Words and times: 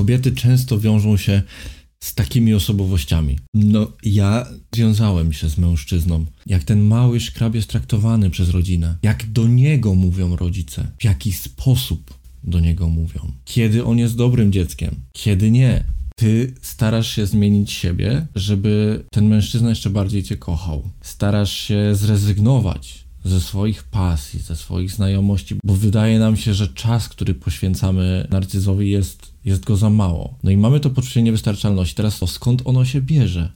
kobiety 0.00 0.32
często 0.32 0.80
wiążą 0.80 1.16
się 1.16 1.42
z 2.02 2.14
takimi 2.14 2.54
osobowościami. 2.54 3.38
No, 3.54 3.92
ja 4.04 4.46
związałem 4.74 5.32
się 5.32 5.48
z 5.48 5.58
mężczyzną. 5.58 6.26
Jak 6.46 6.64
ten 6.64 6.80
mały 6.80 7.20
szkrab 7.20 7.54
jest 7.54 7.68
traktowany 7.68 8.30
przez 8.30 8.50
rodzinę, 8.50 8.96
jak 9.02 9.32
do 9.32 9.48
niego 9.48 9.94
mówią 9.94 10.36
rodzice, 10.36 10.86
w 10.98 11.04
jaki 11.04 11.32
sposób 11.32 12.14
do 12.44 12.60
niego 12.60 12.88
mówią, 12.88 13.32
kiedy 13.44 13.84
on 13.84 13.98
jest 13.98 14.16
dobrym 14.16 14.52
dzieckiem, 14.52 14.94
kiedy 15.12 15.50
nie. 15.50 15.84
Ty 16.16 16.54
starasz 16.62 17.16
się 17.16 17.26
zmienić 17.26 17.72
siebie, 17.72 18.26
żeby 18.34 19.04
ten 19.10 19.28
mężczyzna 19.28 19.68
jeszcze 19.68 19.90
bardziej 19.90 20.22
cię 20.22 20.36
kochał. 20.36 20.90
Starasz 21.00 21.52
się 21.52 21.94
zrezygnować 21.94 23.04
ze 23.24 23.40
swoich 23.40 23.84
pasji, 23.84 24.40
ze 24.40 24.56
swoich 24.56 24.90
znajomości, 24.90 25.56
bo 25.64 25.74
wydaje 25.74 26.18
nam 26.18 26.36
się, 26.36 26.54
że 26.54 26.68
czas, 26.68 27.08
który 27.08 27.34
poświęcamy 27.34 28.26
narcyzowi 28.30 28.90
jest, 28.90 29.29
jest 29.44 29.64
go 29.64 29.76
za 29.76 29.90
mało. 29.90 30.38
No 30.42 30.50
i 30.50 30.56
mamy 30.56 30.80
to 30.80 30.90
poczucie 30.90 31.22
niewystarczalności. 31.22 31.94
Teraz 31.94 32.18
to 32.18 32.26
skąd 32.26 32.62
ono 32.64 32.84
się 32.84 33.00
bierze? 33.00 33.52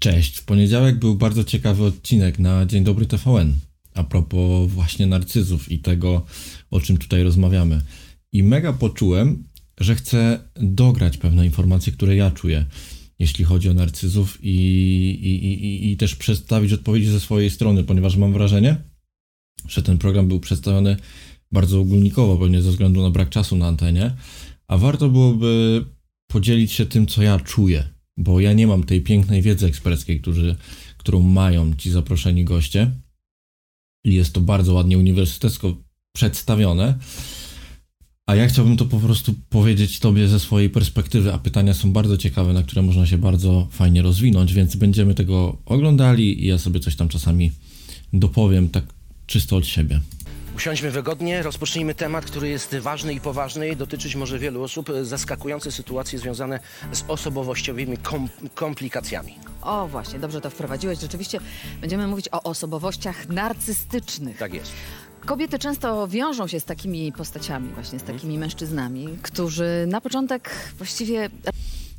Cześć, 0.00 0.38
w 0.38 0.44
poniedziałek 0.44 0.98
był 0.98 1.14
bardzo 1.14 1.44
ciekawy 1.44 1.84
odcinek 1.84 2.38
na 2.38 2.66
Dzień 2.66 2.84
Dobry 2.84 3.06
TVN 3.06 3.54
a 3.94 4.04
propos 4.04 4.70
właśnie 4.70 5.06
narcyzów 5.06 5.72
i 5.72 5.78
tego, 5.78 6.26
o 6.70 6.80
czym 6.80 6.98
tutaj 6.98 7.22
rozmawiamy. 7.22 7.80
I 8.32 8.42
mega 8.42 8.72
poczułem, 8.72 9.44
że 9.80 9.94
chcę 9.94 10.40
dograć 10.54 11.16
pewne 11.16 11.46
informacje, 11.46 11.92
które 11.92 12.16
ja 12.16 12.30
czuję 12.30 12.66
jeśli 13.22 13.44
chodzi 13.44 13.68
o 13.68 13.74
narcyzów 13.74 14.38
i, 14.42 14.56
i, 15.22 15.44
i, 15.46 15.92
i 15.92 15.96
też 15.96 16.16
przedstawić 16.16 16.72
odpowiedzi 16.72 17.06
ze 17.06 17.20
swojej 17.20 17.50
strony, 17.50 17.84
ponieważ 17.84 18.16
mam 18.16 18.32
wrażenie, 18.32 18.76
że 19.68 19.82
ten 19.82 19.98
program 19.98 20.28
był 20.28 20.40
przedstawiony 20.40 20.96
bardzo 21.52 21.80
ogólnikowo, 21.80 22.36
pewnie 22.36 22.62
ze 22.62 22.70
względu 22.70 23.02
na 23.02 23.10
brak 23.10 23.28
czasu 23.28 23.56
na 23.56 23.66
antenie, 23.66 24.14
a 24.68 24.78
warto 24.78 25.08
byłoby 25.08 25.84
podzielić 26.26 26.72
się 26.72 26.86
tym, 26.86 27.06
co 27.06 27.22
ja 27.22 27.40
czuję, 27.40 27.88
bo 28.16 28.40
ja 28.40 28.52
nie 28.52 28.66
mam 28.66 28.84
tej 28.84 29.00
pięknej 29.00 29.42
wiedzy 29.42 29.66
eksperckiej, 29.66 30.20
którzy, 30.20 30.56
którą 30.98 31.20
mają 31.20 31.74
ci 31.74 31.90
zaproszeni 31.90 32.44
goście. 32.44 32.90
I 34.04 34.14
jest 34.14 34.32
to 34.32 34.40
bardzo 34.40 34.74
ładnie 34.74 34.98
uniwersytecko 34.98 35.76
przedstawione. 36.16 36.98
A 38.26 38.34
ja 38.34 38.48
chciałbym 38.48 38.76
to 38.76 38.84
po 38.84 38.98
prostu 38.98 39.34
powiedzieć 39.48 39.98
Tobie 39.98 40.28
ze 40.28 40.40
swojej 40.40 40.70
perspektywy, 40.70 41.32
a 41.32 41.38
pytania 41.38 41.74
są 41.74 41.92
bardzo 41.92 42.16
ciekawe, 42.16 42.52
na 42.52 42.62
które 42.62 42.82
można 42.82 43.06
się 43.06 43.18
bardzo 43.18 43.68
fajnie 43.70 44.02
rozwinąć, 44.02 44.52
więc 44.52 44.76
będziemy 44.76 45.14
tego 45.14 45.58
oglądali 45.66 46.44
i 46.44 46.46
ja 46.46 46.58
sobie 46.58 46.80
coś 46.80 46.96
tam 46.96 47.08
czasami 47.08 47.52
dopowiem, 48.12 48.68
tak 48.68 48.84
czysto 49.26 49.56
od 49.56 49.66
siebie. 49.66 50.00
Usiądźmy 50.56 50.90
wygodnie, 50.90 51.42
rozpocznijmy 51.42 51.94
temat, 51.94 52.24
który 52.24 52.48
jest 52.48 52.76
ważny 52.76 53.14
i 53.14 53.20
poważny 53.20 53.68
i 53.68 53.76
dotyczyć 53.76 54.16
może 54.16 54.38
wielu 54.38 54.62
osób. 54.62 54.90
Zaskakujące 55.02 55.72
sytuacje 55.72 56.18
związane 56.18 56.60
z 56.92 57.04
osobowościowymi 57.08 57.96
kom 57.96 58.28
komplikacjami. 58.54 59.34
O, 59.62 59.88
właśnie, 59.88 60.18
dobrze 60.18 60.40
to 60.40 60.50
wprowadziłeś. 60.50 61.00
Rzeczywiście 61.00 61.38
będziemy 61.80 62.06
mówić 62.06 62.28
o 62.32 62.42
osobowościach 62.42 63.28
narcystycznych. 63.28 64.38
Tak 64.38 64.54
jest. 64.54 64.72
Kobiety 65.26 65.58
często 65.58 66.08
wiążą 66.08 66.46
się 66.46 66.60
z 66.60 66.64
takimi 66.64 67.12
postaciami, 67.12 67.68
właśnie 67.74 67.98
z 67.98 68.02
takimi 68.02 68.38
mężczyznami, 68.38 69.08
którzy 69.22 69.86
na 69.88 70.00
początek 70.00 70.50
właściwie. 70.78 71.30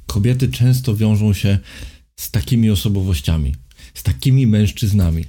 Kobiety 0.07 0.47
często 0.47 0.95
wiążą 0.95 1.33
się 1.33 1.59
z 2.15 2.31
takimi 2.31 2.69
osobowościami, 2.69 3.55
z 3.93 4.03
takimi 4.03 4.47
mężczyznami. 4.47 5.25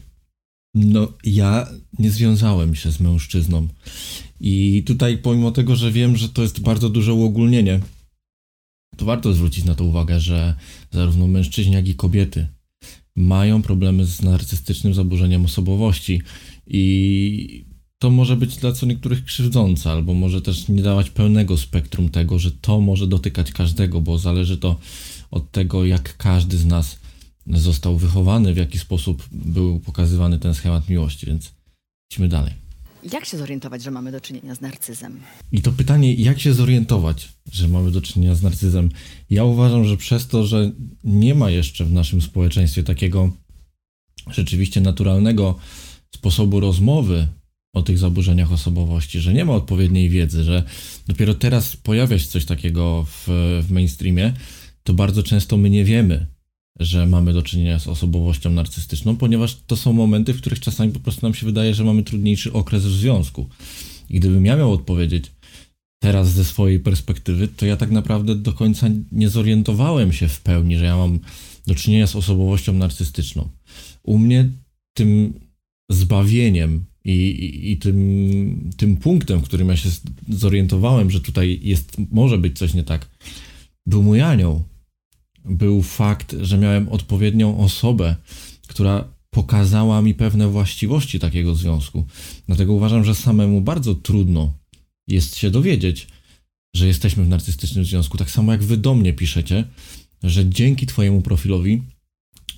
No, 0.74 1.12
ja 1.24 1.68
nie 1.98 2.10
związałem 2.10 2.74
się 2.74 2.92
z 2.92 3.00
mężczyzną. 3.00 3.68
I 4.40 4.82
tutaj, 4.86 5.18
pomimo 5.18 5.50
tego, 5.50 5.76
że 5.76 5.92
wiem, 5.92 6.16
że 6.16 6.28
to 6.28 6.42
jest 6.42 6.60
bardzo 6.60 6.90
duże 6.90 7.14
uogólnienie, 7.14 7.80
to 8.96 9.04
warto 9.04 9.32
zwrócić 9.32 9.64
na 9.64 9.74
to 9.74 9.84
uwagę, 9.84 10.20
że 10.20 10.54
zarówno 10.90 11.26
mężczyźni, 11.26 11.72
jak 11.74 11.88
i 11.88 11.94
kobiety 11.94 12.48
mają 13.16 13.62
problemy 13.62 14.04
z 14.04 14.22
narcystycznym 14.22 14.94
zaburzeniem 14.94 15.44
osobowości. 15.44 16.22
I 16.66 17.64
to 17.98 18.10
może 18.10 18.36
być 18.36 18.56
dla 18.56 18.72
co 18.72 18.86
niektórych 18.86 19.24
krzywdzące, 19.24 19.90
albo 19.90 20.14
może 20.14 20.42
też 20.42 20.68
nie 20.68 20.82
dawać 20.82 21.10
pełnego 21.10 21.56
spektrum 21.56 22.08
tego, 22.08 22.38
że 22.38 22.50
to 22.50 22.80
może 22.80 23.06
dotykać 23.06 23.52
każdego, 23.52 24.00
bo 24.00 24.18
zależy 24.18 24.58
to 24.58 24.78
od 25.30 25.50
tego, 25.50 25.84
jak 25.84 26.16
każdy 26.16 26.56
z 26.56 26.66
nas 26.66 26.98
został 27.46 27.98
wychowany, 27.98 28.54
w 28.54 28.56
jaki 28.56 28.78
sposób 28.78 29.28
był 29.32 29.80
pokazywany 29.80 30.38
ten 30.38 30.54
schemat 30.54 30.88
miłości, 30.88 31.26
więc 31.26 31.52
idźmy 32.12 32.28
dalej. 32.28 32.64
Jak 33.12 33.24
się 33.24 33.38
zorientować, 33.38 33.82
że 33.82 33.90
mamy 33.90 34.12
do 34.12 34.20
czynienia 34.20 34.54
z 34.54 34.60
narcyzem? 34.60 35.20
I 35.52 35.62
to 35.62 35.72
pytanie, 35.72 36.14
jak 36.14 36.40
się 36.40 36.54
zorientować, 36.54 37.28
że 37.52 37.68
mamy 37.68 37.90
do 37.90 38.00
czynienia 38.00 38.34
z 38.34 38.42
narcyzem? 38.42 38.90
Ja 39.30 39.44
uważam, 39.44 39.84
że 39.84 39.96
przez 39.96 40.26
to, 40.26 40.46
że 40.46 40.72
nie 41.04 41.34
ma 41.34 41.50
jeszcze 41.50 41.84
w 41.84 41.92
naszym 41.92 42.22
społeczeństwie 42.22 42.82
takiego 42.82 43.30
rzeczywiście 44.30 44.80
naturalnego 44.80 45.58
sposobu 46.14 46.60
rozmowy 46.60 47.28
o 47.74 47.82
tych 47.82 47.98
zaburzeniach 47.98 48.52
osobowości, 48.52 49.20
że 49.20 49.34
nie 49.34 49.44
ma 49.44 49.52
odpowiedniej 49.52 50.08
wiedzy, 50.08 50.44
że 50.44 50.62
dopiero 51.06 51.34
teraz 51.34 51.76
pojawia 51.76 52.18
się 52.18 52.28
coś 52.28 52.44
takiego 52.44 53.06
w, 53.08 53.28
w 53.62 53.70
mainstreamie, 53.70 54.32
to 54.82 54.94
bardzo 54.94 55.22
często 55.22 55.56
my 55.56 55.70
nie 55.70 55.84
wiemy, 55.84 56.26
że 56.78 57.06
mamy 57.06 57.32
do 57.32 57.42
czynienia 57.42 57.78
z 57.78 57.88
osobowością 57.88 58.50
narcystyczną, 58.50 59.16
ponieważ 59.16 59.56
to 59.66 59.76
są 59.76 59.92
momenty, 59.92 60.34
w 60.34 60.40
których 60.40 60.60
czasami 60.60 60.92
po 60.92 61.00
prostu 61.00 61.26
nam 61.26 61.34
się 61.34 61.46
wydaje, 61.46 61.74
że 61.74 61.84
mamy 61.84 62.02
trudniejszy 62.02 62.52
okres 62.52 62.84
w 62.84 62.92
związku. 62.92 63.48
I 64.10 64.20
gdybym 64.20 64.46
ja 64.46 64.56
miał 64.56 64.72
odpowiedzieć 64.72 65.32
teraz 66.02 66.30
ze 66.32 66.44
swojej 66.44 66.80
perspektywy, 66.80 67.48
to 67.48 67.66
ja 67.66 67.76
tak 67.76 67.90
naprawdę 67.90 68.34
do 68.34 68.52
końca 68.52 68.86
nie 69.12 69.28
zorientowałem 69.28 70.12
się 70.12 70.28
w 70.28 70.40
pełni, 70.40 70.76
że 70.76 70.84
ja 70.84 70.96
mam 70.96 71.18
do 71.66 71.74
czynienia 71.74 72.06
z 72.06 72.16
osobowością 72.16 72.72
narcystyczną. 72.72 73.48
U 74.02 74.18
mnie 74.18 74.50
tym 74.94 75.40
zbawieniem 75.90 76.84
i, 77.04 77.10
i, 77.10 77.72
i, 77.72 77.78
tym, 77.78 78.70
tym 78.76 78.96
punktem, 78.96 79.40
w 79.40 79.44
którym 79.44 79.68
ja 79.68 79.76
się 79.76 79.88
zorientowałem, 80.28 81.10
że 81.10 81.20
tutaj 81.20 81.60
jest, 81.62 81.96
może 82.10 82.38
być 82.38 82.58
coś 82.58 82.74
nie 82.74 82.84
tak, 82.84 83.10
był 83.86 84.02
mój 84.02 84.20
anioł. 84.20 84.62
Był 85.44 85.82
fakt, 85.82 86.36
że 86.40 86.58
miałem 86.58 86.88
odpowiednią 86.88 87.58
osobę, 87.58 88.16
która 88.66 89.04
pokazała 89.30 90.02
mi 90.02 90.14
pewne 90.14 90.48
właściwości 90.48 91.20
takiego 91.20 91.54
związku. 91.54 92.04
Dlatego 92.46 92.72
uważam, 92.72 93.04
że 93.04 93.14
samemu 93.14 93.60
bardzo 93.60 93.94
trudno 93.94 94.52
jest 95.08 95.36
się 95.36 95.50
dowiedzieć, 95.50 96.06
że 96.76 96.86
jesteśmy 96.86 97.24
w 97.24 97.28
narcystycznym 97.28 97.84
związku. 97.84 98.18
Tak 98.18 98.30
samo 98.30 98.52
jak 98.52 98.62
wy 98.62 98.76
do 98.76 98.94
mnie 98.94 99.12
piszecie, 99.12 99.64
że 100.22 100.48
dzięki 100.48 100.86
Twojemu 100.86 101.22
profilowi 101.22 101.82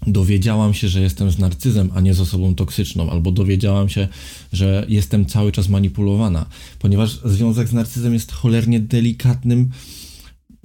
dowiedziałam 0.06 0.74
się, 0.74 0.88
że 0.88 1.00
jestem 1.00 1.30
z 1.30 1.38
narcyzem, 1.38 1.90
a 1.94 2.00
nie 2.00 2.14
z 2.14 2.20
osobą 2.20 2.54
toksyczną, 2.54 3.10
albo 3.10 3.32
dowiedziałam 3.32 3.88
się, 3.88 4.08
że 4.52 4.86
jestem 4.88 5.26
cały 5.26 5.52
czas 5.52 5.68
manipulowana, 5.68 6.46
ponieważ 6.78 7.20
związek 7.24 7.68
z 7.68 7.72
narcyzem 7.72 8.14
jest 8.14 8.32
cholernie 8.32 8.80
delikatnym, 8.80 9.70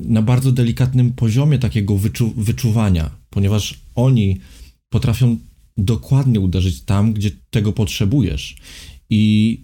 na 0.06 0.22
bardzo 0.22 0.52
delikatnym 0.52 1.12
poziomie 1.12 1.60
takiego 1.60 1.98
wyczu 1.98 2.34
wyczuwania, 2.38 3.10
ponieważ 3.30 3.80
oni 3.96 4.40
potrafią 4.90 5.38
dokładnie 5.78 6.40
uderzyć 6.40 6.82
tam, 6.82 7.14
gdzie 7.14 7.32
tego 7.50 7.74
potrzebujesz. 7.74 8.56
I 9.10 9.58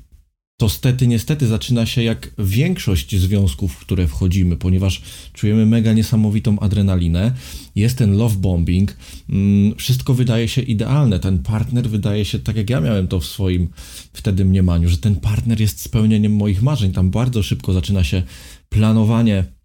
to 0.58 0.70
stety, 0.70 1.08
niestety 1.08 1.48
zaczyna 1.48 1.86
się 1.86 2.04
jak 2.04 2.32
większość 2.40 3.16
związków, 3.16 3.74
w 3.74 3.80
które 3.80 4.08
wchodzimy, 4.08 4.58
ponieważ 4.58 5.02
czujemy 5.34 5.66
mega 5.66 5.94
niesamowitą 5.94 6.60
adrenalinę, 6.60 7.32
jest 7.76 7.98
ten 7.98 8.18
love 8.18 8.36
bombing, 8.36 8.98
mm, 9.30 9.76
wszystko 9.76 10.14
wydaje 10.14 10.48
się 10.48 10.62
idealne, 10.62 11.20
ten 11.20 11.40
partner 11.40 11.90
wydaje 11.90 12.26
się, 12.26 12.40
tak 12.40 12.56
jak 12.56 12.70
ja 12.70 12.82
miałem 12.82 13.08
to 13.08 13.20
w 13.20 13.26
swoim 13.26 13.70
wtedy 14.14 14.46
mniemaniu, 14.46 14.90
że 14.90 14.98
ten 14.98 15.16
partner 15.16 15.62
jest 15.62 15.82
spełnieniem 15.82 16.36
moich 16.36 16.62
marzeń, 16.62 16.92
tam 16.92 17.10
bardzo 17.10 17.44
szybko 17.44 17.74
zaczyna 17.74 18.04
się 18.04 18.24
planowanie 18.70 19.57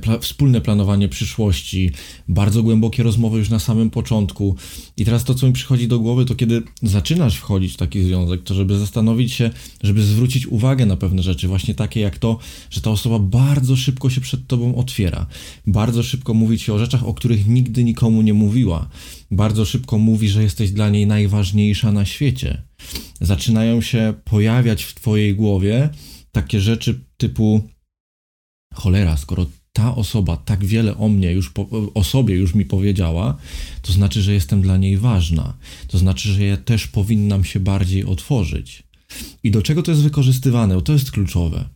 pla 0.00 0.18
wspólne 0.18 0.60
planowanie 0.60 1.08
przyszłości, 1.08 1.90
bardzo 2.28 2.62
głębokie 2.62 3.02
rozmowy 3.02 3.38
już 3.38 3.50
na 3.50 3.58
samym 3.58 3.90
początku. 3.90 4.56
I 4.96 5.04
teraz 5.04 5.24
to, 5.24 5.34
co 5.34 5.46
mi 5.46 5.52
przychodzi 5.52 5.88
do 5.88 5.98
głowy, 5.98 6.24
to 6.24 6.34
kiedy 6.34 6.62
zaczynasz 6.82 7.36
wchodzić 7.36 7.72
w 7.72 7.76
taki 7.76 8.02
związek, 8.02 8.42
to 8.42 8.54
żeby 8.54 8.78
zastanowić 8.78 9.32
się, 9.32 9.50
żeby 9.82 10.02
zwrócić 10.02 10.46
uwagę 10.46 10.86
na 10.86 10.96
pewne 10.96 11.22
rzeczy, 11.22 11.48
właśnie 11.48 11.74
takie 11.74 12.00
jak 12.00 12.18
to, 12.18 12.38
że 12.70 12.80
ta 12.80 12.90
osoba 12.90 13.18
bardzo 13.18 13.76
szybko 13.76 14.10
się 14.10 14.20
przed 14.20 14.46
tobą 14.46 14.74
otwiera, 14.74 15.26
bardzo 15.66 16.02
szybko 16.02 16.34
mówi 16.34 16.58
ci 16.58 16.72
o 16.72 16.78
rzeczach, 16.78 17.06
o 17.06 17.14
których 17.14 17.46
nigdy 17.46 17.84
nikomu 17.84 18.22
nie 18.22 18.34
mówiła, 18.34 18.88
bardzo 19.30 19.64
szybko 19.64 19.98
mówi, 19.98 20.28
że 20.28 20.42
jesteś 20.42 20.70
dla 20.70 20.90
niej 20.90 21.06
najważniejsza 21.06 21.92
na 21.92 22.04
świecie. 22.04 22.62
Zaczynają 23.20 23.80
się 23.80 24.14
pojawiać 24.24 24.84
w 24.84 24.94
twojej 24.94 25.34
głowie 25.34 25.88
takie 26.32 26.60
rzeczy 26.60 27.00
typu 27.16 27.62
cholera, 28.76 29.16
skoro 29.16 29.46
ta 29.72 29.94
osoba 29.94 30.36
tak 30.36 30.64
wiele 30.64 30.96
o 30.96 31.08
mnie 31.08 31.32
już, 31.32 31.52
o 31.94 32.04
sobie 32.04 32.34
już 32.34 32.54
mi 32.54 32.64
powiedziała, 32.64 33.36
to 33.82 33.92
znaczy, 33.92 34.22
że 34.22 34.32
jestem 34.32 34.62
dla 34.62 34.76
niej 34.76 34.96
ważna. 34.96 35.56
To 35.88 35.98
znaczy, 35.98 36.32
że 36.32 36.44
ja 36.44 36.56
też 36.56 36.86
powinnam 36.86 37.44
się 37.44 37.60
bardziej 37.60 38.04
otworzyć. 38.04 38.82
I 39.42 39.50
do 39.50 39.62
czego 39.62 39.82
to 39.82 39.90
jest 39.90 40.02
wykorzystywane? 40.02 40.74
Bo 40.74 40.82
to 40.82 40.92
jest 40.92 41.10
kluczowe. 41.10 41.68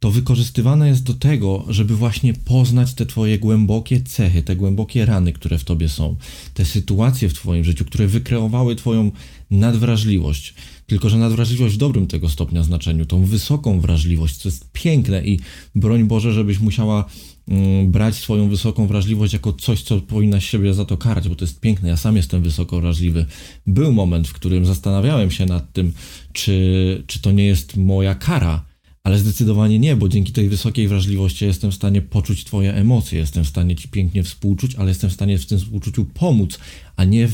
To 0.00 0.10
wykorzystywane 0.10 0.88
jest 0.88 1.02
do 1.02 1.14
tego, 1.14 1.64
żeby 1.68 1.96
właśnie 1.96 2.34
poznać 2.34 2.94
te 2.94 3.06
twoje 3.06 3.38
głębokie 3.38 4.00
cechy, 4.00 4.42
te 4.42 4.56
głębokie 4.56 5.06
rany, 5.06 5.32
które 5.32 5.58
w 5.58 5.64
tobie 5.64 5.88
są, 5.88 6.16
te 6.54 6.64
sytuacje 6.64 7.28
w 7.28 7.34
twoim 7.34 7.64
życiu, 7.64 7.84
które 7.84 8.06
wykreowały 8.06 8.76
twoją 8.76 9.10
nadwrażliwość. 9.50 10.54
Tylko, 10.86 11.08
że 11.08 11.18
nadwrażliwość 11.18 11.74
w 11.74 11.78
dobrym 11.78 12.06
tego 12.06 12.28
stopnia 12.28 12.62
znaczeniu, 12.62 13.06
tą 13.06 13.24
wysoką 13.24 13.80
wrażliwość, 13.80 14.36
co 14.36 14.48
jest 14.48 14.72
piękne 14.72 15.24
i 15.24 15.40
broń 15.74 16.04
Boże, 16.04 16.32
żebyś 16.32 16.60
musiała 16.60 17.04
mm, 17.48 17.90
brać 17.90 18.14
swoją 18.14 18.48
wysoką 18.48 18.86
wrażliwość 18.86 19.32
jako 19.32 19.52
coś, 19.52 19.82
co 19.82 20.00
powinnaś 20.00 20.50
siebie 20.50 20.74
za 20.74 20.84
to 20.84 20.96
karać, 20.96 21.28
bo 21.28 21.34
to 21.34 21.44
jest 21.44 21.60
piękne. 21.60 21.88
Ja 21.88 21.96
sam 21.96 22.16
jestem 22.16 22.42
wysoko 22.42 22.80
wrażliwy. 22.80 23.26
Był 23.66 23.92
moment, 23.92 24.28
w 24.28 24.32
którym 24.32 24.66
zastanawiałem 24.66 25.30
się 25.30 25.46
nad 25.46 25.72
tym, 25.72 25.92
czy, 26.32 27.04
czy 27.06 27.22
to 27.22 27.32
nie 27.32 27.44
jest 27.44 27.76
moja 27.76 28.14
kara, 28.14 28.67
ale 29.08 29.18
zdecydowanie 29.18 29.78
nie, 29.78 29.96
bo 29.96 30.08
dzięki 30.08 30.32
tej 30.32 30.48
wysokiej 30.48 30.88
wrażliwości 30.88 31.44
jestem 31.44 31.70
w 31.70 31.74
stanie 31.74 32.02
poczuć 32.02 32.44
Twoje 32.44 32.74
emocje, 32.74 33.18
jestem 33.18 33.44
w 33.44 33.48
stanie 33.48 33.76
Ci 33.76 33.88
pięknie 33.88 34.22
współczuć, 34.22 34.74
ale 34.74 34.88
jestem 34.88 35.10
w 35.10 35.12
stanie 35.12 35.38
w 35.38 35.46
tym 35.46 35.58
współczuciu 35.58 36.04
pomóc, 36.04 36.58
a 36.96 37.04
nie 37.04 37.28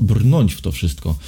brnąć 0.00 0.52
w 0.52 0.60
to 0.60 0.72
wszystko. 0.72 1.18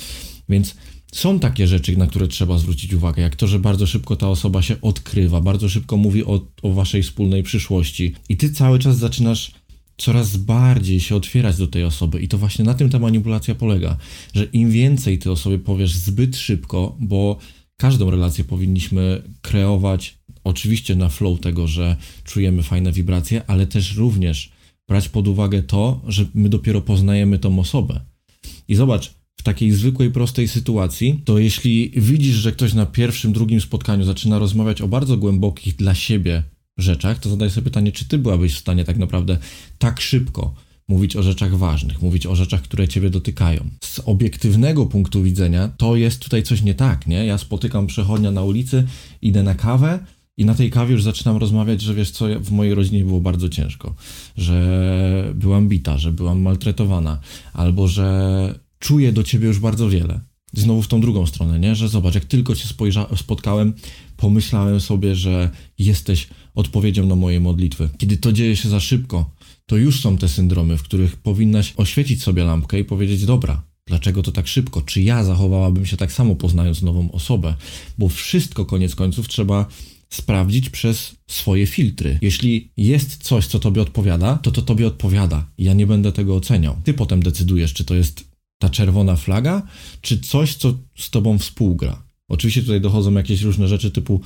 Więc 0.48 0.74
są 1.12 1.38
takie 1.38 1.66
rzeczy, 1.66 1.96
na 1.96 2.06
które 2.06 2.28
trzeba 2.28 2.58
zwrócić 2.58 2.94
uwagę, 2.94 3.22
jak 3.22 3.36
to, 3.36 3.46
że 3.46 3.58
bardzo 3.58 3.86
szybko 3.86 4.16
ta 4.16 4.28
osoba 4.28 4.62
się 4.62 4.80
odkrywa, 4.80 5.40
bardzo 5.40 5.68
szybko 5.68 5.96
mówi 5.96 6.24
o, 6.24 6.46
o 6.62 6.72
Waszej 6.72 7.02
wspólnej 7.02 7.42
przyszłości, 7.42 8.14
i 8.28 8.36
Ty 8.36 8.50
cały 8.50 8.78
czas 8.78 8.98
zaczynasz 8.98 9.52
coraz 9.96 10.36
bardziej 10.36 11.00
się 11.00 11.16
otwierać 11.16 11.56
do 11.56 11.66
tej 11.66 11.84
osoby. 11.84 12.20
I 12.20 12.28
to 12.28 12.38
właśnie 12.38 12.64
na 12.64 12.74
tym 12.74 12.90
ta 12.90 12.98
manipulacja 12.98 13.54
polega, 13.54 13.96
że 14.34 14.44
im 14.44 14.70
więcej 14.70 15.18
ty 15.18 15.30
o 15.30 15.36
sobie 15.36 15.58
powiesz 15.58 15.92
zbyt 15.92 16.36
szybko, 16.36 16.96
bo 17.00 17.38
każdą 17.80 18.10
relację 18.10 18.44
powinniśmy 18.44 19.22
kreować 19.42 20.18
oczywiście 20.44 20.96
na 20.96 21.08
flow 21.08 21.40
tego, 21.40 21.66
że 21.66 21.96
czujemy 22.24 22.62
fajne 22.62 22.92
wibracje, 22.92 23.42
ale 23.46 23.66
też 23.66 23.96
również 23.96 24.52
brać 24.88 25.08
pod 25.08 25.28
uwagę 25.28 25.62
to, 25.62 26.00
że 26.06 26.26
my 26.34 26.48
dopiero 26.48 26.80
poznajemy 26.80 27.38
tą 27.38 27.58
osobę. 27.58 28.00
I 28.68 28.74
zobacz, 28.74 29.14
w 29.36 29.42
takiej 29.42 29.72
zwykłej, 29.72 30.10
prostej 30.10 30.48
sytuacji, 30.48 31.22
to 31.24 31.38
jeśli 31.38 31.92
widzisz, 31.96 32.36
że 32.36 32.52
ktoś 32.52 32.74
na 32.74 32.86
pierwszym, 32.86 33.32
drugim 33.32 33.60
spotkaniu 33.60 34.04
zaczyna 34.04 34.38
rozmawiać 34.38 34.80
o 34.80 34.88
bardzo 34.88 35.16
głębokich 35.16 35.76
dla 35.76 35.94
siebie 35.94 36.42
rzeczach, 36.78 37.18
to 37.18 37.30
zadaj 37.30 37.50
sobie 37.50 37.64
pytanie, 37.64 37.92
czy 37.92 38.04
ty 38.04 38.18
byłabyś 38.18 38.54
w 38.54 38.58
stanie 38.58 38.84
tak 38.84 38.96
naprawdę 38.96 39.38
tak 39.78 40.00
szybko 40.00 40.54
mówić 40.90 41.16
o 41.16 41.22
rzeczach 41.22 41.56
ważnych, 41.56 42.02
mówić 42.02 42.26
o 42.26 42.36
rzeczach, 42.36 42.62
które 42.62 42.88
ciebie 42.88 43.10
dotykają. 43.10 43.70
Z 43.84 44.00
obiektywnego 44.04 44.86
punktu 44.86 45.22
widzenia 45.22 45.68
to 45.76 45.96
jest 45.96 46.22
tutaj 46.22 46.42
coś 46.42 46.62
nie 46.62 46.74
tak, 46.74 47.06
nie? 47.06 47.26
Ja 47.26 47.38
spotykam 47.38 47.86
przechodnia 47.86 48.30
na 48.30 48.42
ulicy, 48.42 48.84
idę 49.22 49.42
na 49.42 49.54
kawę 49.54 49.98
i 50.36 50.44
na 50.44 50.54
tej 50.54 50.70
kawie 50.70 50.92
już 50.92 51.02
zaczynam 51.02 51.36
rozmawiać, 51.36 51.80
że 51.80 51.94
wiesz 51.94 52.10
co, 52.10 52.26
w 52.40 52.50
mojej 52.50 52.74
rodzinie 52.74 53.04
było 53.04 53.20
bardzo 53.20 53.48
ciężko, 53.48 53.94
że 54.36 55.32
byłam 55.34 55.68
bita, 55.68 55.98
że 55.98 56.12
byłam 56.12 56.40
maltretowana, 56.40 57.20
albo 57.52 57.88
że 57.88 58.58
czuję 58.78 59.12
do 59.12 59.22
ciebie 59.22 59.46
już 59.46 59.58
bardzo 59.58 59.88
wiele. 59.88 60.20
Znowu 60.52 60.82
w 60.82 60.88
tą 60.88 61.00
drugą 61.00 61.26
stronę, 61.26 61.58
nie? 61.60 61.74
Że 61.74 61.88
zobacz, 61.88 62.14
jak 62.14 62.24
tylko 62.24 62.54
cię 62.54 62.68
spotkałem, 63.16 63.72
pomyślałem 64.16 64.80
sobie, 64.80 65.14
że 65.14 65.50
jesteś 65.78 66.28
odpowiedzią 66.54 67.06
na 67.06 67.16
moje 67.16 67.40
modlitwy. 67.40 67.88
Kiedy 67.98 68.16
to 68.16 68.32
dzieje 68.32 68.56
się 68.56 68.68
za 68.68 68.80
szybko, 68.80 69.30
to 69.70 69.76
już 69.76 70.00
są 70.00 70.18
te 70.18 70.28
syndromy, 70.28 70.76
w 70.76 70.82
których 70.82 71.16
powinnaś 71.16 71.74
oświecić 71.76 72.22
sobie 72.22 72.44
lampkę 72.44 72.78
i 72.78 72.84
powiedzieć: 72.84 73.24
Dobra, 73.24 73.62
dlaczego 73.86 74.22
to 74.22 74.32
tak 74.32 74.48
szybko? 74.48 74.82
Czy 74.82 75.02
ja 75.02 75.24
zachowałabym 75.24 75.86
się 75.86 75.96
tak 75.96 76.12
samo, 76.12 76.34
poznając 76.34 76.82
nową 76.82 77.12
osobę? 77.12 77.54
Bo 77.98 78.08
wszystko 78.08 78.64
koniec 78.64 78.94
końców 78.94 79.28
trzeba 79.28 79.66
sprawdzić 80.08 80.70
przez 80.70 81.14
swoje 81.28 81.66
filtry. 81.66 82.18
Jeśli 82.22 82.70
jest 82.76 83.22
coś, 83.22 83.46
co 83.46 83.58
tobie 83.58 83.82
odpowiada, 83.82 84.38
to 84.42 84.50
to 84.50 84.62
tobie 84.62 84.86
odpowiada. 84.86 85.50
Ja 85.58 85.72
nie 85.72 85.86
będę 85.86 86.12
tego 86.12 86.36
oceniał. 86.36 86.76
Ty 86.84 86.94
potem 86.94 87.22
decydujesz, 87.22 87.72
czy 87.72 87.84
to 87.84 87.94
jest 87.94 88.24
ta 88.58 88.68
czerwona 88.68 89.16
flaga, 89.16 89.62
czy 90.00 90.20
coś, 90.20 90.54
co 90.54 90.74
z 90.98 91.10
tobą 91.10 91.38
współgra. 91.38 92.02
Oczywiście 92.28 92.62
tutaj 92.62 92.80
dochodzą 92.80 93.12
jakieś 93.12 93.42
różne 93.42 93.68
rzeczy 93.68 93.90
typu 93.90 94.20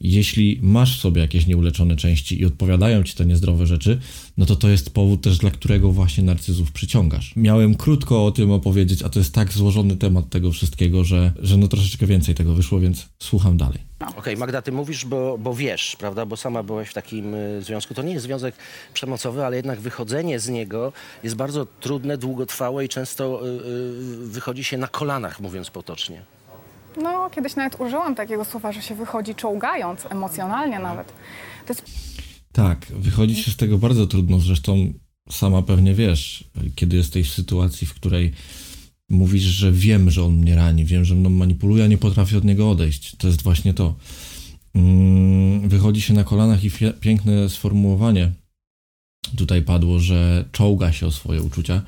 jeśli 0.00 0.58
masz 0.62 0.98
w 0.98 1.00
sobie 1.00 1.22
jakieś 1.22 1.46
nieuleczone 1.46 1.96
części 1.96 2.40
i 2.40 2.44
odpowiadają 2.44 3.02
ci 3.02 3.14
te 3.14 3.26
niezdrowe 3.26 3.66
rzeczy, 3.66 3.98
no 4.36 4.46
to 4.46 4.56
to 4.56 4.68
jest 4.68 4.94
powód 4.94 5.20
też, 5.20 5.38
dla 5.38 5.50
którego 5.50 5.92
właśnie 5.92 6.24
narcyzów 6.24 6.72
przyciągasz. 6.72 7.32
Miałem 7.36 7.74
krótko 7.74 8.26
o 8.26 8.30
tym 8.30 8.50
opowiedzieć, 8.50 9.02
a 9.02 9.08
to 9.08 9.18
jest 9.18 9.34
tak 9.34 9.52
złożony 9.52 9.96
temat 9.96 10.30
tego 10.30 10.52
wszystkiego, 10.52 11.04
że, 11.04 11.32
że 11.38 11.56
no 11.56 11.68
troszeczkę 11.68 12.06
więcej 12.06 12.34
tego 12.34 12.54
wyszło, 12.54 12.80
więc 12.80 13.08
słucham 13.18 13.56
dalej. 13.56 13.78
Okej, 14.00 14.18
okay, 14.18 14.36
Magda, 14.36 14.62
ty 14.62 14.72
mówisz, 14.72 15.04
bo, 15.04 15.38
bo 15.38 15.54
wiesz, 15.54 15.96
prawda, 15.96 16.26
bo 16.26 16.36
sama 16.36 16.62
byłaś 16.62 16.88
w 16.88 16.94
takim 16.94 17.34
y, 17.34 17.62
związku. 17.62 17.94
To 17.94 18.02
nie 18.02 18.12
jest 18.12 18.24
związek 18.24 18.54
przemocowy, 18.94 19.44
ale 19.44 19.56
jednak 19.56 19.80
wychodzenie 19.80 20.40
z 20.40 20.48
niego 20.48 20.92
jest 21.22 21.36
bardzo 21.36 21.66
trudne, 21.66 22.18
długotrwałe 22.18 22.84
i 22.84 22.88
często 22.88 23.46
y, 23.46 23.50
y, 23.50 24.28
wychodzi 24.28 24.64
się 24.64 24.78
na 24.78 24.88
kolanach, 24.88 25.40
mówiąc 25.40 25.70
potocznie. 25.70 26.33
No, 27.02 27.30
kiedyś 27.30 27.56
nawet 27.56 27.80
użyłam 27.80 28.14
takiego 28.14 28.44
słowa, 28.44 28.72
że 28.72 28.82
się 28.82 28.94
wychodzi 28.94 29.34
czołgając, 29.34 30.06
emocjonalnie 30.10 30.78
nawet. 30.78 31.12
Jest... 31.68 31.84
Tak, 32.52 32.86
wychodzi 32.86 33.36
się 33.36 33.50
z 33.50 33.56
tego 33.56 33.78
bardzo 33.78 34.06
trudno. 34.06 34.38
Zresztą 34.38 34.92
sama 35.30 35.62
pewnie 35.62 35.94
wiesz, 35.94 36.44
kiedy 36.74 36.96
jesteś 36.96 37.30
w 37.30 37.34
sytuacji, 37.34 37.86
w 37.86 37.94
której 37.94 38.32
mówisz, 39.08 39.42
że 39.42 39.72
wiem, 39.72 40.10
że 40.10 40.24
on 40.24 40.34
mnie 40.34 40.54
rani, 40.54 40.84
wiem, 40.84 41.04
że 41.04 41.14
mną 41.14 41.30
manipuluje, 41.30 41.84
a 41.84 41.86
nie 41.86 41.98
potrafię 41.98 42.38
od 42.38 42.44
niego 42.44 42.70
odejść. 42.70 43.16
To 43.16 43.26
jest 43.26 43.42
właśnie 43.42 43.74
to. 43.74 43.94
Mm, 44.74 45.68
wychodzi 45.68 46.00
się 46.00 46.14
na 46.14 46.24
kolanach 46.24 46.64
i 46.64 46.70
piękne 47.00 47.48
sformułowanie 47.48 48.32
tutaj 49.36 49.62
padło, 49.62 49.98
że 49.98 50.44
czołga 50.52 50.92
się 50.92 51.06
o 51.06 51.10
swoje 51.10 51.42
uczucia. 51.42 51.82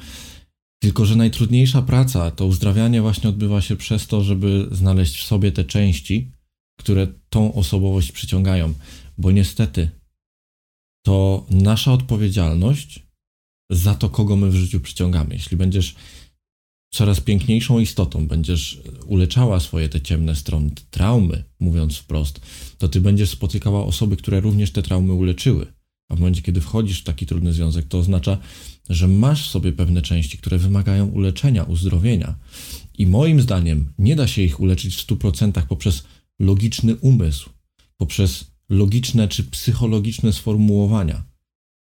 Tylko, 0.86 1.04
że 1.04 1.16
najtrudniejsza 1.16 1.82
praca, 1.82 2.30
to 2.30 2.46
uzdrawianie 2.46 3.02
właśnie 3.02 3.28
odbywa 3.28 3.60
się 3.60 3.76
przez 3.76 4.06
to, 4.06 4.24
żeby 4.24 4.68
znaleźć 4.72 5.16
w 5.16 5.26
sobie 5.26 5.52
te 5.52 5.64
części, 5.64 6.30
które 6.78 7.06
tą 7.28 7.54
osobowość 7.54 8.12
przyciągają. 8.12 8.74
Bo 9.18 9.30
niestety 9.30 9.90
to 11.06 11.46
nasza 11.50 11.92
odpowiedzialność 11.92 13.02
za 13.70 13.94
to, 13.94 14.10
kogo 14.10 14.36
my 14.36 14.50
w 14.50 14.54
życiu 14.54 14.80
przyciągamy. 14.80 15.34
Jeśli 15.34 15.56
będziesz 15.56 15.94
coraz 16.92 17.20
piękniejszą 17.20 17.78
istotą, 17.78 18.26
będziesz 18.26 18.80
uleczała 19.06 19.60
swoje 19.60 19.88
te 19.88 20.00
ciemne 20.00 20.36
strony, 20.36 20.70
te 20.70 20.82
traumy, 20.90 21.44
mówiąc 21.60 21.96
wprost, 21.96 22.40
to 22.78 22.88
ty 22.88 23.00
będziesz 23.00 23.30
spotykała 23.30 23.84
osoby, 23.84 24.16
które 24.16 24.40
również 24.40 24.70
te 24.70 24.82
traumy 24.82 25.12
uleczyły. 25.12 25.75
A 26.08 26.16
w 26.16 26.18
momencie, 26.18 26.42
kiedy 26.42 26.60
wchodzisz 26.60 27.00
w 27.00 27.04
taki 27.04 27.26
trudny 27.26 27.52
związek, 27.52 27.86
to 27.88 27.98
oznacza, 27.98 28.38
że 28.88 29.08
masz 29.08 29.50
sobie 29.50 29.72
pewne 29.72 30.02
części, 30.02 30.38
które 30.38 30.58
wymagają 30.58 31.06
uleczenia, 31.06 31.62
uzdrowienia. 31.62 32.34
I 32.98 33.06
moim 33.06 33.40
zdaniem 33.40 33.92
nie 33.98 34.16
da 34.16 34.26
się 34.26 34.42
ich 34.42 34.60
uleczyć 34.60 34.96
w 34.96 35.06
100% 35.06 35.62
poprzez 35.66 36.04
logiczny 36.38 36.96
umysł, 36.96 37.50
poprzez 37.96 38.50
logiczne 38.68 39.28
czy 39.28 39.44
psychologiczne 39.44 40.32
sformułowania. 40.32 41.24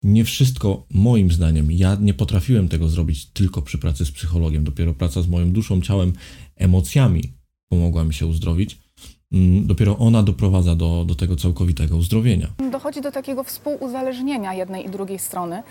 Nie 0.02 0.25
wszystko, 0.25 0.87
moim 0.90 1.33
zdaniem, 1.33 1.73
ja 1.73 1.95
nie 2.00 2.14
potrafiłem 2.14 2.69
tego 2.69 2.88
zrobić 2.88 3.26
tylko 3.26 3.62
przy 3.62 3.78
pracy 3.78 4.04
z 4.07 4.11
psychologiem. 4.11 4.64
Dopiero 4.64 4.95
praca 4.95 5.23
z 5.23 5.28
moją 5.28 5.52
duszą, 5.52 5.80
ciałem, 5.80 6.12
emocjami 6.57 7.33
pomogła 7.69 8.04
mi 8.04 8.14
się 8.14 8.26
uzdrowić. 8.26 8.78
Mm, 9.33 9.66
dopiero 9.66 9.99
ona 9.99 10.23
doprowadza 10.23 10.75
do, 10.75 11.04
do 11.04 11.14
tego 11.14 11.37
całkowitego 11.37 11.97
uzdrowienia. 11.97 12.47
Dochodzi 12.71 13.00
do 13.00 13.12
takiego 13.12 13.45
współuzależnienia 13.45 14.54
jednej 14.54 14.87
i 14.87 14.88
drugiej 14.88 15.18
strony. 15.18 15.62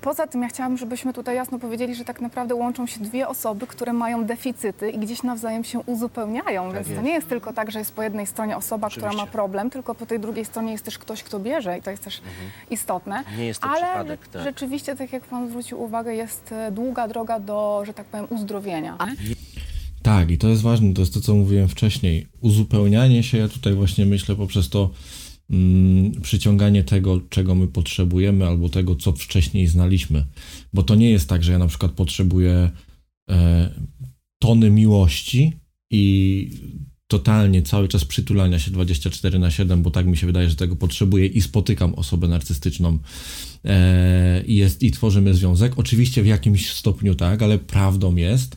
Poza 0.00 0.26
tym 0.26 0.42
ja 0.42 0.48
chciałam, 0.48 0.78
żebyśmy 0.78 1.12
tutaj 1.12 1.36
jasno 1.36 1.58
powiedzieli, 1.58 1.94
że 1.94 2.04
tak 2.04 2.20
naprawdę 2.20 2.54
łączą 2.54 2.86
się 2.86 3.00
dwie 3.00 3.28
osoby, 3.28 3.66
które 3.66 3.92
mają 3.92 4.24
deficyty 4.24 4.90
i 4.90 4.98
gdzieś 4.98 5.22
nawzajem 5.22 5.64
się 5.64 5.80
uzupełniają. 5.80 6.64
Tak 6.64 6.74
Więc 6.74 6.88
jest. 6.88 7.00
to 7.00 7.06
nie 7.06 7.12
jest 7.12 7.28
tylko 7.28 7.52
tak, 7.52 7.70
że 7.70 7.78
jest 7.78 7.92
po 7.92 8.02
jednej 8.02 8.26
stronie 8.26 8.56
osoba, 8.56 8.86
Oczywiście. 8.86 9.08
która 9.08 9.24
ma 9.24 9.32
problem, 9.32 9.70
tylko 9.70 9.94
po 9.94 10.06
tej 10.06 10.20
drugiej 10.20 10.44
stronie 10.44 10.72
jest 10.72 10.84
też 10.84 10.98
ktoś, 10.98 11.22
kto 11.22 11.40
bierze 11.40 11.78
i 11.78 11.82
to 11.82 11.90
jest 11.90 12.04
też 12.04 12.18
mhm. 12.18 12.50
istotne. 12.70 13.24
Nie 13.38 13.46
jest 13.46 13.60
to 13.60 13.68
Ale 13.68 13.86
przypadek, 13.86 14.28
tak. 14.28 14.42
rzeczywiście, 14.42 14.96
tak 14.96 15.12
jak 15.12 15.24
Pan 15.24 15.48
zwrócił 15.48 15.82
uwagę, 15.82 16.14
jest 16.14 16.52
e, 16.52 16.72
długa 16.72 17.08
droga 17.08 17.40
do, 17.40 17.82
że 17.86 17.94
tak 17.94 18.06
powiem, 18.06 18.26
uzdrowienia. 18.30 18.96
Tak, 20.08 20.30
i 20.30 20.38
to 20.38 20.48
jest 20.48 20.62
ważne, 20.62 20.94
to 20.94 21.02
jest 21.02 21.14
to, 21.14 21.20
co 21.20 21.34
mówiłem 21.34 21.68
wcześniej. 21.68 22.26
Uzupełnianie 22.40 23.22
się, 23.22 23.38
ja 23.38 23.48
tutaj 23.48 23.74
właśnie 23.74 24.06
myślę 24.06 24.36
poprzez 24.36 24.68
to 24.68 24.90
mm, 25.50 26.12
przyciąganie 26.22 26.84
tego, 26.84 27.20
czego 27.28 27.54
my 27.54 27.66
potrzebujemy, 27.66 28.46
albo 28.46 28.68
tego, 28.68 28.96
co 28.96 29.12
wcześniej 29.12 29.66
znaliśmy. 29.66 30.24
Bo 30.72 30.82
to 30.82 30.94
nie 30.94 31.10
jest 31.10 31.28
tak, 31.28 31.44
że 31.44 31.52
ja 31.52 31.58
na 31.58 31.66
przykład 31.66 31.92
potrzebuję 31.92 32.70
e, 33.30 33.70
tony 34.38 34.70
miłości 34.70 35.52
i 35.90 36.50
totalnie 37.06 37.62
cały 37.62 37.88
czas 37.88 38.04
przytulania 38.04 38.58
się 38.58 38.70
24 38.70 39.38
na 39.38 39.50
7, 39.50 39.82
bo 39.82 39.90
tak 39.90 40.06
mi 40.06 40.16
się 40.16 40.26
wydaje, 40.26 40.50
że 40.50 40.56
tego 40.56 40.76
potrzebuję 40.76 41.26
i 41.26 41.40
spotykam 41.40 41.94
osobę 41.94 42.28
narcystyczną 42.28 42.98
e, 43.64 44.42
i, 44.46 44.56
jest, 44.56 44.82
i 44.82 44.90
tworzymy 44.90 45.34
związek. 45.34 45.78
Oczywiście 45.78 46.22
w 46.22 46.26
jakimś 46.26 46.72
stopniu 46.72 47.14
tak, 47.14 47.42
ale 47.42 47.58
prawdą 47.58 48.16
jest, 48.16 48.56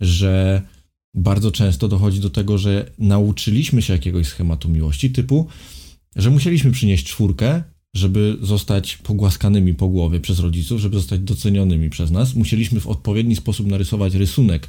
że 0.00 0.62
bardzo 1.16 1.52
często 1.52 1.88
dochodzi 1.88 2.20
do 2.20 2.30
tego, 2.30 2.58
że 2.58 2.90
nauczyliśmy 2.98 3.82
się 3.82 3.92
jakiegoś 3.92 4.26
schematu 4.26 4.68
miłości, 4.68 5.10
typu 5.10 5.46
że 6.16 6.30
musieliśmy 6.30 6.72
przynieść 6.72 7.06
czwórkę, 7.06 7.62
żeby 7.94 8.36
zostać 8.42 8.96
pogłaskanymi 8.96 9.74
po 9.74 9.88
głowie 9.88 10.20
przez 10.20 10.38
rodziców, 10.38 10.80
żeby 10.80 10.96
zostać 10.96 11.20
docenionymi 11.20 11.90
przez 11.90 12.10
nas. 12.10 12.34
Musieliśmy 12.34 12.80
w 12.80 12.86
odpowiedni 12.86 13.36
sposób 13.36 13.66
narysować 13.66 14.14
rysunek, 14.14 14.68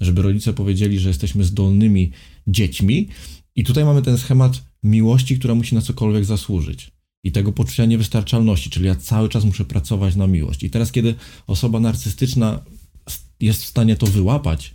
żeby 0.00 0.22
rodzice 0.22 0.52
powiedzieli, 0.52 0.98
że 0.98 1.08
jesteśmy 1.08 1.44
zdolnymi 1.44 2.10
dziećmi. 2.46 3.08
I 3.56 3.64
tutaj 3.64 3.84
mamy 3.84 4.02
ten 4.02 4.18
schemat 4.18 4.62
miłości, 4.82 5.38
która 5.38 5.54
musi 5.54 5.74
na 5.74 5.80
cokolwiek 5.80 6.24
zasłużyć. 6.24 6.90
I 7.24 7.32
tego 7.32 7.52
poczucia 7.52 7.84
niewystarczalności, 7.84 8.70
czyli 8.70 8.86
ja 8.86 8.94
cały 8.94 9.28
czas 9.28 9.44
muszę 9.44 9.64
pracować 9.64 10.16
na 10.16 10.26
miłość. 10.26 10.62
I 10.62 10.70
teraz, 10.70 10.92
kiedy 10.92 11.14
osoba 11.46 11.80
narcystyczna 11.80 12.64
jest 13.40 13.62
w 13.62 13.66
stanie 13.66 13.96
to 13.96 14.06
wyłapać, 14.06 14.74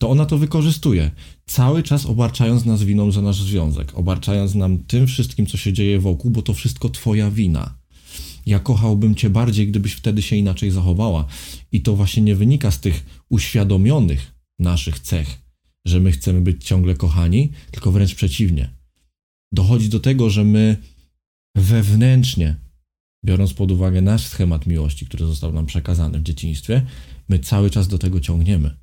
to 0.00 0.10
ona 0.10 0.26
to 0.26 0.38
wykorzystuje, 0.38 1.10
cały 1.46 1.82
czas 1.82 2.06
obarczając 2.06 2.64
nas 2.64 2.82
winą 2.82 3.12
za 3.12 3.22
nasz 3.22 3.42
związek, 3.42 3.98
obarczając 3.98 4.54
nam 4.54 4.78
tym 4.78 5.06
wszystkim, 5.06 5.46
co 5.46 5.56
się 5.56 5.72
dzieje 5.72 6.00
wokół, 6.00 6.30
bo 6.30 6.42
to 6.42 6.54
wszystko 6.54 6.88
twoja 6.88 7.30
wina. 7.30 7.74
Ja 8.46 8.58
kochałbym 8.58 9.14
cię 9.14 9.30
bardziej, 9.30 9.68
gdybyś 9.68 9.92
wtedy 9.92 10.22
się 10.22 10.36
inaczej 10.36 10.70
zachowała. 10.70 11.26
I 11.72 11.80
to 11.80 11.96
właśnie 11.96 12.22
nie 12.22 12.36
wynika 12.36 12.70
z 12.70 12.80
tych 12.80 13.24
uświadomionych 13.28 14.34
naszych 14.58 15.00
cech, 15.00 15.38
że 15.84 16.00
my 16.00 16.12
chcemy 16.12 16.40
być 16.40 16.64
ciągle 16.64 16.94
kochani, 16.94 17.50
tylko 17.70 17.92
wręcz 17.92 18.14
przeciwnie. 18.14 18.70
Dochodzi 19.52 19.88
do 19.88 20.00
tego, 20.00 20.30
że 20.30 20.44
my 20.44 20.76
wewnętrznie, 21.54 22.56
biorąc 23.24 23.54
pod 23.54 23.70
uwagę 23.70 24.02
nasz 24.02 24.26
schemat 24.26 24.66
miłości, 24.66 25.06
który 25.06 25.26
został 25.26 25.52
nam 25.52 25.66
przekazany 25.66 26.18
w 26.18 26.22
dzieciństwie, 26.22 26.86
my 27.28 27.38
cały 27.38 27.70
czas 27.70 27.88
do 27.88 27.98
tego 27.98 28.20
ciągniemy. 28.20 28.76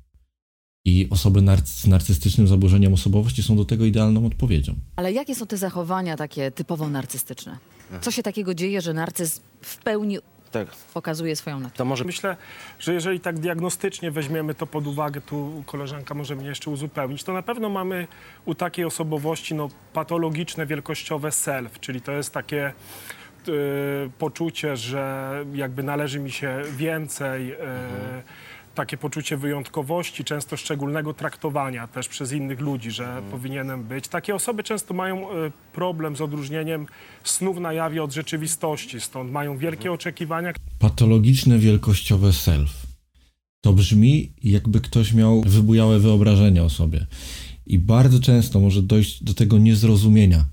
I 0.84 1.08
osoby 1.10 1.40
z 1.64 1.86
narcystycznym 1.86 2.48
zaburzeniem 2.48 2.94
osobowości 2.94 3.42
są 3.42 3.56
do 3.56 3.64
tego 3.64 3.84
idealną 3.84 4.26
odpowiedzią. 4.26 4.74
Ale 4.96 5.12
jakie 5.12 5.34
są 5.34 5.46
te 5.46 5.56
zachowania 5.56 6.16
takie 6.16 6.50
typowo 6.50 6.88
narcystyczne? 6.88 7.58
Co 8.00 8.10
się 8.10 8.22
takiego 8.22 8.54
dzieje, 8.54 8.80
że 8.80 8.94
narcyz 8.94 9.40
w 9.62 9.76
pełni 9.76 10.18
Tak. 10.50 10.68
pokazuje 10.94 11.36
swoją 11.36 11.56
naturę? 11.60 11.76
To 11.78 11.84
może 11.84 12.04
Myślę, 12.04 12.36
że 12.78 12.94
jeżeli 12.94 13.20
tak 13.20 13.38
diagnostycznie 13.38 14.10
weźmiemy 14.10 14.54
to 14.54 14.66
pod 14.66 14.86
uwagę, 14.86 15.20
tu 15.20 15.62
koleżanka 15.66 16.14
może 16.14 16.36
mnie 16.36 16.48
jeszcze 16.48 16.70
uzupełnić, 16.70 17.24
to 17.24 17.32
na 17.32 17.42
pewno 17.42 17.68
mamy 17.68 18.06
u 18.44 18.54
takiej 18.54 18.84
osobowości 18.84 19.54
no, 19.54 19.68
patologiczne, 19.92 20.66
wielkościowe 20.66 21.32
self, 21.32 21.80
czyli 21.80 22.00
to 22.00 22.12
jest 22.12 22.32
takie 22.32 22.66
e, 22.66 22.72
poczucie, 24.18 24.76
że 24.76 25.32
jakby 25.54 25.82
należy 25.82 26.20
mi 26.20 26.30
się 26.30 26.62
więcej, 26.76 27.52
e, 27.52 27.56
takie 28.78 28.96
poczucie 28.96 29.36
wyjątkowości, 29.36 30.24
często 30.24 30.56
szczególnego 30.56 31.14
traktowania 31.14 31.86
też 31.86 32.08
przez 32.08 32.32
innych 32.32 32.60
ludzi, 32.60 32.90
że 32.90 33.22
powinienem 33.30 33.84
być. 33.84 34.08
Takie 34.08 34.34
osoby 34.34 34.62
często 34.62 34.94
mają 34.94 35.30
e, 35.30 35.50
problem 35.72 36.16
z 36.16 36.20
odróżnieniem 36.20 36.86
snów 37.24 37.60
na 37.60 37.72
jawie 37.72 38.02
od 38.02 38.12
rzeczywistości, 38.12 39.00
stąd 39.00 39.30
mają 39.32 39.58
wielkie 39.58 39.92
oczekiwania, 39.92 40.52
Patologiczne 40.78 41.58
wielkościowe 41.58 42.32
self. 42.32 42.70
To 43.60 43.72
brzmi, 43.72 44.32
jakby 44.44 44.80
ktoś 44.80 45.12
miał 45.12 45.42
wybujałe 45.46 45.98
wyobrażenie 45.98 46.62
o 46.62 46.70
sobie. 46.70 47.06
I 47.66 47.78
bardzo 47.78 48.20
często 48.20 48.60
może 48.60 48.82
dojść 48.82 49.24
do 49.24 49.34
tego 49.34 49.58
niezrozumienia. 49.58 50.44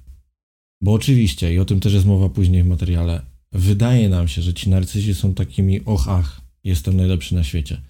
Bo 0.81 0.93
oczywiście, 0.93 1.53
i 1.53 1.59
o 1.59 1.65
tym 1.65 1.79
też 1.79 1.93
jest 1.93 2.05
mowa 2.05 2.29
później 2.29 2.63
w 2.63 2.67
materiale, 2.67 3.21
wydaje 3.51 4.09
nam 4.09 4.27
się, 4.27 4.41
że 4.41 4.53
ci 4.53 4.69
narcyzi 4.69 5.15
są 5.15 5.33
takimi 5.33 5.81
och, 5.85 6.07
ach, 6.09 6.41
jestem 6.63 6.97
najlepszy 6.97 7.35
na 7.35 7.43
świecie. 7.43 7.81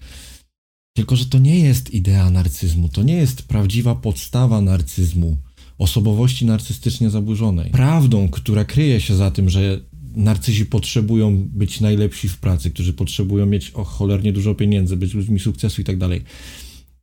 Tylko, 0.96 1.16
że 1.16 1.26
to 1.26 1.38
nie 1.38 1.58
jest 1.58 1.94
idea 1.94 2.30
narcyzmu, 2.30 2.88
to 2.88 3.02
nie 3.02 3.14
jest 3.14 3.42
prawdziwa 3.42 3.94
podstawa 3.94 4.60
narcyzmu, 4.60 5.36
osobowości 5.78 6.46
narcystycznie 6.46 7.10
zaburzonej. 7.10 7.70
Prawdą, 7.70 8.28
która 8.28 8.64
kryje 8.64 9.00
się 9.00 9.16
za 9.16 9.30
tym, 9.30 9.50
że 9.50 9.80
narcyzi 10.14 10.66
potrzebują 10.66 11.48
być 11.48 11.80
najlepsi 11.80 12.28
w 12.28 12.38
pracy, 12.38 12.70
którzy 12.70 12.92
potrzebują 12.92 13.46
mieć 13.46 13.70
o 13.70 13.84
cholernie 13.84 14.32
dużo 14.32 14.54
pieniędzy, 14.54 14.96
być 14.96 15.14
ludźmi 15.14 15.40
sukcesu 15.40 15.80
i 15.80 15.84
tak 15.84 15.98
dalej, 15.98 16.22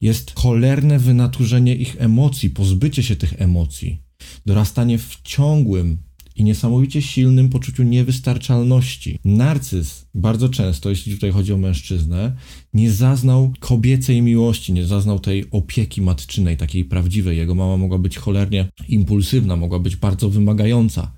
jest 0.02 0.40
cholerne 0.40 1.00
wynaturzenie 1.00 1.76
ich 1.76 1.96
emocji, 2.00 2.50
pozbycie 2.50 3.04
się 3.04 3.16
tych 3.16 3.42
emocji, 3.42 4.02
dorastanie 4.46 4.98
w 4.98 5.18
ciągłym 5.24 5.98
i 6.36 6.44
niesamowicie 6.44 7.02
silnym 7.02 7.50
poczuciu 7.50 7.84
niewystarczalności. 7.84 9.20
Narcyz 9.26 10.06
bardzo 10.14 10.50
często, 10.50 10.90
jeśli 10.90 11.14
tutaj 11.14 11.32
chodzi 11.32 11.54
o 11.54 11.58
mężczyznę, 11.58 12.36
nie 12.74 12.92
zaznał 12.92 13.54
kobiecej 13.60 14.22
miłości, 14.22 14.74
nie 14.74 14.86
zaznał 14.86 15.20
tej 15.20 15.52
opieki 15.52 16.02
matczynej, 16.02 16.58
takiej 16.58 16.86
prawdziwej. 16.86 17.38
Jego 17.38 17.56
mama 17.56 17.78
mogła 17.78 17.98
być 17.98 18.18
cholernie 18.18 18.70
impulsywna, 18.88 19.56
mogła 19.56 19.80
być 19.80 19.96
bardzo 19.96 20.30
wymagająca. 20.30 21.12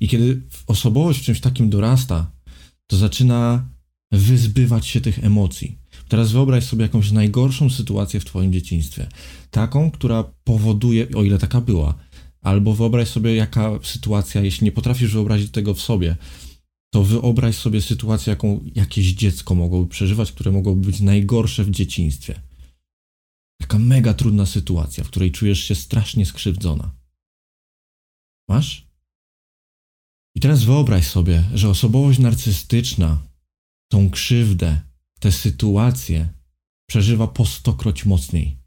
I 0.00 0.08
kiedy 0.08 0.42
osobowość 0.66 1.20
w 1.20 1.22
czymś 1.22 1.40
takim 1.40 1.70
dorasta, 1.70 2.30
to 2.86 2.96
zaczyna 2.96 3.68
wyzbywać 4.12 4.86
się 4.86 5.00
tych 5.00 5.24
emocji. 5.24 5.78
Teraz 6.08 6.32
wyobraź 6.32 6.64
sobie 6.64 6.82
jakąś 6.82 7.10
najgorszą 7.10 7.70
sytuację 7.70 8.20
w 8.20 8.24
Twoim 8.24 8.52
dzieciństwie. 8.52 9.06
Taką, 9.50 9.90
która 9.90 10.24
powoduje, 10.44 11.06
o 11.14 11.22
ile 11.22 11.38
taka 11.38 11.60
była, 11.60 11.94
albo 12.40 12.74
wyobraź 12.74 13.08
sobie, 13.08 13.34
jaka 13.34 13.70
sytuacja, 13.82 14.40
jeśli 14.40 14.64
nie 14.64 14.72
potrafisz 14.72 15.12
wyobrazić 15.12 15.50
tego 15.50 15.74
w 15.74 15.80
sobie, 15.80 16.16
to 16.90 17.04
wyobraź 17.04 17.56
sobie 17.56 17.82
sytuację, 17.82 18.30
jaką 18.30 18.64
jakieś 18.74 19.12
dziecko 19.12 19.54
mogłoby 19.54 19.90
przeżywać, 19.90 20.32
które 20.32 20.52
mogłoby 20.52 20.86
być 20.86 21.00
najgorsze 21.00 21.64
w 21.64 21.70
dzieciństwie. 21.70 22.42
Taka 23.60 23.78
mega 23.78 24.14
trudna 24.14 24.46
sytuacja, 24.46 25.04
w 25.04 25.08
której 25.08 25.32
czujesz 25.32 25.60
się 25.60 25.74
strasznie 25.74 26.26
skrzywdzona. 26.26 26.94
Masz? 28.48 28.88
I 30.36 30.40
teraz 30.40 30.64
wyobraź 30.64 31.06
sobie, 31.06 31.44
że 31.54 31.68
osobowość 31.68 32.18
narcystyczna 32.18 33.22
tą 33.90 34.10
krzywdę, 34.10 34.80
tę 35.20 35.32
sytuację 35.32 36.28
przeżywa 36.88 37.26
po 37.26 37.46
stokroć 37.46 38.04
mocniej. 38.04 38.57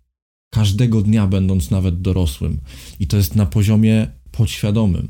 Każdego 0.54 1.02
dnia, 1.02 1.28
będąc 1.28 1.72
nawet 1.72 2.02
dorosłym. 2.02 2.60
I 3.00 3.08
to 3.08 3.18
jest 3.18 3.36
na 3.36 3.46
poziomie 3.46 4.08
podświadomym. 4.32 5.08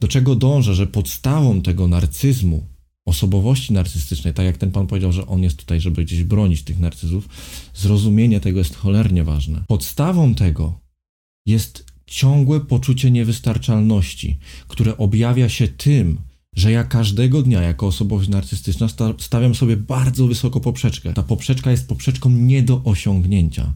Do 0.00 0.08
czego 0.08 0.34
dążę, 0.36 0.74
że 0.74 0.86
podstawą 0.86 1.62
tego 1.62 1.88
narcyzmu, 1.88 2.66
osobowości 3.06 3.72
narcystycznej, 3.72 4.34
tak 4.34 4.46
jak 4.46 4.56
ten 4.56 4.70
pan 4.70 4.86
powiedział, 4.86 5.12
że 5.12 5.26
on 5.26 5.42
jest 5.42 5.56
tutaj, 5.56 5.80
żeby 5.80 6.04
gdzieś 6.04 6.22
bronić 6.24 6.62
tych 6.62 6.78
narcyzów, 6.78 7.28
zrozumienie 7.74 8.40
tego 8.40 8.58
jest 8.58 8.76
cholernie 8.76 9.24
ważne. 9.24 9.64
Podstawą 9.68 10.34
tego 10.34 10.80
jest 11.46 11.86
ciągłe 12.06 12.60
poczucie 12.60 13.10
niewystarczalności, 13.10 14.38
które 14.68 14.98
objawia 14.98 15.48
się 15.48 15.68
tym, 15.68 16.18
że 16.56 16.72
ja 16.72 16.84
każdego 16.84 17.42
dnia 17.42 17.62
jako 17.62 17.86
osobowość 17.86 18.28
narcystyczna 18.28 18.88
sta- 18.88 19.14
stawiam 19.18 19.54
sobie 19.54 19.76
bardzo 19.76 20.26
wysoko 20.26 20.60
poprzeczkę. 20.60 21.12
Ta 21.12 21.22
poprzeczka 21.22 21.70
jest 21.70 21.88
poprzeczką 21.88 22.30
nie 22.30 22.62
do 22.62 22.82
osiągnięcia. 22.84 23.74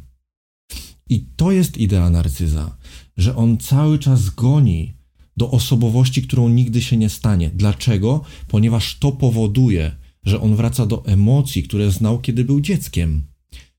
I 1.08 1.26
to 1.36 1.52
jest 1.52 1.76
idea 1.76 2.10
narcyza, 2.10 2.76
że 3.16 3.36
on 3.36 3.58
cały 3.58 3.98
czas 3.98 4.30
goni 4.30 4.92
do 5.36 5.50
osobowości, 5.50 6.22
którą 6.22 6.48
nigdy 6.48 6.82
się 6.82 6.96
nie 6.96 7.08
stanie. 7.08 7.50
Dlaczego? 7.54 8.24
Ponieważ 8.48 8.98
to 8.98 9.12
powoduje, 9.12 9.96
że 10.24 10.40
on 10.40 10.56
wraca 10.56 10.86
do 10.86 11.06
emocji, 11.06 11.62
które 11.62 11.90
znał, 11.90 12.18
kiedy 12.18 12.44
był 12.44 12.60
dzieckiem. 12.60 13.22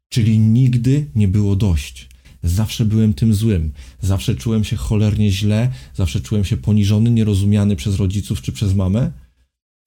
Czyli 0.09 0.39
nigdy 0.39 1.09
nie 1.15 1.27
było 1.27 1.55
dość. 1.55 2.09
Zawsze 2.43 2.86
byłem 2.86 3.13
tym 3.13 3.33
złym, 3.33 3.71
zawsze 4.01 4.36
czułem 4.36 4.63
się 4.63 4.75
cholernie 4.75 5.31
źle, 5.31 5.71
zawsze 5.93 6.21
czułem 6.21 6.45
się 6.45 6.57
poniżony, 6.57 7.12
nierozumiany 7.12 7.75
przez 7.75 7.95
rodziców 7.95 8.41
czy 8.41 8.51
przez 8.51 8.74
mamę. 8.74 9.12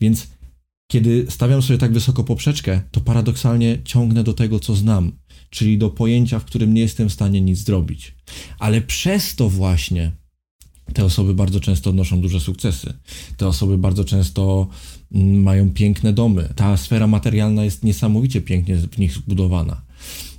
Więc 0.00 0.26
kiedy 0.92 1.26
stawiam 1.28 1.62
sobie 1.62 1.78
tak 1.78 1.92
wysoko 1.92 2.24
poprzeczkę, 2.24 2.80
to 2.90 3.00
paradoksalnie 3.00 3.78
ciągnę 3.84 4.24
do 4.24 4.32
tego, 4.32 4.60
co 4.60 4.74
znam, 4.74 5.12
czyli 5.50 5.78
do 5.78 5.90
pojęcia, 5.90 6.38
w 6.38 6.44
którym 6.44 6.74
nie 6.74 6.80
jestem 6.80 7.08
w 7.08 7.12
stanie 7.12 7.40
nic 7.40 7.58
zrobić. 7.58 8.14
Ale 8.58 8.80
przez 8.80 9.36
to 9.36 9.48
właśnie 9.48 10.12
te 10.94 11.04
osoby 11.04 11.34
bardzo 11.34 11.60
często 11.60 11.90
odnoszą 11.90 12.20
duże 12.20 12.40
sukcesy. 12.40 12.94
Te 13.36 13.48
osoby 13.48 13.78
bardzo 13.78 14.04
często 14.04 14.68
mm, 15.12 15.42
mają 15.42 15.70
piękne 15.70 16.12
domy. 16.12 16.48
Ta 16.56 16.76
sfera 16.76 17.06
materialna 17.06 17.64
jest 17.64 17.84
niesamowicie 17.84 18.40
pięknie 18.40 18.76
w 18.76 18.98
nich 18.98 19.12
zbudowana. 19.12 19.82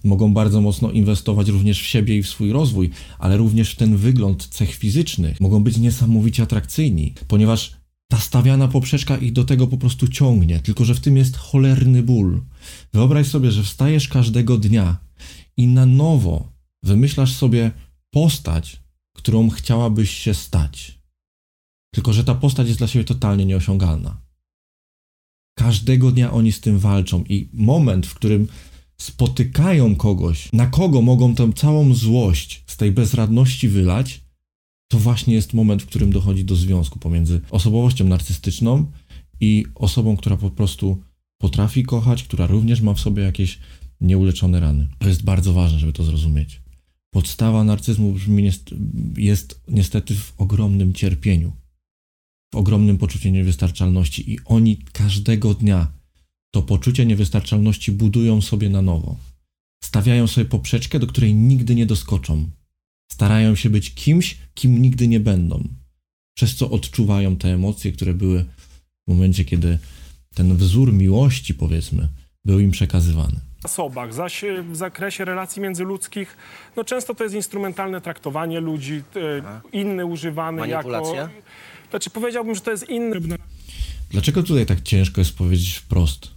Mogą 0.03 0.33
bardzo 0.33 0.61
mocno 0.61 0.91
inwestować 0.91 1.49
również 1.49 1.81
w 1.81 1.85
siebie 1.85 2.17
i 2.17 2.23
w 2.23 2.27
swój 2.27 2.51
rozwój, 2.51 2.89
ale 3.19 3.37
również 3.37 3.71
w 3.71 3.75
ten 3.75 3.97
wygląd 3.97 4.47
cech 4.47 4.75
fizycznych. 4.75 5.41
Mogą 5.41 5.63
być 5.63 5.77
niesamowicie 5.77 6.43
atrakcyjni, 6.43 7.13
ponieważ 7.27 7.82
ta 8.13 8.19
stawiana 8.19 8.67
poprzeczka 8.67 9.17
ich 9.17 9.33
do 9.33 9.43
tego 9.43 9.67
po 9.67 9.77
prostu 9.77 10.07
ciągnie, 10.07 10.59
tylko 10.59 10.85
że 10.85 10.95
w 10.95 10.99
tym 10.99 11.17
jest 11.17 11.37
cholerny 11.37 12.03
ból. 12.03 12.41
Wyobraź 12.93 13.27
sobie, 13.27 13.51
że 13.51 13.63
wstajesz 13.63 14.07
każdego 14.07 14.57
dnia 14.57 14.97
i 15.57 15.67
na 15.67 15.85
nowo 15.85 16.51
wymyślasz 16.83 17.33
sobie 17.33 17.71
postać, 18.11 18.83
którą 19.15 19.49
chciałabyś 19.49 20.11
się 20.11 20.33
stać. 20.33 20.99
Tylko, 21.93 22.13
że 22.13 22.23
ta 22.23 22.35
postać 22.35 22.67
jest 22.67 22.79
dla 22.79 22.87
siebie 22.87 23.05
totalnie 23.05 23.45
nieosiągalna. 23.45 24.21
Każdego 25.57 26.11
dnia 26.11 26.31
oni 26.31 26.51
z 26.51 26.61
tym 26.61 26.79
walczą 26.79 27.23
i 27.29 27.49
moment, 27.53 28.07
w 28.07 28.13
którym 28.13 28.47
spotykają 28.97 29.95
kogoś, 29.95 30.49
na 30.53 30.67
kogo 30.67 31.01
mogą 31.01 31.35
tę 31.35 31.53
całą 31.53 31.93
złość 31.93 32.63
z 32.67 32.77
tej 32.77 32.91
bezradności 32.91 33.69
wylać, 33.69 34.22
to 34.93 34.99
właśnie 34.99 35.33
jest 35.33 35.53
moment, 35.53 35.83
w 35.83 35.85
którym 35.85 36.11
dochodzi 36.11 36.45
do 36.45 36.55
związku 36.55 36.99
pomiędzy 36.99 37.41
osobowością 37.49 38.05
narcystyczną 38.05 38.91
i 39.39 39.65
osobą, 39.75 40.17
która 40.17 40.37
po 40.37 40.49
prostu 40.49 41.03
potrafi 41.41 41.83
kochać, 41.83 42.23
która 42.23 42.47
również 42.47 42.81
ma 42.81 42.93
w 42.93 42.99
sobie 42.99 43.23
jakieś 43.23 43.59
nieuleczone 44.01 44.59
rany. 44.59 44.89
To 44.99 45.07
jest 45.07 45.23
bardzo 45.23 45.53
ważne, 45.53 45.79
żeby 45.79 45.93
to 45.93 46.03
zrozumieć. 46.03 46.61
Podstawa 47.13 47.63
narcyzmu 47.63 48.15
jest 49.17 49.61
niestety 49.67 50.15
w 50.15 50.33
ogromnym 50.37 50.93
cierpieniu, 50.93 51.51
w 52.53 52.57
ogromnym 52.57 52.97
poczuciu 52.97 53.29
niewystarczalności 53.29 54.31
i 54.31 54.39
oni 54.45 54.77
każdego 54.77 55.53
dnia 55.53 55.91
to 56.51 56.61
poczucie 56.61 57.05
niewystarczalności 57.05 57.91
budują 57.91 58.41
sobie 58.41 58.69
na 58.69 58.81
nowo. 58.81 59.15
Stawiają 59.83 60.27
sobie 60.27 60.45
poprzeczkę, 60.45 60.99
do 60.99 61.07
której 61.07 61.35
nigdy 61.35 61.75
nie 61.75 61.85
doskoczą. 61.85 62.49
Starają 63.13 63.55
się 63.55 63.69
być 63.69 63.93
kimś, 63.93 64.37
kim 64.53 64.81
nigdy 64.81 65.07
nie 65.07 65.19
będą. 65.19 65.67
Przez 66.37 66.55
co 66.55 66.69
odczuwają 66.69 67.35
te 67.35 67.47
emocje, 67.53 67.91
które 67.91 68.13
były 68.13 68.45
w 69.07 69.11
momencie, 69.11 69.45
kiedy 69.45 69.79
ten 70.35 70.57
wzór 70.57 70.93
miłości, 70.93 71.53
powiedzmy, 71.53 72.07
był 72.45 72.59
im 72.59 72.71
przekazywany 72.71 73.39
osobach, 73.63 74.13
zaś 74.13 74.43
w 74.71 74.75
zakresie 74.75 75.25
relacji 75.25 75.61
międzyludzkich, 75.61 76.37
no 76.75 76.83
często 76.83 77.15
to 77.15 77.23
jest 77.23 77.35
instrumentalne 77.35 78.01
traktowanie 78.01 78.59
ludzi, 78.59 79.03
inny 79.71 80.05
używany 80.05 80.59
Manipulacja? 80.59 81.21
jako... 81.21 81.33
Znaczy 81.89 82.09
powiedziałbym, 82.09 82.55
że 82.55 82.61
to 82.61 82.71
jest 82.71 82.89
inny... 82.89 83.19
Dlaczego 84.09 84.43
tutaj 84.43 84.65
tak 84.65 84.81
ciężko 84.81 85.21
jest 85.21 85.37
powiedzieć 85.37 85.75
wprost? 85.75 86.31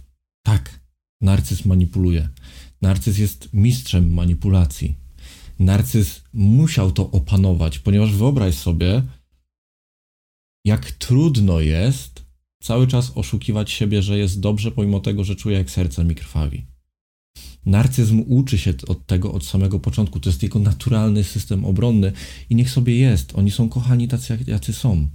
Tak, 0.45 0.69
narcyz 1.21 1.65
manipuluje. 1.65 2.29
Narcyz 2.81 3.17
jest 3.17 3.49
mistrzem 3.53 4.13
manipulacji. 4.13 5.06
Narcyz 5.59 6.23
musiał 6.33 6.91
to 6.91 7.11
opanować, 7.11 7.79
ponieważ 7.79 8.13
wyobraź 8.13 8.55
sobie, 8.55 9.03
jak 10.65 10.91
trudno 10.91 11.59
jest 11.59 12.25
cały 12.63 12.87
czas 12.87 13.11
oszukiwać 13.15 13.71
siebie, 13.71 14.01
że 14.01 14.17
jest 14.17 14.39
dobrze, 14.39 14.71
pomimo 14.71 14.99
tego, 14.99 15.23
że 15.23 15.35
czuje, 15.35 15.57
jak 15.57 15.71
serce 15.71 16.03
mi 16.05 16.15
krwawi. 16.15 16.65
Narcyzm 17.65 18.23
uczy 18.27 18.57
się 18.57 18.73
od 18.87 19.05
tego 19.05 19.33
od 19.33 19.45
samego 19.45 19.79
początku. 19.79 20.19
To 20.19 20.29
jest 20.29 20.43
jego 20.43 20.59
naturalny 20.59 21.23
system 21.23 21.65
obronny 21.65 22.11
i 22.49 22.55
niech 22.55 22.69
sobie 22.69 22.97
jest. 22.97 23.35
Oni 23.35 23.51
są 23.51 23.69
kochani 23.69 24.07
tacy, 24.07 24.39
jacy 24.47 24.73
są. 24.73 25.07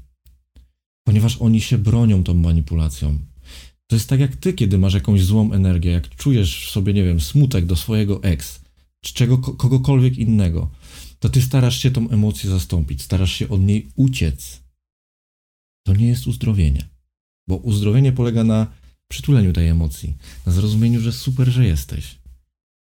Ponieważ 1.07 1.37
oni 1.37 1.61
się 1.61 1.79
bronią 1.79 2.25
tą 2.25 2.35
manipulacją. 2.35 3.19
To 3.87 3.97
jest 3.97 4.09
tak 4.09 4.21
jak 4.21 4.37
ty, 4.37 4.53
kiedy 4.53 4.79
masz 4.79 4.95
jakąś 4.95 5.25
złą 5.25 5.53
energię, 5.53 5.91
jak 5.91 6.17
czujesz 6.17 6.67
w 6.67 6.71
sobie, 6.71 6.93
nie 6.93 7.05
wiem, 7.05 7.21
smutek 7.21 7.67
do 7.67 7.77
swojego 7.77 8.23
ex, 8.23 8.62
czy 9.05 9.15
czego, 9.15 9.39
kogokolwiek 9.39 10.19
innego, 10.19 10.71
to 11.19 11.29
ty 11.29 11.43
starasz 11.43 11.79
się 11.83 11.91
tą 11.91 12.11
emocję 12.11 12.51
zastąpić, 12.51 13.03
starasz 13.03 13.33
się 13.33 13.49
od 13.49 13.61
niej 13.61 13.89
uciec. 13.97 14.63
To 15.87 15.95
nie 15.95 16.09
jest 16.09 16.27
uzdrowienie. 16.27 16.89
Bo 17.49 17.57
uzdrowienie 17.57 18.13
polega 18.13 18.45
na 18.45 18.67
przytuleniu 19.09 19.53
tej 19.53 19.69
emocji, 19.69 20.17
na 20.47 20.53
zrozumieniu, 20.53 21.01
że 21.01 21.13
super, 21.13 21.49
że 21.49 21.67
jesteś. 21.67 22.19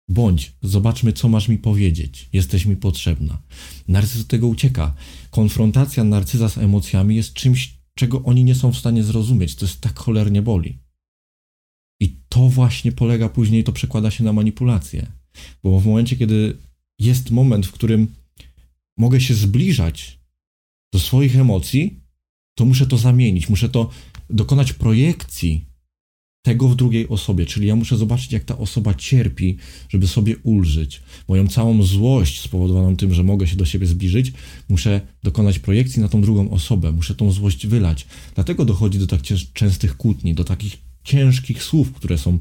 Bądź, 0.09 0.53
zobaczmy, 0.61 1.13
co 1.13 1.29
masz 1.29 1.47
mi 1.47 1.57
powiedzieć. 1.57 2.29
Jesteś 2.33 2.65
mi 2.65 2.75
potrzebna. 2.75 3.41
Narcyz 3.87 4.21
od 4.21 4.27
tego 4.27 4.47
ucieka. 4.47 4.95
Konfrontacja 5.31 6.03
narcyza 6.03 6.49
z 6.49 6.57
emocjami 6.57 7.15
jest 7.15 7.33
czymś, 7.33 7.77
czego 7.95 8.23
oni 8.23 8.43
nie 8.43 8.55
są 8.55 8.71
w 8.71 8.77
stanie 8.77 9.03
zrozumieć. 9.03 9.55
To 9.55 9.65
jest 9.65 9.81
tak 9.81 9.99
cholernie 9.99 10.41
boli. 10.41 10.79
I 11.99 12.21
to 12.29 12.49
właśnie 12.49 12.91
polega 12.91 13.29
później, 13.29 13.63
to 13.63 13.71
przekłada 13.71 14.11
się 14.11 14.23
na 14.23 14.33
manipulację. 14.33 15.11
Bo 15.63 15.79
w 15.79 15.85
momencie, 15.85 16.15
kiedy 16.15 16.57
jest 16.99 17.31
moment, 17.31 17.65
w 17.65 17.71
którym 17.71 18.07
mogę 18.97 19.21
się 19.21 19.33
zbliżać 19.33 20.19
do 20.93 20.99
swoich 20.99 21.35
emocji, 21.35 21.99
to 22.57 22.65
muszę 22.65 22.87
to 22.87 22.97
zamienić, 22.97 23.49
muszę 23.49 23.69
to 23.69 23.89
dokonać 24.29 24.73
projekcji 24.73 25.65
tego 26.47 26.69
w 26.69 26.75
drugiej 26.75 27.09
osobie, 27.09 27.45
czyli 27.45 27.67
ja 27.67 27.75
muszę 27.75 27.97
zobaczyć, 27.97 28.31
jak 28.31 28.43
ta 28.43 28.57
osoba 28.57 28.93
cierpi, 28.93 29.57
żeby 29.89 30.07
sobie 30.07 30.37
ulżyć. 30.37 31.01
Moją 31.27 31.47
całą 31.47 31.83
złość 31.83 32.41
spowodowaną 32.41 32.97
tym, 32.97 33.13
że 33.13 33.23
mogę 33.23 33.47
się 33.47 33.55
do 33.55 33.65
siebie 33.65 33.87
zbliżyć, 33.87 34.33
muszę 34.69 35.01
dokonać 35.23 35.59
projekcji 35.59 36.01
na 36.01 36.09
tą 36.09 36.21
drugą 36.21 36.49
osobę, 36.49 36.91
muszę 36.91 37.15
tą 37.15 37.31
złość 37.31 37.67
wylać. 37.67 38.07
Dlatego 38.35 38.65
dochodzi 38.65 38.99
do 38.99 39.07
tak 39.07 39.21
częstych 39.53 39.97
kłótni, 39.97 40.35
do 40.35 40.43
takich 40.43 40.77
ciężkich 41.03 41.63
słów, 41.63 41.93
które 41.93 42.17
są 42.17 42.37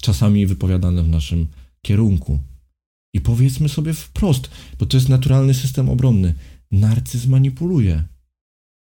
czasami 0.00 0.46
wypowiadane 0.46 1.02
w 1.02 1.08
naszym 1.08 1.46
kierunku. 1.82 2.38
I 3.14 3.20
powiedzmy 3.20 3.68
sobie 3.68 3.92
wprost, 3.92 4.50
bo 4.78 4.86
to 4.86 4.96
jest 4.96 5.08
naturalny 5.08 5.54
system 5.54 5.88
obronny. 5.88 6.34
Narcyz 6.70 7.26
manipuluje. 7.26 8.04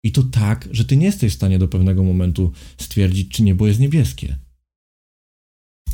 I 0.03 0.11
to 0.11 0.23
tak, 0.23 0.69
że 0.71 0.85
ty 0.85 0.97
nie 0.97 1.05
jesteś 1.05 1.33
w 1.33 1.35
stanie 1.35 1.59
do 1.59 1.67
pewnego 1.67 2.03
momentu 2.03 2.51
stwierdzić, 2.77 3.31
czy 3.31 3.43
niebo 3.43 3.67
jest 3.67 3.79
niebieskie. 3.79 4.37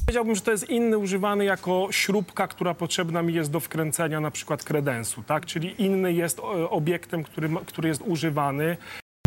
Powiedziałbym, 0.06 0.36
że 0.36 0.42
to 0.42 0.52
jest 0.52 0.70
inny 0.70 0.98
używany 0.98 1.46
jako 1.46 1.88
śrubka, 1.92 2.48
która 2.48 2.74
potrzebna 2.74 3.22
mi 3.22 3.34
jest 3.34 3.52
do 3.52 3.60
wkręcenia 3.60 4.20
na 4.20 4.32
przykład 4.32 4.64
kredensu, 4.64 5.24
tak? 5.24 5.46
Czyli 5.46 5.82
inny 5.82 6.14
jest 6.14 6.40
e, 6.40 6.70
obiektem, 6.70 7.24
który, 7.24 7.50
który 7.66 7.90
jest 7.90 8.02
używany. 8.02 8.78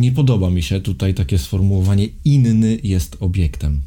Nie 0.00 0.12
podoba 0.12 0.50
mi 0.50 0.62
się 0.62 0.80
tutaj 0.80 1.14
takie 1.14 1.38
sformułowanie 1.38 2.08
inny 2.24 2.78
jest 2.82 3.16
obiektem. 3.20 3.82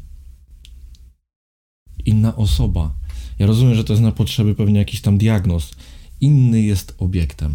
Inna 2.04 2.36
osoba. 2.36 2.94
Ja 3.42 3.46
rozumiem, 3.46 3.74
że 3.74 3.84
to 3.84 3.92
jest 3.92 4.02
na 4.02 4.12
potrzeby 4.12 4.54
pewnie 4.54 4.78
jakiś 4.78 5.00
tam 5.00 5.18
diagnoz. 5.18 5.70
Inny 6.20 6.62
jest 6.62 6.94
obiektem. 6.98 7.54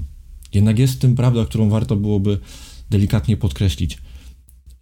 Jednak 0.54 0.80
jest 0.80 0.94
w 0.94 0.98
tym 0.98 1.16
prawda, 1.16 1.46
którą 1.46 1.70
warto 1.70 1.96
byłoby 1.96 2.40
delikatnie 2.90 3.38
podkreślić. 3.38 3.98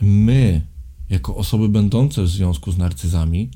My, 0.02 0.62
jako 1.10 1.36
osoby 1.36 1.70
będące 1.70 2.24
w 2.24 2.28
związku 2.28 2.72
z 2.72 2.78
narcyzami, 2.78 3.50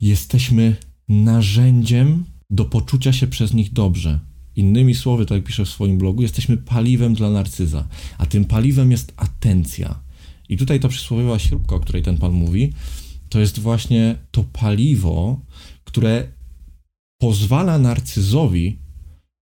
jesteśmy 0.00 0.76
narzędziem 1.08 2.24
do 2.50 2.64
poczucia 2.64 3.12
się 3.12 3.26
przez 3.26 3.54
nich 3.54 3.72
dobrze. 3.72 4.20
Innymi 4.56 4.94
słowy, 4.94 5.26
tak 5.26 5.36
jak 5.36 5.44
piszę 5.44 5.64
w 5.64 5.68
swoim 5.68 5.98
blogu, 5.98 6.22
jesteśmy 6.22 6.56
paliwem 6.56 7.14
dla 7.14 7.30
narcyza, 7.30 7.88
a 8.18 8.26
tym 8.26 8.44
paliwem 8.44 8.90
jest 8.90 9.12
atencja. 9.16 10.00
I 10.48 10.56
tutaj 10.56 10.80
ta 10.80 10.88
przysłowiowa 10.88 11.38
śrubka, 11.38 11.76
o 11.76 11.80
której 11.80 12.02
ten 12.02 12.18
pan 12.18 12.32
mówi, 12.32 12.72
to 13.28 13.40
jest 13.40 13.58
właśnie 13.58 14.16
to 14.30 14.44
paliwo, 14.44 15.40
które 15.90 16.32
pozwala 17.20 17.78
narcyzowi 17.78 18.78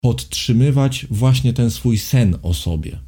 podtrzymywać 0.04 1.06
właśnie 1.10 1.54
ten 1.54 1.72
swój 1.72 1.98
sen 1.98 2.38
o 2.42 2.54
sobie. 2.54 3.00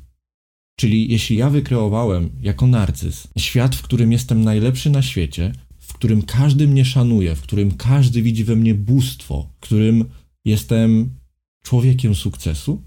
Czyli 0.80 1.12
jeśli 1.12 1.38
ja 1.38 1.50
wykreowałem 1.50 2.30
jako 2.42 2.68
narcyz 2.68 3.28
świat, 3.38 3.76
w 3.76 3.82
którym 3.82 4.12
jestem 4.12 4.44
najlepszy 4.44 4.90
na 4.90 5.02
świecie, 5.02 5.52
w 5.80 5.94
którym 5.94 6.22
każdy 6.22 6.68
mnie 6.68 6.86
szanuje, 6.86 7.36
w 7.36 7.42
którym 7.42 7.72
każdy 7.72 8.22
widzi 8.22 8.44
we 8.44 8.56
mnie 8.56 8.76
bóstwo, 8.76 9.50
w 9.58 9.60
którym 9.60 10.06
jestem 10.46 11.16
człowiekiem 11.64 12.16
sukcesu, 12.16 12.82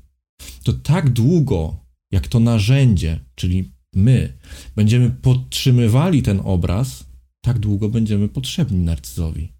to 0.62 0.72
tak 0.72 1.10
długo, 1.10 1.76
jak 2.12 2.28
to 2.28 2.40
narzędzie, 2.40 3.20
czyli 3.34 3.70
my, 3.94 4.38
będziemy 4.76 5.10
podtrzymywali 5.10 6.22
ten 6.22 6.40
obraz, 6.44 7.04
tak 7.40 7.58
długo 7.58 7.88
będziemy 7.88 8.28
potrzebni 8.28 8.78
narcyzowi. 8.78 9.55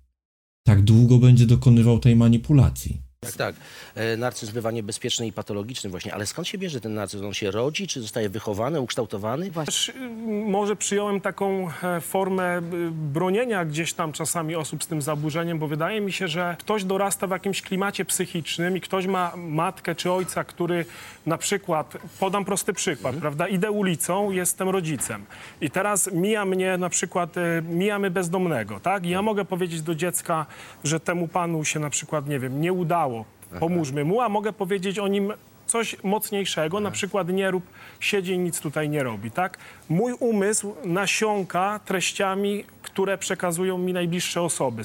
Tak 0.66 0.82
długo 0.82 1.18
będzie 1.18 1.46
dokonywał 1.46 1.98
tej 1.98 2.16
manipulacji. 2.16 3.00
Tak, 3.32 3.56
tak. 3.56 3.64
E, 3.94 4.16
narcyz 4.16 4.50
bywa 4.50 4.70
niebezpieczny 4.70 5.26
i 5.26 5.32
patologiczny 5.32 5.90
właśnie, 5.90 6.14
ale 6.14 6.26
skąd 6.26 6.48
się 6.48 6.58
bierze 6.58 6.80
ten 6.80 6.94
narcyz? 6.94 7.22
On 7.22 7.34
się 7.34 7.50
rodzi, 7.50 7.86
czy 7.86 8.00
zostaje 8.00 8.28
wychowany, 8.28 8.80
ukształtowany? 8.80 9.50
Też 9.50 9.88
y, 9.88 9.94
może 10.28 10.76
przyjąłem 10.76 11.20
taką 11.20 11.70
e, 11.82 12.00
formę 12.00 12.58
y, 12.58 12.62
bronienia 12.90 13.64
gdzieś 13.64 13.92
tam 13.94 14.12
czasami 14.12 14.54
osób 14.54 14.84
z 14.84 14.86
tym 14.86 15.02
zaburzeniem, 15.02 15.58
bo 15.58 15.68
wydaje 15.68 16.00
mi 16.00 16.12
się, 16.12 16.28
że 16.28 16.56
ktoś 16.58 16.84
dorasta 16.84 17.26
w 17.26 17.30
jakimś 17.30 17.62
klimacie 17.62 18.04
psychicznym 18.04 18.76
i 18.76 18.80
ktoś 18.80 19.06
ma 19.06 19.32
matkę 19.36 19.94
czy 19.94 20.12
ojca, 20.12 20.44
który 20.44 20.84
na 21.26 21.38
przykład, 21.38 21.96
podam 22.20 22.44
prosty 22.44 22.72
przykład, 22.72 23.14
mhm. 23.14 23.20
prawda, 23.20 23.48
idę 23.48 23.70
ulicą, 23.70 24.30
jestem 24.30 24.68
rodzicem 24.68 25.26
i 25.60 25.70
teraz 25.70 26.12
mija 26.12 26.44
mnie 26.44 26.78
na 26.78 26.88
przykład, 26.88 27.36
e, 27.36 27.62
mijamy 27.62 28.10
bezdomnego, 28.10 28.80
tak? 28.80 29.06
I 29.06 29.10
ja 29.10 29.22
mogę 29.22 29.44
powiedzieć 29.44 29.82
do 29.82 29.94
dziecka, 29.94 30.46
że 30.84 31.00
temu 31.00 31.28
panu 31.28 31.64
się 31.64 31.80
na 31.80 31.90
przykład, 31.90 32.28
nie 32.28 32.38
wiem, 32.38 32.60
nie 32.60 32.72
udało, 32.72 33.15
pomóżmy 33.60 34.04
mu, 34.04 34.20
a 34.20 34.28
mogę 34.28 34.52
powiedzieć 34.52 34.98
o 34.98 35.08
nim 35.08 35.32
coś 35.66 35.96
mocniejszego, 36.04 36.80
na 36.80 36.90
przykład 36.90 37.28
nie 37.28 37.50
rób, 37.50 37.64
siedzi 38.00 38.32
i 38.32 38.38
nic 38.38 38.60
tutaj 38.60 38.88
nie 38.88 39.02
robi, 39.02 39.30
tak? 39.30 39.58
Mój 39.88 40.12
umysł 40.12 40.74
nasiąka 40.84 41.80
treściami, 41.84 42.64
które 42.82 43.18
przekazują 43.18 43.78
mi 43.78 43.92
najbliższe 43.92 44.42
osoby. 44.42 44.82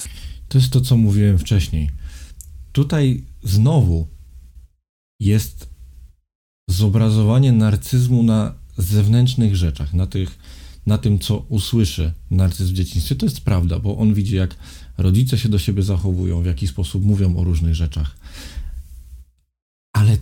To 0.48 0.58
jest 0.58 0.72
to, 0.72 0.80
co 0.80 0.96
mówiłem 0.96 1.38
wcześniej. 1.38 1.90
Tutaj 2.72 3.24
znowu 3.42 4.06
jest 5.20 5.68
zobrazowanie 6.68 7.52
narcyzmu 7.52 8.22
na 8.22 8.54
zewnętrznych 8.76 9.56
rzeczach, 9.56 9.94
na, 9.94 10.06
tych, 10.06 10.38
na 10.86 10.98
tym, 10.98 11.18
co 11.18 11.36
usłyszy 11.48 12.12
narcyzm 12.30 12.72
w 12.72 12.76
dzieciństwie. 12.76 13.14
To 13.14 13.26
jest 13.26 13.40
prawda, 13.40 13.78
bo 13.78 13.98
on 13.98 14.14
widzi, 14.14 14.36
jak 14.36 14.54
rodzice 14.98 15.38
się 15.38 15.48
do 15.48 15.58
siebie 15.58 15.82
zachowują, 15.82 16.42
w 16.42 16.46
jaki 16.46 16.66
sposób 16.66 17.04
mówią 17.04 17.36
o 17.36 17.44
różnych 17.44 17.74
rzeczach. 17.74 18.16
Ale 20.02 20.18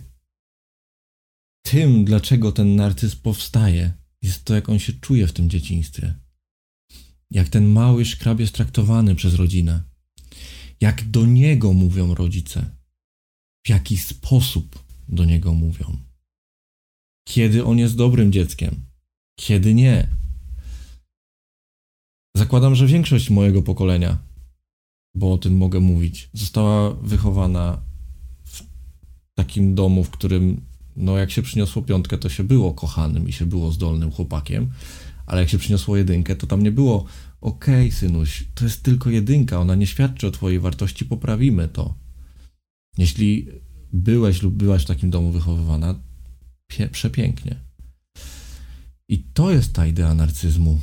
tym, 1.62 2.04
dlaczego 2.04 2.52
ten 2.52 2.76
narcyz 2.76 3.16
powstaje, 3.16 3.92
jest 4.22 4.44
to, 4.44 4.54
jak 4.54 4.68
on 4.68 4.78
się 4.78 4.92
czuje 4.92 5.26
w 5.26 5.32
tym 5.32 5.50
dzieciństwie. 5.50 6.14
Jak 7.30 7.48
ten 7.48 7.68
mały 7.68 8.04
szkrab 8.04 8.40
jest 8.40 8.54
traktowany 8.54 9.14
przez 9.14 9.34
rodzinę. 9.34 9.82
Jak 10.80 11.10
do 11.10 11.26
niego 11.26 11.72
mówią 11.72 12.14
rodzice. 12.14 12.76
W 13.66 13.68
jaki 13.68 13.98
sposób 13.98 14.84
do 15.08 15.24
niego 15.24 15.54
mówią. 15.54 15.96
Kiedy 17.28 17.64
on 17.64 17.78
jest 17.78 17.96
dobrym 17.96 18.32
dzieckiem, 18.32 18.86
kiedy 19.38 19.74
nie. 19.74 20.08
Zakładam, 22.36 22.74
że 22.74 22.86
większość 22.86 23.30
mojego 23.30 23.62
pokolenia, 23.62 24.18
bo 25.14 25.32
o 25.32 25.38
tym 25.38 25.56
mogę 25.56 25.80
mówić, 25.80 26.30
została 26.32 26.90
wychowana 26.94 27.89
takim 29.44 29.74
domu, 29.74 30.04
w 30.04 30.10
którym, 30.10 30.60
no, 30.96 31.18
jak 31.18 31.30
się 31.30 31.42
przyniosło 31.42 31.82
piątkę, 31.82 32.18
to 32.18 32.28
się 32.28 32.44
było 32.44 32.72
kochanym 32.72 33.28
i 33.28 33.32
się 33.32 33.46
było 33.46 33.72
zdolnym 33.72 34.10
chłopakiem, 34.10 34.70
ale 35.26 35.40
jak 35.40 35.50
się 35.50 35.58
przyniosło 35.58 35.96
jedynkę, 35.96 36.36
to 36.36 36.46
tam 36.46 36.62
nie 36.62 36.72
było 36.72 37.04
okej, 37.40 37.86
okay, 37.86 37.98
synuś, 37.98 38.44
to 38.54 38.64
jest 38.64 38.82
tylko 38.82 39.10
jedynka, 39.10 39.60
ona 39.60 39.74
nie 39.74 39.86
świadczy 39.86 40.26
o 40.26 40.30
twojej 40.30 40.60
wartości, 40.60 41.04
poprawimy 41.04 41.68
to. 41.68 41.94
Jeśli 42.98 43.46
byłeś 43.92 44.42
lub 44.42 44.54
byłaś 44.54 44.82
w 44.82 44.86
takim 44.86 45.10
domu 45.10 45.30
wychowywana, 45.32 45.94
przepięknie. 46.92 47.56
I 49.08 49.18
to 49.18 49.50
jest 49.50 49.72
ta 49.72 49.86
idea 49.86 50.14
narcyzmu. 50.14 50.80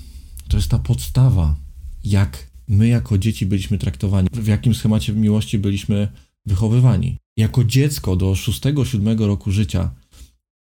To 0.48 0.58
jest 0.58 0.70
ta 0.70 0.80
podstawa, 0.80 1.56
jak 2.04 2.48
my 2.68 2.88
jako 2.88 3.18
dzieci 3.18 3.46
byliśmy 3.46 3.78
traktowani, 3.78 4.28
w 4.34 4.48
jakim 4.48 4.76
schemacie 4.76 5.14
miłości 5.14 5.60
byliśmy 5.60 6.08
wychowywani. 6.46 7.18
Jako 7.38 7.64
dziecko 7.64 8.16
do 8.16 8.32
6-7 8.32 9.26
roku 9.26 9.52
życia 9.52 9.96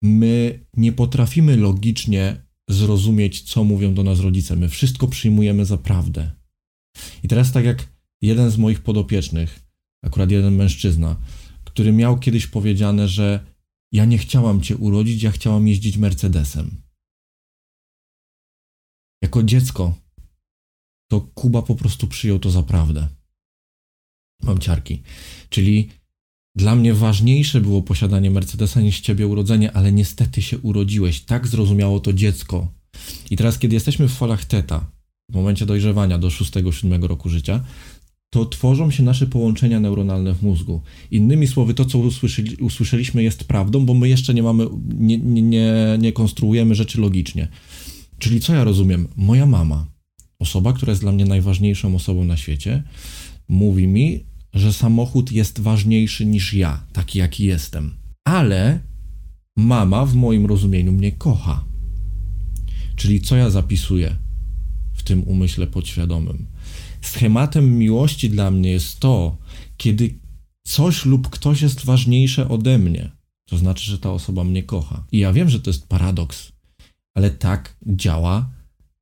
my 0.04 0.66
nie 0.78 0.92
potrafimy 0.92 1.58
logicznie 1.58 2.46
zrozumieć, 2.70 3.42
co 3.42 3.64
mówią 3.64 3.94
do 3.94 4.04
nas 4.04 4.20
rodzice. 4.20 4.56
My 4.56 4.70
wszystko 4.70 5.08
przyjmujemy 5.08 5.66
za 5.66 5.78
prawdę. 5.78 6.32
I 7.24 7.28
teraz 7.28 7.52
tak 7.52 7.66
jak 7.66 7.88
jeden 8.22 8.52
z 8.52 8.58
moich 8.58 8.82
podopiecznych, 8.82 9.60
akurat 10.04 10.32
jeden 10.32 10.56
mężczyzna, 10.56 11.16
który 11.64 11.92
miał 11.94 12.20
kiedyś 12.20 12.48
powiedziane, 12.48 13.08
że 13.08 13.46
ja 13.92 14.06
nie 14.06 14.18
chciałam 14.18 14.62
cię 14.62 14.78
urodzić, 14.78 15.24
ja 15.24 15.32
chciałam 15.32 15.68
jeździć 15.68 15.98
Mercedesem. 15.98 16.82
Jako 19.22 19.44
dziecko 19.44 19.96
to 21.12 21.22
Kuba 21.22 21.62
po 21.62 21.76
prostu 21.76 22.08
przyjął 22.08 22.40
to 22.40 22.52
za 22.52 22.64
prawdę. 22.64 23.08
Mam 24.44 24.60
ciarki. 24.60 25.02
Czyli 25.50 25.90
dla 26.58 26.76
mnie 26.76 26.94
ważniejsze 26.94 27.62
było 27.62 27.82
posiadanie 27.82 28.32
Mercedesa 28.32 28.82
niż 28.82 29.00
ciebie 29.00 29.28
urodzenie, 29.28 29.72
ale 29.72 29.92
niestety 29.92 30.42
się 30.42 30.58
urodziłeś. 30.58 31.22
Tak 31.22 31.48
zrozumiało 31.48 32.00
to 32.00 32.14
dziecko. 32.14 32.68
I 33.32 33.38
teraz, 33.38 33.60
kiedy 33.60 33.74
jesteśmy 33.74 34.08
w 34.08 34.14
falach 34.14 34.46
teta, 34.46 34.92
w 35.30 35.36
momencie 35.36 35.66
dojrzewania 35.66 36.18
do 36.18 36.28
6-7 36.28 37.04
roku 37.04 37.30
życia, 37.30 37.64
to 38.30 38.46
tworzą 38.46 38.92
się 38.92 39.04
nasze 39.04 39.28
połączenia 39.28 39.80
neuronalne 39.80 40.34
w 40.34 40.44
mózgu. 40.44 40.82
Innymi 41.12 41.48
słowy, 41.48 41.74
to, 41.74 41.86
co 41.86 42.00
usłyszeli, 42.00 42.56
usłyszeliśmy, 42.56 43.24
jest 43.24 43.44
prawdą, 43.44 43.86
bo 43.86 43.94
my 43.94 44.10
jeszcze 44.10 44.34
nie 44.34 44.44
mamy, 44.44 44.68
nie, 44.88 45.18
nie, 45.18 45.42
nie, 45.42 45.98
nie 46.00 46.12
konstruujemy 46.12 46.76
rzeczy 46.76 47.02
logicznie. 47.02 47.48
Czyli 48.20 48.40
co 48.40 48.54
ja 48.54 48.64
rozumiem? 48.64 49.08
Moja 49.16 49.46
mama, 49.46 49.86
osoba, 50.40 50.74
która 50.74 50.92
jest 50.92 51.02
dla 51.02 51.12
mnie 51.12 51.26
najważniejszą 51.26 51.96
osobą 51.96 52.24
na 52.24 52.38
świecie, 52.38 52.84
mówi 53.48 53.88
mi, 53.88 54.24
że 54.54 54.74
samochód 54.74 55.32
jest 55.32 55.60
ważniejszy 55.60 56.26
niż 56.26 56.54
ja, 56.54 56.84
taki 56.94 57.20
jaki 57.20 57.46
jestem. 57.46 57.94
Ale 58.24 58.80
mama 59.58 60.06
w 60.06 60.16
moim 60.16 60.46
rozumieniu 60.46 60.92
mnie 60.92 61.12
kocha. 61.12 61.66
Czyli 62.96 63.22
co 63.22 63.36
ja 63.36 63.50
zapisuję 63.50 64.16
w 64.94 65.04
tym 65.04 65.24
umyśle 65.24 65.68
podświadomym? 65.68 66.48
Schematem 67.02 67.78
miłości 67.78 68.30
dla 68.30 68.52
mnie 68.52 68.72
jest 68.72 69.00
to, 69.00 69.38
kiedy 69.78 70.20
coś 70.64 71.06
lub 71.06 71.30
ktoś 71.30 71.62
jest 71.62 71.86
ważniejsze 71.86 72.50
ode 72.50 72.78
mnie. 72.78 73.12
To 73.46 73.58
znaczy, 73.58 73.92
że 73.92 74.00
ta 74.00 74.12
osoba 74.12 74.44
mnie 74.44 74.64
kocha. 74.64 75.06
I 75.12 75.18
ja 75.18 75.34
wiem, 75.34 75.50
że 75.50 75.60
to 75.60 75.70
jest 75.70 75.88
paradoks, 75.88 76.52
ale 77.14 77.30
tak 77.30 77.78
działa 77.88 78.50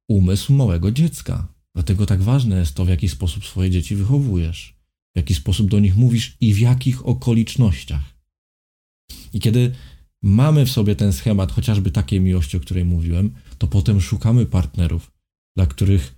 umysł 0.07 0.53
małego 0.53 0.91
dziecka. 0.91 1.47
Dlatego 1.73 2.05
tak 2.05 2.21
ważne 2.21 2.57
jest 2.59 2.75
to, 2.75 2.85
w 2.85 2.89
jaki 2.89 3.09
sposób 3.09 3.45
swoje 3.45 3.69
dzieci 3.69 3.95
wychowujesz, 3.95 4.74
w 5.15 5.17
jaki 5.17 5.35
sposób 5.35 5.69
do 5.69 5.79
nich 5.79 5.95
mówisz 5.95 6.37
i 6.41 6.53
w 6.53 6.59
jakich 6.59 7.05
okolicznościach. 7.05 8.15
I 9.33 9.39
kiedy 9.39 9.71
mamy 10.23 10.65
w 10.65 10.71
sobie 10.71 10.95
ten 10.95 11.13
schemat, 11.13 11.51
chociażby 11.51 11.91
takiej 11.91 12.21
miłości, 12.21 12.57
o 12.57 12.59
której 12.59 12.85
mówiłem, 12.85 13.33
to 13.57 13.67
potem 13.67 14.01
szukamy 14.01 14.45
partnerów, 14.45 15.11
dla 15.55 15.65
których 15.65 16.15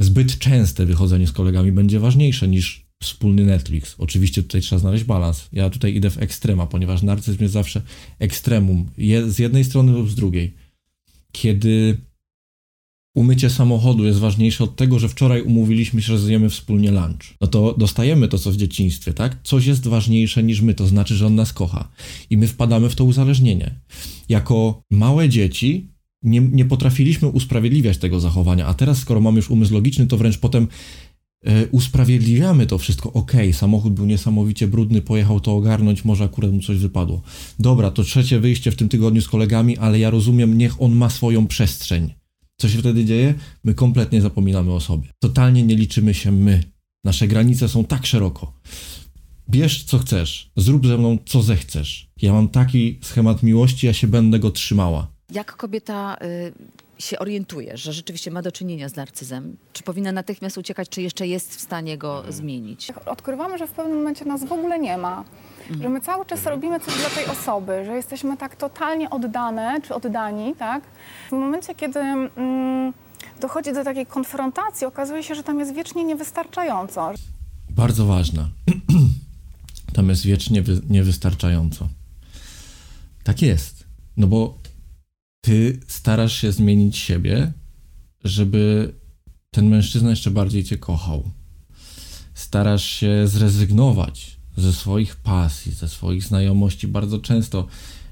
zbyt 0.00 0.38
częste 0.38 0.86
wychodzenie 0.86 1.26
z 1.26 1.32
kolegami 1.32 1.72
będzie 1.72 2.00
ważniejsze 2.00 2.48
niż 2.48 2.86
wspólny 3.02 3.44
Netflix. 3.44 3.94
Oczywiście 3.98 4.42
tutaj 4.42 4.60
trzeba 4.60 4.80
znaleźć 4.80 5.04
balans. 5.04 5.48
Ja 5.52 5.70
tutaj 5.70 5.94
idę 5.94 6.10
w 6.10 6.18
ekstrema, 6.18 6.66
ponieważ 6.66 7.02
narcyzm 7.02 7.42
jest 7.42 7.54
zawsze 7.54 7.82
ekstremum, 8.18 8.90
z 9.28 9.38
jednej 9.38 9.64
strony 9.64 9.92
lub 9.92 10.10
z 10.10 10.14
drugiej. 10.14 10.54
Kiedy 11.32 11.98
umycie 13.14 13.50
samochodu 13.50 14.04
jest 14.04 14.18
ważniejsze 14.18 14.64
od 14.64 14.76
tego, 14.76 14.98
że 14.98 15.08
wczoraj 15.08 15.42
umówiliśmy 15.42 16.02
się, 16.02 16.06
że 16.06 16.18
zjemy 16.18 16.50
wspólnie 16.50 16.90
lunch. 16.90 17.34
No 17.40 17.46
to 17.46 17.74
dostajemy 17.78 18.28
to, 18.28 18.38
co 18.38 18.52
w 18.52 18.56
dzieciństwie, 18.56 19.12
tak? 19.12 19.38
Coś 19.42 19.66
jest 19.66 19.86
ważniejsze 19.86 20.42
niż 20.42 20.60
my, 20.60 20.74
to 20.74 20.86
znaczy, 20.86 21.14
że 21.14 21.26
on 21.26 21.34
nas 21.34 21.52
kocha. 21.52 21.88
I 22.30 22.36
my 22.36 22.46
wpadamy 22.46 22.88
w 22.88 22.94
to 22.94 23.04
uzależnienie. 23.04 23.80
Jako 24.28 24.82
małe 24.90 25.28
dzieci 25.28 25.88
nie, 26.22 26.40
nie 26.40 26.64
potrafiliśmy 26.64 27.28
usprawiedliwiać 27.28 27.98
tego 27.98 28.20
zachowania, 28.20 28.66
a 28.66 28.74
teraz, 28.74 28.98
skoro 28.98 29.20
mamy 29.20 29.36
już 29.36 29.50
umysł 29.50 29.74
logiczny, 29.74 30.06
to 30.06 30.16
wręcz 30.16 30.38
potem 30.38 30.68
e, 31.44 31.66
usprawiedliwiamy 31.66 32.66
to 32.66 32.78
wszystko. 32.78 33.12
Okej, 33.12 33.40
okay, 33.40 33.52
samochód 33.52 33.92
był 33.92 34.06
niesamowicie 34.06 34.68
brudny, 34.68 35.02
pojechał 35.02 35.40
to 35.40 35.56
ogarnąć, 35.56 36.04
może 36.04 36.24
akurat 36.24 36.52
mu 36.52 36.60
coś 36.60 36.78
wypadło. 36.78 37.22
Dobra, 37.58 37.90
to 37.90 38.02
trzecie 38.02 38.40
wyjście 38.40 38.70
w 38.70 38.76
tym 38.76 38.88
tygodniu 38.88 39.22
z 39.22 39.28
kolegami, 39.28 39.78
ale 39.78 39.98
ja 39.98 40.10
rozumiem, 40.10 40.58
niech 40.58 40.82
on 40.82 40.94
ma 40.94 41.10
swoją 41.10 41.46
przestrzeń. 41.46 42.23
Co 42.60 42.68
się 42.68 42.78
wtedy 42.78 43.04
dzieje? 43.04 43.34
My 43.64 43.74
kompletnie 43.74 44.20
zapominamy 44.20 44.72
o 44.72 44.80
sobie. 44.80 45.08
Totalnie 45.18 45.62
nie 45.62 45.76
liczymy 45.76 46.14
się 46.14 46.32
my. 46.32 46.62
Nasze 47.04 47.28
granice 47.28 47.68
są 47.68 47.84
tak 47.84 48.06
szeroko. 48.06 48.60
Bierz 49.50 49.84
co 49.84 49.98
chcesz, 49.98 50.50
zrób 50.56 50.86
ze 50.86 50.98
mną 50.98 51.18
co 51.26 51.42
zechcesz. 51.42 52.10
Ja 52.22 52.32
mam 52.32 52.48
taki 52.48 52.98
schemat 53.02 53.42
miłości, 53.42 53.86
ja 53.86 53.92
się 53.92 54.06
będę 54.06 54.38
go 54.38 54.50
trzymała. 54.50 55.13
Jak 55.30 55.56
kobieta 55.56 56.16
y, 56.22 56.52
się 56.98 57.18
orientuje, 57.18 57.76
że 57.76 57.92
rzeczywiście 57.92 58.30
ma 58.30 58.42
do 58.42 58.52
czynienia 58.52 58.88
z 58.88 58.96
narcyzem? 58.96 59.56
Czy 59.72 59.82
powinna 59.82 60.12
natychmiast 60.12 60.58
uciekać, 60.58 60.88
czy 60.88 61.02
jeszcze 61.02 61.26
jest 61.26 61.56
w 61.56 61.60
stanie 61.60 61.98
go 61.98 62.24
zmienić? 62.28 62.92
Odkrywamy, 63.06 63.58
że 63.58 63.66
w 63.66 63.70
pewnym 63.70 63.96
momencie 63.98 64.24
nas 64.24 64.44
w 64.44 64.52
ogóle 64.52 64.78
nie 64.78 64.96
ma. 64.98 65.24
Że 65.82 65.88
my 65.88 66.00
cały 66.00 66.26
czas 66.26 66.46
robimy 66.46 66.80
coś 66.80 66.94
dla 66.96 67.10
tej 67.10 67.26
osoby, 67.26 67.82
że 67.84 67.96
jesteśmy 67.96 68.36
tak 68.36 68.56
totalnie 68.56 69.10
oddane 69.10 69.80
czy 69.82 69.94
oddani, 69.94 70.54
tak? 70.58 70.84
W 71.28 71.32
momencie, 71.32 71.74
kiedy 71.74 72.00
mm, 72.00 72.92
dochodzi 73.40 73.72
do 73.72 73.84
takiej 73.84 74.06
konfrontacji, 74.06 74.86
okazuje 74.86 75.22
się, 75.22 75.34
że 75.34 75.42
tam 75.42 75.58
jest 75.60 75.74
wiecznie 75.74 76.04
niewystarczająco. 76.04 77.10
Bardzo 77.70 78.06
ważne. 78.06 78.48
tam 79.96 80.08
jest 80.08 80.24
wiecznie 80.24 80.62
wy- 80.62 80.80
niewystarczająco. 80.90 81.88
Tak 83.24 83.42
jest. 83.42 83.84
No 84.16 84.26
bo 84.26 84.58
ty 85.44 85.80
starasz 85.86 86.40
się 86.40 86.52
zmienić 86.52 86.96
siebie, 86.96 87.52
żeby 88.24 88.94
ten 89.50 89.68
mężczyzna 89.68 90.10
jeszcze 90.10 90.30
bardziej 90.30 90.64
cię 90.64 90.78
kochał. 90.78 91.30
Starasz 92.34 92.84
się 92.84 93.28
zrezygnować 93.28 94.36
ze 94.56 94.72
swoich 94.72 95.16
pasji, 95.16 95.72
ze 95.72 95.88
swoich 95.88 96.24
znajomości. 96.24 96.88
Bardzo 96.88 97.18
często 97.18 97.66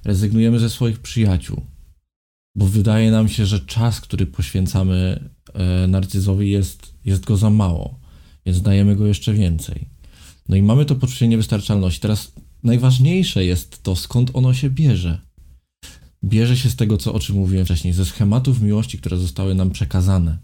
rezygnujemy 0.04 0.58
ze 0.58 0.70
swoich 0.70 0.98
przyjaciół, 0.98 1.66
bo 2.54 2.66
wydaje 2.66 3.10
nam 3.10 3.28
się, 3.28 3.46
że 3.46 3.60
czas, 3.60 4.00
który 4.00 4.26
poświęcamy 4.26 5.30
e, 5.54 5.86
narcyzowi, 5.86 6.50
jest, 6.50 6.94
jest 7.04 7.24
go 7.24 7.36
za 7.36 7.50
mało, 7.50 8.00
więc 8.46 8.62
dajemy 8.62 8.96
go 8.96 9.06
jeszcze 9.06 9.32
więcej. 9.32 9.88
No 10.48 10.56
i 10.56 10.62
mamy 10.62 10.84
to 10.84 10.94
poczucie 10.94 11.28
niewystarczalności. 11.28 12.00
Teraz 12.00 12.32
najważniejsze 12.62 13.44
jest 13.44 13.82
to, 13.82 13.96
skąd 13.96 14.30
ono 14.34 14.54
się 14.54 14.70
bierze 14.70 15.31
bierze 16.24 16.56
się 16.56 16.70
z 16.70 16.76
tego, 16.76 16.96
co, 16.96 17.12
o 17.12 17.20
czym 17.20 17.36
mówiłem 17.36 17.64
wcześniej, 17.64 17.92
ze 17.92 18.04
schematów 18.04 18.60
miłości, 18.60 18.98
które 18.98 19.16
zostały 19.16 19.54
nam 19.54 19.70
przekazane. 19.70 20.38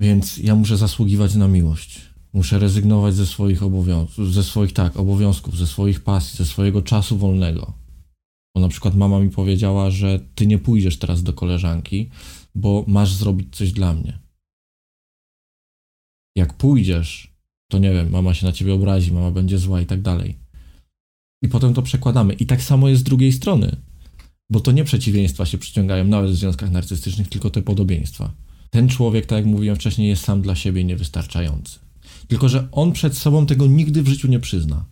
Więc 0.00 0.38
ja 0.38 0.54
muszę 0.54 0.76
zasługiwać 0.76 1.34
na 1.34 1.48
miłość. 1.48 2.00
Muszę 2.32 2.58
rezygnować 2.58 3.14
ze 3.14 3.26
swoich 3.26 3.62
obowiązków, 3.62 4.32
ze 4.32 4.44
swoich 4.44 4.72
tak, 4.72 4.96
obowiązków, 4.96 5.56
ze 5.56 5.66
swoich 5.66 6.04
pasji, 6.04 6.36
ze 6.36 6.44
swojego 6.44 6.82
czasu 6.82 7.18
wolnego. 7.18 7.72
Bo 8.54 8.60
na 8.60 8.68
przykład 8.68 8.94
mama 8.94 9.20
mi 9.20 9.30
powiedziała, 9.30 9.90
że 9.90 10.20
ty 10.34 10.46
nie 10.46 10.58
pójdziesz 10.58 10.98
teraz 10.98 11.22
do 11.22 11.32
koleżanki, 11.32 12.10
bo 12.54 12.84
masz 12.88 13.14
zrobić 13.14 13.56
coś 13.56 13.72
dla 13.72 13.92
mnie. 13.92 14.18
Jak 16.36 16.54
pójdziesz, 16.54 17.34
to 17.70 17.78
nie 17.78 17.92
wiem, 17.92 18.10
mama 18.10 18.34
się 18.34 18.46
na 18.46 18.52
ciebie 18.52 18.74
obrazi, 18.74 19.12
mama 19.12 19.30
będzie 19.30 19.58
zła 19.58 19.80
i 19.80 19.86
tak 19.86 20.02
dalej 20.02 20.49
I 21.42 21.48
potem 21.48 21.74
to 21.74 21.82
przekładamy. 21.82 22.34
I 22.34 22.46
tak 22.46 22.62
samo 22.62 22.88
jest 22.88 23.00
z 23.00 23.04
drugiej 23.04 23.32
strony. 23.32 23.76
Bo 24.50 24.60
to 24.60 24.72
nie 24.72 24.84
przeciwieństwa 24.84 25.46
się 25.46 25.58
przyciągają 25.58 26.04
nawet 26.04 26.30
w 26.30 26.36
związkach 26.36 26.70
narcystycznych, 26.70 27.28
tylko 27.28 27.50
te 27.50 27.62
podobieństwa. 27.62 28.32
Ten 28.70 28.88
człowiek, 28.88 29.26
tak 29.26 29.36
jak 29.36 29.46
mówiłem 29.46 29.76
wcześniej, 29.76 30.08
jest 30.08 30.24
sam 30.24 30.42
dla 30.42 30.54
siebie 30.54 30.84
niewystarczający. 30.84 31.78
Tylko, 32.28 32.48
że 32.48 32.68
on 32.72 32.92
przed 32.92 33.18
sobą 33.18 33.46
tego 33.46 33.66
nigdy 33.66 34.02
w 34.02 34.08
życiu 34.08 34.28
nie 34.28 34.40
przyzna. 34.40 34.84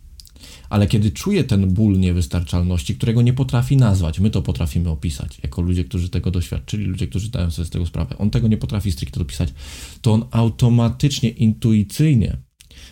Ale 0.69 0.87
kiedy 0.87 1.11
czuje 1.11 1.43
ten 1.43 1.73
ból 1.73 1.99
niewystarczalności, 1.99 2.95
którego 2.95 3.21
nie 3.21 3.33
potrafi 3.33 3.77
nazwać, 3.77 4.19
my 4.19 4.29
to 4.29 4.41
potrafimy 4.41 4.89
opisać, 4.89 5.39
jako 5.43 5.61
ludzie, 5.61 5.83
którzy 5.83 6.09
tego 6.09 6.31
doświadczyli, 6.31 6.85
ludzie, 6.85 7.07
którzy 7.07 7.27
zdają 7.27 7.51
sobie 7.51 7.65
z 7.65 7.69
tego 7.69 7.85
sprawę, 7.85 8.17
on 8.17 8.29
tego 8.29 8.47
nie 8.47 8.57
potrafi 8.57 8.91
stricte 8.91 9.21
opisać, 9.21 9.53
to 10.01 10.13
on 10.13 10.25
automatycznie, 10.31 11.29
intuicyjnie 11.29 12.37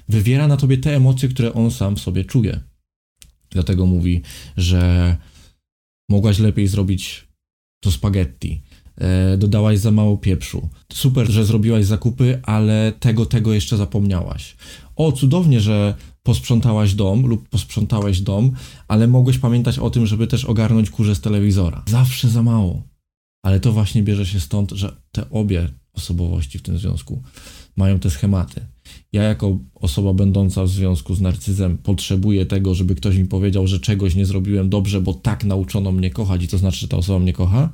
wywiera 0.10 0.48
na 0.48 0.58
tobie 0.58 0.78
te 0.78 0.96
emocje, 0.96 1.30
które 1.30 1.54
on 1.54 1.72
sam 1.72 1.96
w 1.96 2.00
sobie 2.00 2.26
czuje. 2.26 2.60
Dlatego 3.50 3.86
mówi, 3.86 4.22
że 4.58 5.16
mogłaś 6.10 6.40
lepiej 6.40 6.68
zrobić 6.68 7.28
to 7.84 7.92
spaghetti, 7.92 8.62
e, 8.98 9.38
dodałaś 9.38 9.80
za 9.80 9.92
mało 9.92 10.18
pieprzu. 10.18 10.70
Super, 10.94 11.32
że 11.32 11.46
zrobiłaś 11.46 11.86
zakupy, 11.86 12.40
ale 12.44 12.94
tego, 13.00 13.26
tego 13.26 13.54
jeszcze 13.54 13.78
zapomniałaś. 13.78 14.56
O, 14.96 15.12
cudownie, 15.12 15.62
że 15.62 15.96
posprzątałaś 16.24 16.94
dom 16.94 17.26
lub 17.28 17.50
posprzątałeś 17.50 18.22
dom, 18.22 18.52
ale 18.88 19.08
mogłeś 19.08 19.38
pamiętać 19.38 19.80
o 19.80 19.90
tym, 19.90 20.06
żeby 20.06 20.28
też 20.28 20.46
ogarnąć 20.46 20.90
kurze 20.90 21.16
z 21.16 21.22
telewizora. 21.22 21.84
Zawsze 21.88 22.30
za 22.30 22.44
mało. 22.44 22.84
Ale 23.46 23.60
to 23.60 23.72
właśnie 23.72 24.04
bierze 24.04 24.26
się 24.26 24.40
stąd, 24.40 24.72
że 24.72 24.96
te 25.12 25.30
obie 25.30 25.70
osobowości 25.94 26.60
w 26.60 26.62
tym 26.62 26.78
związku 26.78 27.24
mają 27.76 28.00
te 28.00 28.10
schematy. 28.10 28.62
Ja 29.14 29.24
jako 29.24 29.60
osoba 29.76 30.14
będąca 30.14 30.64
w 30.64 30.70
związku 30.70 31.16
z 31.16 31.22
narcyzem 31.22 31.78
potrzebuję 31.78 32.46
tego, 32.46 32.76
żeby 32.76 32.96
ktoś 32.96 33.18
mi 33.18 33.26
powiedział, 33.26 33.68
że 33.68 33.80
czegoś 33.80 34.16
nie 34.16 34.26
zrobiłem 34.26 34.70
dobrze, 34.70 35.02
bo 35.02 35.14
tak 35.14 35.44
nauczono 35.44 35.92
mnie 35.92 36.10
kochać 36.10 36.44
i 36.44 36.48
to 36.48 36.58
znaczy, 36.58 36.80
że 36.80 36.88
ta 36.88 36.98
osoba 36.98 37.20
mnie 37.20 37.34
kocha. 37.34 37.70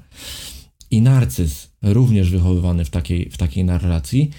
I 0.92 1.02
narcyz, 1.02 1.72
również 1.82 2.30
wychowywany 2.30 2.86
w 2.86 2.90
takiej, 2.90 3.30
w 3.30 3.38
takiej 3.38 3.66
narracji, 3.66 4.30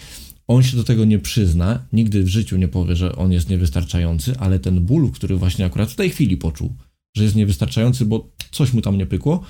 on 0.47 0.63
się 0.63 0.77
do 0.77 0.85
tego 0.85 1.05
nie 1.05 1.19
przyzna, 1.19 1.87
nigdy 1.93 2.23
w 2.23 2.29
życiu 2.29 2.57
nie 2.57 2.69
powie, 2.69 2.97
że 2.97 3.17
on 3.17 3.33
jest 3.33 3.49
niewystarczający, 3.49 4.39
ale 4.39 4.59
ten 4.59 4.81
ból, 4.81 5.11
który 5.11 5.37
właśnie 5.37 5.65
akurat 5.65 5.91
w 5.91 5.97
tej 5.97 6.11
chwili 6.11 6.37
poczuł, 6.37 6.75
że 7.17 7.25
jest 7.25 7.37
niewystarczający, 7.37 8.05
bo 8.05 8.31
coś 8.51 8.73
mu 8.73 8.81
tam 8.81 8.99
nie 8.99 9.07
pykło, 9.07 9.41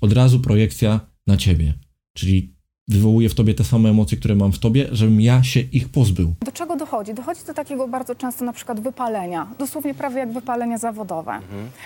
od 0.00 0.12
razu 0.12 0.40
projekcja 0.40 1.00
na 1.26 1.36
ciebie. 1.36 1.74
Czyli 2.14 2.54
wywołuje 2.88 3.28
w 3.28 3.34
tobie 3.34 3.54
te 3.54 3.64
same 3.64 3.88
emocje, 3.88 4.18
które 4.18 4.34
mam 4.34 4.52
w 4.52 4.58
tobie, 4.58 4.88
żebym 4.92 5.20
ja 5.20 5.42
się 5.42 5.60
ich 5.60 5.88
pozbył. 5.88 6.34
Do 6.44 6.52
czego 6.52 6.76
dochodzi? 6.76 7.14
Dochodzi 7.14 7.40
do 7.46 7.54
takiego 7.54 7.88
bardzo 7.88 8.14
często 8.14 8.44
na 8.44 8.52
przykład 8.52 8.80
wypalenia, 8.80 9.54
dosłownie 9.58 9.94
prawie 9.94 10.18
jak 10.18 10.32
wypalenie 10.32 10.78
zawodowe. 10.78 11.40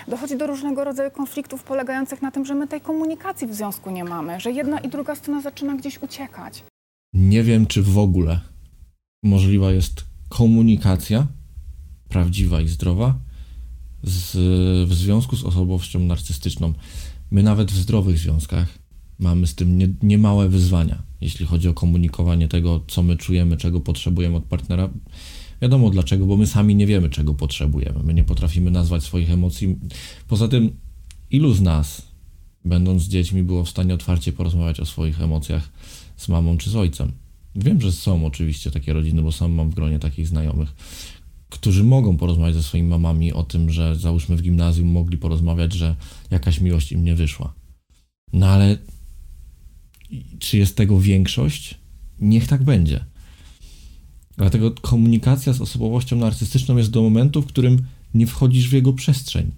Dochodzi 0.07 0.37
do 0.37 0.47
różnego 0.47 0.83
rodzaju 0.83 1.11
konfliktów 1.11 1.63
polegających 1.63 2.21
na 2.21 2.31
tym, 2.31 2.45
że 2.45 2.55
my 2.55 2.67
tej 2.67 2.81
komunikacji 2.81 3.47
w 3.47 3.55
związku 3.55 3.91
nie 3.91 4.03
mamy, 4.03 4.39
że 4.39 4.51
jedna 4.51 4.79
i 4.79 4.89
druga 4.89 5.15
strona 5.15 5.41
zaczyna 5.41 5.75
gdzieś 5.75 6.01
uciekać. 6.01 6.63
Nie 7.13 7.43
wiem, 7.43 7.65
czy 7.65 7.83
w 7.83 7.97
ogóle 7.97 8.39
możliwa 9.23 9.71
jest 9.71 10.05
komunikacja 10.29 11.27
prawdziwa 12.09 12.61
i 12.61 12.67
zdrowa 12.67 13.15
z, 14.03 14.31
w 14.89 14.93
związku 14.93 15.35
z 15.35 15.43
osobowością 15.43 15.99
narcystyczną. 15.99 16.73
My 17.31 17.43
nawet 17.43 17.71
w 17.71 17.75
zdrowych 17.75 18.17
związkach 18.17 18.84
mamy 19.19 19.47
z 19.47 19.55
tym 19.55 19.77
nie, 19.77 19.89
niemałe 20.03 20.49
wyzwania, 20.49 21.03
jeśli 21.21 21.45
chodzi 21.45 21.67
o 21.67 21.73
komunikowanie 21.73 22.47
tego, 22.47 22.81
co 22.87 23.03
my 23.03 23.17
czujemy, 23.17 23.57
czego 23.57 23.81
potrzebujemy 23.81 24.35
od 24.35 24.43
partnera. 24.43 24.89
Wiadomo 25.61 25.89
dlaczego, 25.89 26.25
bo 26.25 26.37
my 26.37 26.47
sami 26.47 26.75
nie 26.75 26.87
wiemy, 26.87 27.09
czego 27.09 27.33
potrzebujemy. 27.33 28.03
My 28.03 28.13
nie 28.13 28.23
potrafimy 28.23 28.71
nazwać 28.71 29.03
swoich 29.03 29.31
emocji. 29.31 29.75
Poza 30.27 30.47
tym, 30.47 30.71
ilu 31.31 31.53
z 31.53 31.61
nas, 31.61 32.01
będąc 32.65 33.03
dziećmi, 33.03 33.43
było 33.43 33.65
w 33.65 33.69
stanie 33.69 33.93
otwarcie 33.93 34.31
porozmawiać 34.31 34.79
o 34.79 34.85
swoich 34.85 35.21
emocjach 35.21 35.69
z 36.17 36.29
mamą 36.29 36.57
czy 36.57 36.69
z 36.69 36.75
ojcem? 36.75 37.11
Wiem, 37.55 37.81
że 37.81 37.91
są 37.91 38.25
oczywiście 38.25 38.71
takie 38.71 38.93
rodziny, 38.93 39.21
bo 39.21 39.31
sam 39.31 39.51
mam 39.51 39.69
w 39.69 39.75
gronie 39.75 39.99
takich 39.99 40.27
znajomych, 40.27 40.75
którzy 41.49 41.83
mogą 41.83 42.17
porozmawiać 42.17 42.55
ze 42.55 42.63
swoimi 42.63 42.89
mamami 42.89 43.33
o 43.33 43.43
tym, 43.43 43.69
że 43.69 43.95
załóżmy 43.95 44.35
w 44.35 44.41
gimnazjum 44.41 44.87
mogli 44.87 45.17
porozmawiać, 45.17 45.73
że 45.73 45.95
jakaś 46.31 46.61
miłość 46.61 46.91
im 46.91 47.03
nie 47.03 47.15
wyszła. 47.15 47.53
No 48.33 48.47
ale 48.47 48.77
czy 50.39 50.57
jest 50.57 50.75
tego 50.75 50.99
większość? 50.99 51.75
Niech 52.19 52.47
tak 52.47 52.63
będzie. 52.63 53.05
Dlatego 54.37 54.71
komunikacja 54.71 55.53
z 55.53 55.61
osobowością 55.61 56.15
narcystyczną 56.15 56.77
jest 56.77 56.91
do 56.91 57.01
momentu, 57.01 57.41
w 57.41 57.45
którym 57.45 57.85
nie 58.13 58.27
wchodzisz 58.27 58.69
w 58.69 58.73
jego 58.73 58.93
przestrzeń, 58.93 59.51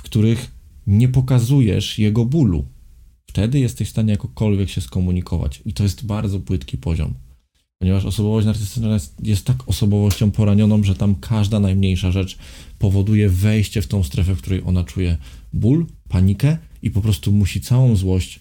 w 0.00 0.02
których 0.02 0.50
nie 0.86 1.08
pokazujesz 1.08 1.98
jego 1.98 2.24
bólu. 2.24 2.64
Wtedy 3.26 3.58
jesteś 3.58 3.88
w 3.88 3.90
stanie 3.90 4.10
jakokolwiek 4.10 4.70
się 4.70 4.80
skomunikować. 4.80 5.62
I 5.64 5.72
to 5.72 5.82
jest 5.82 6.06
bardzo 6.06 6.40
płytki 6.40 6.78
poziom. 6.78 7.14
Ponieważ 7.78 8.04
osobowość 8.04 8.46
narcystyczna 8.46 8.94
jest, 8.94 9.26
jest 9.26 9.44
tak 9.44 9.68
osobowością 9.68 10.30
poranioną, 10.30 10.84
że 10.84 10.94
tam 10.94 11.14
każda 11.14 11.60
najmniejsza 11.60 12.12
rzecz 12.12 12.38
powoduje 12.78 13.28
wejście 13.28 13.82
w 13.82 13.86
tą 13.86 14.02
strefę, 14.02 14.34
w 14.34 14.38
której 14.38 14.62
ona 14.64 14.84
czuje 14.84 15.16
ból, 15.52 15.86
panikę 16.08 16.58
i 16.82 16.90
po 16.90 17.00
prostu 17.00 17.32
musi 17.32 17.60
całą 17.60 17.96
złość 17.96 18.40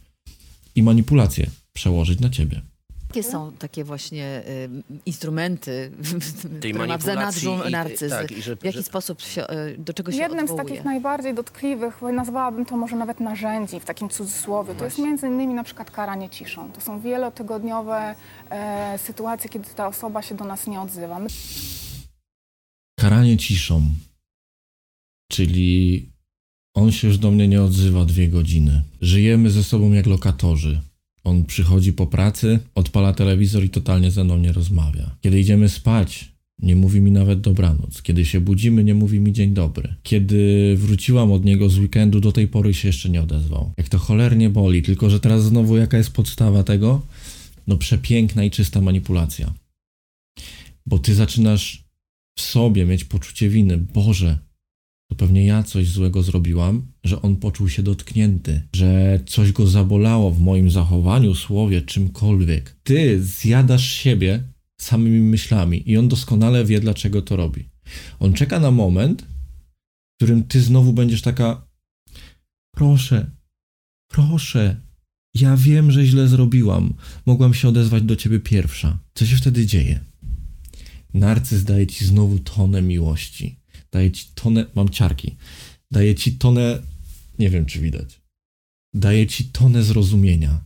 i 0.77 0.83
manipulację 0.83 1.47
przełożyć 1.73 2.19
na 2.19 2.29
ciebie. 2.29 2.61
Jakie 3.09 3.23
są 3.23 3.51
takie 3.51 3.83
właśnie 3.83 4.43
y, 4.47 4.69
instrumenty, 5.05 5.91
Tej 6.61 6.71
które 6.73 6.87
ma 6.87 6.97
w 6.97 7.01
zanadrzu 7.03 7.57
tak, 8.09 8.31
że- 8.31 8.55
w 8.55 8.63
jaki 8.63 8.77
że- 8.77 8.83
sposób 8.83 9.21
się, 9.21 9.49
y, 9.49 9.75
do 9.77 9.93
czego 9.93 10.11
się 10.11 10.17
Jednym 10.17 10.39
z 10.47 10.51
odwołuje? 10.51 10.65
takich 10.69 10.85
najbardziej 10.85 11.33
dotkliwych, 11.33 12.01
nazwałabym 12.01 12.65
to 12.65 12.77
może 12.77 12.95
nawet 12.95 13.19
narzędzi 13.19 13.79
w 13.79 13.85
takim 13.85 14.09
cudzysłowie, 14.09 14.75
to 14.75 14.85
jest 14.85 14.97
między 14.97 15.27
innymi 15.27 15.53
na 15.53 15.63
przykład 15.63 15.91
karanie 15.91 16.29
ciszą. 16.29 16.71
To 16.71 16.81
są 16.81 16.99
wielotygodniowe 17.01 18.15
e, 18.49 18.97
sytuacje, 18.97 19.49
kiedy 19.49 19.69
ta 19.75 19.87
osoba 19.87 20.21
się 20.21 20.35
do 20.35 20.45
nas 20.45 20.67
nie 20.67 20.81
odzywa. 20.81 21.19
My 21.19 21.27
Karanie 22.99 23.37
ciszą. 23.37 23.81
Czyli 25.31 26.09
on 26.77 26.91
się 26.91 27.07
już 27.07 27.17
do 27.17 27.31
mnie 27.31 27.47
nie 27.47 27.61
odzywa 27.61 28.05
dwie 28.05 28.29
godziny. 28.29 28.81
Żyjemy 29.01 29.51
ze 29.51 29.63
sobą 29.63 29.93
jak 29.93 30.05
lokatorzy. 30.05 30.81
On 31.23 31.45
przychodzi 31.45 31.93
po 31.93 32.07
pracy, 32.07 32.59
odpala 32.75 33.13
telewizor 33.13 33.63
i 33.63 33.69
totalnie 33.69 34.11
ze 34.11 34.23
mną 34.23 34.37
nie 34.37 34.51
rozmawia. 34.51 35.15
Kiedy 35.21 35.39
idziemy 35.39 35.69
spać, 35.69 36.31
nie 36.59 36.75
mówi 36.75 37.01
mi 37.01 37.11
nawet 37.11 37.41
dobranoc. 37.41 38.01
Kiedy 38.01 38.25
się 38.25 38.41
budzimy, 38.41 38.83
nie 38.83 38.93
mówi 38.93 39.19
mi 39.19 39.33
dzień 39.33 39.53
dobry. 39.53 39.95
Kiedy 40.03 40.75
wróciłam 40.77 41.31
od 41.31 41.45
niego 41.45 41.69
z 41.69 41.77
weekendu, 41.77 42.19
do 42.19 42.31
tej 42.31 42.47
pory 42.47 42.73
się 42.73 42.87
jeszcze 42.87 43.09
nie 43.09 43.21
odezwał. 43.21 43.71
Jak 43.77 43.89
to 43.89 43.97
cholernie 43.97 44.49
boli, 44.49 44.81
tylko 44.81 45.09
że 45.09 45.19
teraz 45.19 45.43
znowu 45.43 45.77
jaka 45.77 45.97
jest 45.97 46.11
podstawa 46.11 46.63
tego? 46.63 47.01
No 47.67 47.77
przepiękna 47.77 48.43
i 48.43 48.51
czysta 48.51 48.81
manipulacja. 48.81 49.53
Bo 50.85 50.99
ty 50.99 51.15
zaczynasz 51.15 51.83
w 52.37 52.41
sobie 52.41 52.85
mieć 52.85 53.03
poczucie 53.03 53.49
winy. 53.49 53.77
Boże, 53.77 54.46
to 55.09 55.15
pewnie 55.15 55.45
ja 55.45 55.63
coś 55.63 55.87
złego 55.87 56.23
zrobiłam, 56.23 56.85
że 57.03 57.21
on 57.21 57.35
poczuł 57.35 57.69
się 57.69 57.83
dotknięty, 57.83 58.61
że 58.73 59.19
coś 59.25 59.51
go 59.51 59.67
zabolało 59.67 60.31
w 60.31 60.39
moim 60.41 60.71
zachowaniu, 60.71 61.35
słowie, 61.35 61.81
czymkolwiek. 61.81 62.75
Ty 62.83 63.23
zjadasz 63.23 63.91
siebie 63.91 64.43
samymi 64.81 65.21
myślami 65.21 65.89
i 65.89 65.97
on 65.97 66.07
doskonale 66.07 66.65
wie, 66.65 66.79
dlaczego 66.79 67.21
to 67.21 67.35
robi. 67.35 67.69
On 68.19 68.33
czeka 68.33 68.59
na 68.59 68.71
moment, 68.71 69.21
w 69.21 70.15
którym 70.17 70.43
ty 70.43 70.61
znowu 70.61 70.93
będziesz 70.93 71.21
taka: 71.21 71.67
Proszę, 72.75 73.31
proszę, 74.07 74.81
ja 75.33 75.57
wiem, 75.57 75.91
że 75.91 76.05
źle 76.05 76.27
zrobiłam. 76.27 76.93
Mogłam 77.25 77.53
się 77.53 77.67
odezwać 77.67 78.03
do 78.03 78.15
ciebie 78.15 78.39
pierwsza. 78.39 78.99
Co 79.13 79.25
się 79.25 79.35
wtedy 79.35 79.65
dzieje? 79.65 79.99
Narcyz 81.13 81.63
daje 81.63 81.87
ci 81.87 82.05
znowu 82.05 82.39
tonę 82.39 82.81
miłości. 82.81 83.59
Daje 83.97 84.11
ci 84.11 84.25
tonę, 84.35 84.65
mam 84.75 84.89
ciarki, 84.89 85.35
daje 85.91 86.15
ci 86.15 86.37
tonę, 86.37 86.81
nie 87.39 87.49
wiem 87.49 87.65
czy 87.65 87.79
widać, 87.79 88.21
daje 88.93 89.27
ci 89.27 89.45
tonę 89.45 89.83
zrozumienia, 89.83 90.63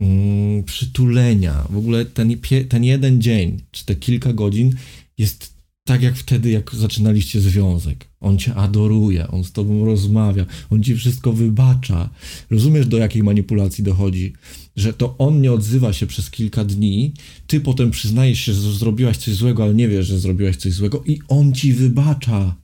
mm, 0.00 0.64
przytulenia. 0.64 1.66
W 1.70 1.76
ogóle 1.76 2.04
ten, 2.04 2.36
ten 2.68 2.84
jeden 2.84 3.22
dzień, 3.22 3.62
czy 3.70 3.84
te 3.84 3.94
kilka 3.94 4.32
godzin 4.32 4.74
jest 5.18 5.52
tak 5.84 6.02
jak 6.02 6.16
wtedy, 6.16 6.50
jak 6.50 6.74
zaczynaliście 6.74 7.40
związek. 7.40 8.08
On 8.20 8.38
cię 8.38 8.54
adoruje, 8.54 9.28
on 9.28 9.44
z 9.44 9.52
tobą 9.52 9.84
rozmawia, 9.84 10.46
on 10.70 10.82
ci 10.82 10.96
wszystko 10.96 11.32
wybacza. 11.32 12.10
Rozumiesz, 12.50 12.86
do 12.86 12.98
jakiej 12.98 13.22
manipulacji 13.22 13.84
dochodzi? 13.84 14.32
Że 14.76 14.92
to 14.92 15.18
on 15.18 15.40
nie 15.40 15.52
odzywa 15.52 15.92
się 15.92 16.06
przez 16.06 16.30
kilka 16.30 16.64
dni, 16.64 17.12
ty 17.46 17.60
potem 17.60 17.90
przyznajesz 17.90 18.40
się, 18.40 18.52
że 18.52 18.72
zrobiłaś 18.72 19.16
coś 19.16 19.34
złego, 19.34 19.62
ale 19.62 19.74
nie 19.74 19.88
wiesz, 19.88 20.06
że 20.06 20.18
zrobiłaś 20.18 20.56
coś 20.56 20.72
złego 20.72 21.02
i 21.06 21.18
on 21.28 21.54
ci 21.54 21.72
wybacza, 21.72 22.61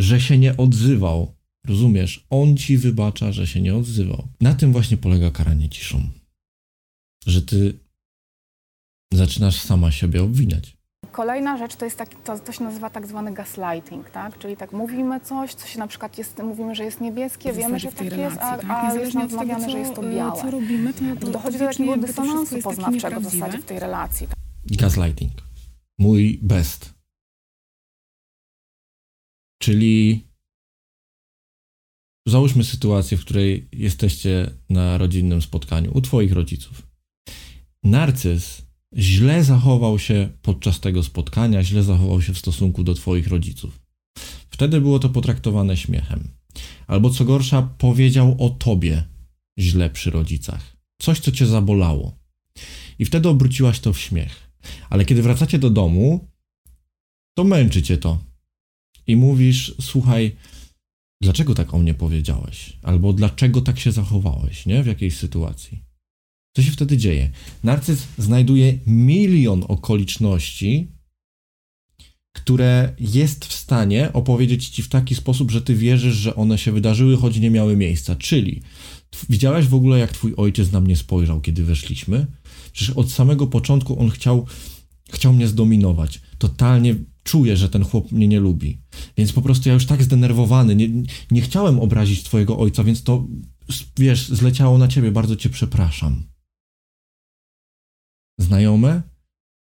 że 0.00 0.20
się 0.20 0.38
nie 0.38 0.56
odzywał. 0.56 1.34
Rozumiesz? 1.66 2.26
On 2.30 2.56
ci 2.56 2.78
wybacza, 2.78 3.32
że 3.32 3.46
się 3.46 3.60
nie 3.60 3.74
odzywał. 3.74 4.28
Na 4.40 4.54
tym 4.54 4.72
właśnie 4.72 4.96
polega 4.96 5.30
karanie 5.30 5.68
ciszą. 5.68 6.00
Że 7.26 7.42
ty 7.42 7.78
zaczynasz 9.14 9.60
sama 9.60 9.90
siebie 9.90 10.22
obwiniać. 10.22 10.76
Kolejna 11.12 11.58
rzecz 11.58 11.76
to 11.76 11.84
jest 11.84 11.98
taki, 11.98 12.16
to, 12.24 12.38
to 12.38 12.52
się 12.52 12.64
nazywa 12.64 12.90
tak 12.90 13.06
zwany 13.06 13.34
gaslighting, 13.34 14.10
tak? 14.10 14.38
Czyli 14.38 14.56
tak 14.56 14.72
mówimy 14.72 15.20
coś, 15.20 15.54
co 15.54 15.66
się 15.66 15.78
na 15.78 15.86
przykład 15.86 16.18
jest, 16.18 16.38
mówimy, 16.38 16.74
że 16.74 16.84
jest 16.84 17.00
niebieskie, 17.00 17.52
wiemy, 17.52 17.78
że 17.78 17.92
tak 17.92 18.16
jest, 18.16 18.38
a, 18.38 18.56
relacji, 18.56 18.68
tak? 18.68 18.94
a 18.94 18.94
jest 18.94 19.14
nam 19.14 19.28
tego, 19.28 19.60
co, 19.60 19.70
że 19.70 19.78
jest 19.78 19.94
to 19.94 20.04
y, 20.04 20.14
białe. 20.14 20.40
co 20.40 20.50
robimy, 20.50 20.94
to, 20.94 21.00
to 21.20 21.32
Dochodzi 21.32 21.58
do 21.58 21.64
takiego 21.64 21.96
dysonansu 21.96 22.58
poznawczego 22.58 23.20
w 23.20 23.24
zasadzie 23.24 23.58
w 23.58 23.64
tej 23.64 23.78
relacji. 23.78 24.28
Gaslighting. 24.66 25.32
Mój 25.98 26.40
best. 26.42 26.99
Czyli 29.62 30.24
załóżmy 32.26 32.64
sytuację, 32.64 33.16
w 33.16 33.24
której 33.24 33.68
jesteście 33.72 34.50
na 34.70 34.98
rodzinnym 34.98 35.42
spotkaniu 35.42 35.90
u 35.94 36.00
twoich 36.00 36.32
rodziców. 36.32 36.86
Narcyz 37.84 38.62
źle 38.96 39.44
zachował 39.44 39.98
się 39.98 40.28
podczas 40.42 40.80
tego 40.80 41.02
spotkania, 41.02 41.64
źle 41.64 41.82
zachował 41.82 42.22
się 42.22 42.34
w 42.34 42.38
stosunku 42.38 42.84
do 42.84 42.94
twoich 42.94 43.28
rodziców. 43.28 43.80
Wtedy 44.50 44.80
było 44.80 44.98
to 44.98 45.08
potraktowane 45.08 45.76
śmiechem. 45.76 46.28
Albo 46.86 47.10
co 47.10 47.24
gorsza, 47.24 47.62
powiedział 47.62 48.36
o 48.38 48.50
tobie 48.50 49.04
źle 49.58 49.90
przy 49.90 50.10
rodzicach. 50.10 50.76
Coś, 51.02 51.20
co 51.20 51.32
cię 51.32 51.46
zabolało. 51.46 52.18
I 52.98 53.04
wtedy 53.04 53.28
obróciłaś 53.28 53.80
to 53.80 53.92
w 53.92 54.00
śmiech. 54.00 54.50
Ale 54.90 55.04
kiedy 55.04 55.22
wracacie 55.22 55.58
do 55.58 55.70
domu, 55.70 56.28
to 57.34 57.44
męczy 57.44 57.82
cię 57.82 57.98
to. 57.98 58.29
I 59.10 59.16
mówisz, 59.16 59.74
słuchaj, 59.80 60.36
dlaczego 61.22 61.54
tak 61.54 61.74
o 61.74 61.78
mnie 61.78 61.94
powiedziałeś? 61.94 62.78
Albo 62.82 63.12
dlaczego 63.12 63.60
tak 63.60 63.78
się 63.78 63.92
zachowałeś, 63.92 64.66
nie? 64.66 64.82
W 64.82 64.86
jakiejś 64.86 65.16
sytuacji. 65.16 65.82
Co 66.56 66.62
się 66.62 66.70
wtedy 66.70 66.96
dzieje? 66.96 67.30
Narcyz 67.64 68.06
znajduje 68.18 68.78
milion 68.86 69.64
okoliczności, 69.68 70.88
które 72.36 72.94
jest 73.00 73.44
w 73.44 73.52
stanie 73.52 74.12
opowiedzieć 74.12 74.68
ci 74.68 74.82
w 74.82 74.88
taki 74.88 75.14
sposób, 75.14 75.50
że 75.50 75.62
ty 75.62 75.74
wierzysz, 75.74 76.14
że 76.14 76.34
one 76.36 76.58
się 76.58 76.72
wydarzyły, 76.72 77.16
choć 77.16 77.38
nie 77.38 77.50
miały 77.50 77.76
miejsca. 77.76 78.16
Czyli 78.16 78.62
widziałeś 79.28 79.66
w 79.66 79.74
ogóle, 79.74 79.98
jak 79.98 80.12
twój 80.12 80.34
ojciec 80.36 80.72
na 80.72 80.80
mnie 80.80 80.96
spojrzał, 80.96 81.40
kiedy 81.40 81.64
weszliśmy? 81.64 82.26
Przecież 82.72 82.96
od 82.96 83.12
samego 83.12 83.46
początku 83.46 84.00
on 84.00 84.10
chciał, 84.10 84.46
chciał 85.10 85.32
mnie 85.32 85.48
zdominować. 85.48 86.20
Totalnie 86.38 86.94
czuję, 87.22 87.56
że 87.56 87.68
ten 87.68 87.84
chłop 87.84 88.12
mnie 88.12 88.28
nie 88.28 88.40
lubi. 88.40 88.82
Więc 89.16 89.32
po 89.32 89.42
prostu 89.42 89.68
ja 89.68 89.74
już 89.74 89.86
tak 89.86 90.02
zdenerwowany, 90.02 90.76
nie, 90.76 90.88
nie 91.30 91.40
chciałem 91.40 91.80
obrazić 91.80 92.22
twojego 92.22 92.58
ojca, 92.58 92.84
więc 92.84 93.02
to, 93.02 93.26
wiesz, 93.98 94.28
zleciało 94.28 94.78
na 94.78 94.88
ciebie, 94.88 95.12
bardzo 95.12 95.36
cię 95.36 95.50
przepraszam. 95.50 96.22
Znajome? 98.38 99.02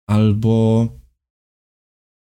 Albo 0.09 0.88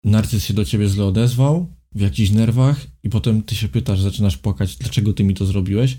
narcyz 0.04 0.46
się 0.46 0.54
do 0.54 0.66
ciebie 0.66 0.88
źle 0.88 1.06
odezwał, 1.06 1.68
w 1.92 2.02
jakichś 2.02 2.32
nerwach 2.32 2.88
i 3.04 3.10
potem 3.10 3.44
ty 3.44 3.56
się 3.56 3.70
pytasz, 3.70 4.02
zaczynasz 4.02 4.38
płakać, 4.38 4.76
dlaczego 4.76 5.14
ty 5.14 5.24
mi 5.24 5.34
to 5.34 5.46
zrobiłeś, 5.46 5.98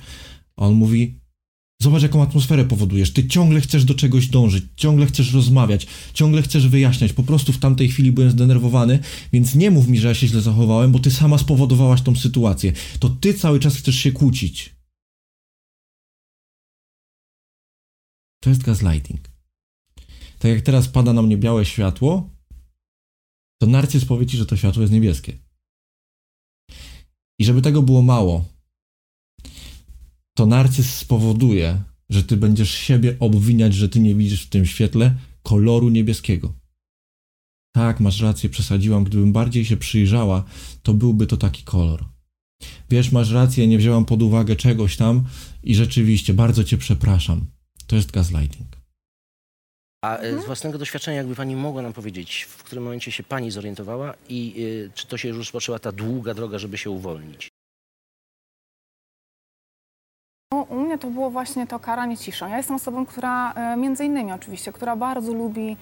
a 0.57 0.67
on 0.67 0.75
mówi, 0.75 1.20
Zobacz, 1.83 2.03
jaką 2.03 2.23
atmosferę 2.23 2.65
powodujesz. 2.65 3.13
Ty 3.13 3.29
ciągle 3.29 3.61
chcesz 3.61 3.85
do 3.85 3.95
czegoś 3.95 4.27
dążyć, 4.27 4.65
ciągle 4.77 5.07
chcesz 5.07 5.33
rozmawiać, 5.33 5.87
ciągle 6.15 6.43
chcesz 6.43 6.69
wyjaśniać. 6.69 7.13
Po 7.13 7.23
prostu 7.23 7.53
w 7.53 7.59
tamtej 7.59 7.89
chwili 7.89 8.13
byłem 8.13 8.31
zdenerwowany, 8.31 8.99
więc 9.33 9.55
nie 9.55 9.71
mów 9.71 9.89
mi, 9.89 9.99
że 9.99 10.09
ja 10.09 10.15
się 10.15 10.27
źle 10.29 10.41
zachowałem, 10.41 10.93
bo 10.93 10.99
ty 10.99 11.11
sama 11.11 11.39
spowodowałaś 11.39 12.03
tą 12.03 12.17
sytuację. 12.17 12.73
To 12.99 13.09
ty 13.09 13.35
cały 13.35 13.61
czas 13.61 13.77
chcesz 13.77 13.97
się 13.97 14.13
kłócić. 14.13 14.75
To 18.43 18.51
jest 18.51 18.63
gaslighting. 18.63 19.21
Tak 20.39 20.51
jak 20.51 20.61
teraz 20.61 20.89
pada 20.89 21.13
na 21.13 21.23
mnie 21.23 21.37
białe 21.37 21.65
światło, 21.65 22.31
to 23.61 23.67
narcyz 23.67 24.05
powie 24.05 24.27
ci, 24.27 24.37
że 24.37 24.47
to 24.47 24.57
światło 24.57 24.83
jest 24.83 24.93
niebieskie. 24.93 25.39
I 27.39 27.45
żeby 27.45 27.63
tego 27.63 27.83
było 27.83 28.03
mało, 28.03 28.45
to 30.41 30.47
narcyz 30.47 30.95
spowoduje, 30.95 31.83
że 32.11 32.23
ty 32.23 32.37
będziesz 32.37 32.71
siebie 32.71 33.17
obwiniać, 33.19 33.75
że 33.75 33.89
ty 33.89 34.01
nie 34.01 34.15
widzisz 34.15 34.47
w 34.47 34.49
tym 34.49 34.67
świetle 34.67 35.15
koloru 35.43 35.89
niebieskiego. 35.89 36.53
Tak, 37.75 38.01
masz 38.01 38.21
rację, 38.21 38.51
przesadziłam. 38.51 39.05
Gdybym 39.05 39.33
bardziej 39.33 39.65
się 39.65 39.77
przyjrzała, 39.77 40.45
to 40.83 40.95
byłby 40.95 41.27
to 41.27 41.37
taki 41.37 41.63
kolor. 41.63 42.05
Wiesz, 42.91 43.13
masz 43.13 43.31
rację, 43.31 43.67
nie 43.67 43.79
wzięłam 43.79 44.05
pod 44.05 44.23
uwagę 44.23 44.57
czegoś 44.57 44.97
tam 44.97 45.25
i 45.63 45.75
rzeczywiście 45.75 46.35
bardzo 46.35 46.65
cię 46.65 46.79
przepraszam. 46.79 47.47
To 47.87 47.97
jest 47.97 48.11
gaslighting. 48.11 48.69
A 50.05 50.19
e, 50.19 50.43
z 50.43 50.47
własnego 50.47 50.79
doświadczenia, 50.79 51.17
jakby 51.17 51.35
pani 51.35 51.57
mogła 51.57 51.83
nam 51.83 51.93
powiedzieć, 51.93 52.47
w 52.49 52.63
którym 52.63 52.85
momencie 52.85 53.13
się 53.13 53.23
pani 53.23 53.51
zorientowała 53.51 54.15
i 54.29 54.55
y, 54.59 54.91
czy 54.95 55.07
to 55.07 55.17
się 55.17 55.29
już 55.29 55.39
rozpoczęła 55.39 55.79
ta 55.79 55.93
długa 55.93 56.35
droga, 56.35 56.59
żeby 56.59 56.79
się 56.79 56.91
uwolnić? 56.91 57.51
Mnie 60.91 60.99
to 60.99 61.11
było 61.11 61.31
właśnie 61.31 61.67
to 61.67 61.79
karanie 61.79 62.17
ciszą. 62.17 62.49
Ja 62.49 62.57
jestem 62.57 62.77
osobą, 62.77 63.07
która 63.07 63.53
e, 63.53 63.77
między 63.77 64.05
innymi 64.05 64.33
oczywiście, 64.33 64.73
która 64.73 64.97
bardzo 64.97 65.33
lubi 65.35 65.77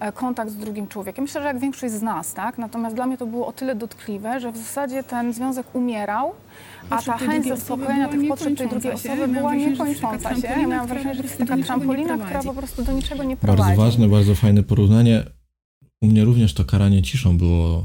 e, 0.00 0.12
kontakt 0.12 0.50
z 0.50 0.56
drugim 0.56 0.88
człowiekiem. 0.88 1.24
Myślę, 1.24 1.40
że 1.40 1.46
jak 1.46 1.58
większość 1.58 1.94
z 1.94 2.02
nas, 2.02 2.34
tak? 2.34 2.58
Natomiast 2.58 2.96
dla 2.96 3.06
mnie 3.06 3.18
to 3.18 3.26
było 3.26 3.46
o 3.46 3.52
tyle 3.52 3.74
dotkliwe, 3.74 4.40
że 4.40 4.52
w 4.52 4.56
zasadzie 4.56 5.02
ten 5.02 5.32
związek 5.32 5.74
umierał, 5.74 6.32
a 6.90 6.96
Potrzeb 6.96 7.18
ta 7.18 7.26
chęć 7.26 7.48
zaspokojenia 7.48 8.08
tych 8.08 8.28
potrzeb 8.28 8.58
tej 8.58 8.68
drugiej 8.68 8.92
osoby 8.92 9.28
była 9.28 9.54
niekończąca 9.54 10.36
się. 10.36 10.48
Ja 10.48 10.66
miałam 10.66 10.86
wrażenie, 10.86 11.14
że 11.14 11.22
to 11.22 11.28
jest 11.28 11.38
taka 11.38 11.56
trampolina, 11.56 12.18
która 12.18 12.42
po 12.42 12.54
prostu 12.54 12.84
do 12.84 12.92
niczego 12.92 13.24
nie 13.24 13.36
prowadzi. 13.36 13.62
Bardzo 13.62 13.82
ważne, 13.82 14.08
bardzo 14.08 14.34
fajne 14.34 14.62
porównanie. 14.62 15.24
U 16.02 16.06
mnie 16.06 16.24
również 16.24 16.54
to 16.54 16.64
karanie 16.64 17.02
ciszą 17.02 17.38
było 17.38 17.84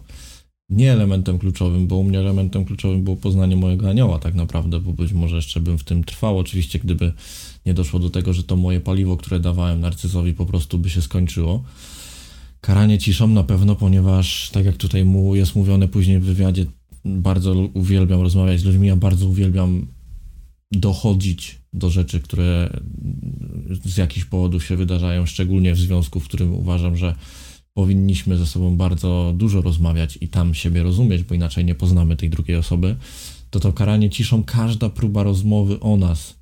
nie 0.70 0.92
elementem 0.92 1.40
kluczowym, 1.40 1.88
bo 1.88 1.96
u 1.96 2.04
mnie 2.04 2.20
elementem 2.20 2.66
kluczowym 2.66 3.04
było 3.04 3.16
poznanie 3.16 3.56
mojego 3.56 3.90
anioła 3.90 4.20
tak 4.20 4.36
naprawdę, 4.36 4.80
bo 4.80 4.94
być 4.94 5.14
może 5.14 5.36
jeszcze 5.36 5.60
bym 5.60 5.78
w 5.78 5.84
tym 5.84 6.04
trwał. 6.04 6.38
Oczywiście, 6.38 6.80
gdyby 6.80 7.14
nie 7.66 7.74
doszło 7.74 8.00
do 8.00 8.10
tego, 8.10 8.34
że 8.34 8.44
to 8.44 8.56
moje 8.56 8.80
paliwo, 8.80 9.18
które 9.18 9.40
dawałem 9.40 9.82
narcyzowi, 9.82 10.34
po 10.34 10.46
prostu 10.46 10.78
by 10.78 10.90
się 10.90 11.02
skończyło. 11.02 11.64
Karanie 12.62 12.98
ciszą 12.98 13.28
na 13.28 13.44
pewno, 13.44 13.76
ponieważ 13.76 14.50
tak 14.50 14.66
jak 14.66 14.78
tutaj 14.78 15.06
mu 15.06 15.36
jest 15.36 15.56
mówione 15.56 15.88
później 15.88 16.20
w 16.20 16.24
wywiadzie, 16.24 16.66
bardzo 17.06 17.54
uwielbiam 17.74 18.22
rozmawiać 18.22 18.60
z 18.60 18.64
ludźmi, 18.64 18.88
ja 18.88 18.96
bardzo 18.96 19.28
uwielbiam 19.28 19.88
dochodzić 20.72 21.60
do 21.74 21.90
rzeczy, 21.90 22.20
które 22.20 22.80
z 23.86 23.98
jakichś 23.98 24.26
powodów 24.26 24.66
się 24.66 24.76
wydarzają, 24.76 25.26
szczególnie 25.26 25.74
w 25.74 25.80
związku, 25.80 26.20
w 26.20 26.28
którym 26.28 26.54
uważam, 26.54 26.98
że 26.98 27.16
powinniśmy 27.76 28.38
ze 28.38 28.46
sobą 28.46 28.78
bardzo 28.78 29.34
dużo 29.38 29.62
rozmawiać 29.62 30.18
i 30.22 30.28
tam 30.28 30.54
siebie 30.54 30.84
rozumieć, 30.84 31.24
bo 31.24 31.36
inaczej 31.36 31.66
nie 31.66 31.76
poznamy 31.76 32.16
tej 32.16 32.30
drugiej 32.30 32.58
osoby, 32.58 32.96
to 33.50 33.60
to 33.60 33.74
karanie 33.74 34.10
ciszą, 34.10 34.44
każda 34.44 34.90
próba 34.90 35.24
rozmowy 35.24 35.80
o 35.80 35.98
nas 35.98 36.36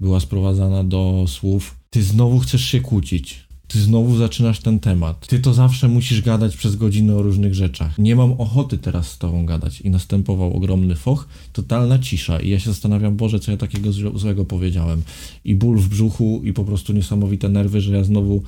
była 0.00 0.20
sprowadzana 0.20 0.84
do 0.84 1.24
słów 1.28 1.76
ty 1.90 2.02
znowu 2.02 2.38
chcesz 2.38 2.64
się 2.64 2.80
kłócić, 2.80 3.44
ty 3.68 3.80
znowu 3.80 4.16
zaczynasz 4.16 4.60
ten 4.60 4.80
temat, 4.80 5.26
ty 5.26 5.38
to 5.38 5.54
zawsze 5.54 5.88
musisz 5.88 6.22
gadać 6.22 6.56
przez 6.56 6.76
godzinę 6.76 7.16
o 7.16 7.22
różnych 7.22 7.54
rzeczach, 7.54 7.98
nie 7.98 8.16
mam 8.16 8.32
ochoty 8.32 8.78
teraz 8.78 9.10
z 9.10 9.18
tobą 9.18 9.46
gadać. 9.46 9.80
I 9.80 9.90
następował 9.90 10.56
ogromny 10.56 10.96
foch, 10.96 11.28
totalna 11.52 11.98
cisza. 11.98 12.40
I 12.40 12.48
ja 12.48 12.58
się 12.58 12.70
zastanawiam, 12.70 13.16
Boże, 13.16 13.40
co 13.40 13.50
ja 13.50 13.56
takiego 13.56 13.90
złe- 13.90 14.18
złego 14.18 14.44
powiedziałem. 14.44 15.02
I 15.44 15.54
ból 15.54 15.78
w 15.78 15.88
brzuchu 15.88 16.40
i 16.44 16.52
po 16.52 16.64
prostu 16.64 16.92
niesamowite 16.92 17.48
nerwy, 17.48 17.80
że 17.80 17.96
ja 17.96 18.04
znowu 18.04 18.42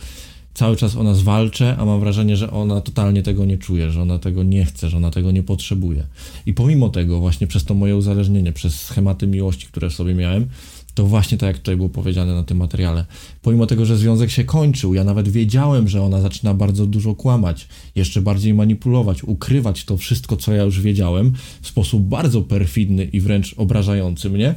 cały 0.54 0.76
czas 0.76 0.96
o 0.96 1.02
nas 1.02 1.22
walczę, 1.22 1.76
a 1.78 1.84
mam 1.84 2.00
wrażenie, 2.00 2.36
że 2.36 2.50
ona 2.50 2.80
totalnie 2.80 3.22
tego 3.22 3.44
nie 3.44 3.58
czuje, 3.58 3.90
że 3.90 4.02
ona 4.02 4.18
tego 4.18 4.42
nie 4.42 4.64
chce, 4.64 4.90
że 4.90 4.96
ona 4.96 5.10
tego 5.10 5.30
nie 5.30 5.42
potrzebuje. 5.42 6.06
I 6.46 6.54
pomimo 6.54 6.88
tego, 6.88 7.20
właśnie 7.20 7.46
przez 7.46 7.64
to 7.64 7.74
moje 7.74 7.96
uzależnienie, 7.96 8.52
przez 8.52 8.80
schematy 8.80 9.26
miłości, 9.26 9.66
które 9.66 9.90
w 9.90 9.94
sobie 9.94 10.14
miałem, 10.14 10.46
to 10.94 11.06
właśnie 11.06 11.38
tak 11.38 11.46
jak 11.46 11.58
tutaj 11.58 11.76
było 11.76 11.88
powiedziane 11.88 12.34
na 12.34 12.42
tym 12.42 12.58
materiale, 12.58 13.04
pomimo 13.42 13.66
tego, 13.66 13.84
że 13.84 13.96
związek 13.96 14.30
się 14.30 14.44
kończył, 14.44 14.94
ja 14.94 15.04
nawet 15.04 15.28
wiedziałem, 15.28 15.88
że 15.88 16.02
ona 16.02 16.20
zaczyna 16.20 16.54
bardzo 16.54 16.86
dużo 16.86 17.14
kłamać, 17.14 17.68
jeszcze 17.94 18.22
bardziej 18.22 18.54
manipulować, 18.54 19.24
ukrywać 19.24 19.84
to 19.84 19.96
wszystko, 19.96 20.36
co 20.36 20.52
ja 20.52 20.62
już 20.62 20.80
wiedziałem, 20.80 21.32
w 21.62 21.68
sposób 21.68 22.02
bardzo 22.02 22.42
perfidny 22.42 23.04
i 23.04 23.20
wręcz 23.20 23.54
obrażający 23.56 24.30
mnie, 24.30 24.54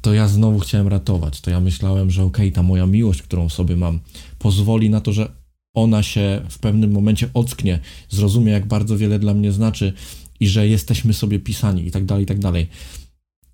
to 0.00 0.14
ja 0.14 0.28
znowu 0.28 0.58
chciałem 0.58 0.88
ratować. 0.88 1.40
To 1.40 1.50
ja 1.50 1.60
myślałem, 1.60 2.10
że 2.10 2.24
okej, 2.24 2.52
ta 2.52 2.62
moja 2.62 2.86
miłość, 2.86 3.22
którą 3.22 3.48
w 3.48 3.52
sobie 3.52 3.76
mam, 3.76 4.00
pozwoli 4.40 4.90
na 4.90 5.00
to, 5.00 5.12
że 5.12 5.32
ona 5.74 6.02
się 6.02 6.42
w 6.48 6.58
pewnym 6.58 6.92
momencie 6.92 7.30
ocknie, 7.34 7.78
zrozumie, 8.08 8.52
jak 8.52 8.66
bardzo 8.66 8.98
wiele 8.98 9.18
dla 9.18 9.34
mnie 9.34 9.52
znaczy 9.52 9.92
i 10.40 10.48
że 10.48 10.68
jesteśmy 10.68 11.12
sobie 11.12 11.38
pisani 11.38 11.86
i 11.86 11.90
tak 11.90 12.04
dalej, 12.04 12.24
i 12.24 12.26
tak 12.26 12.38
dalej. 12.38 12.66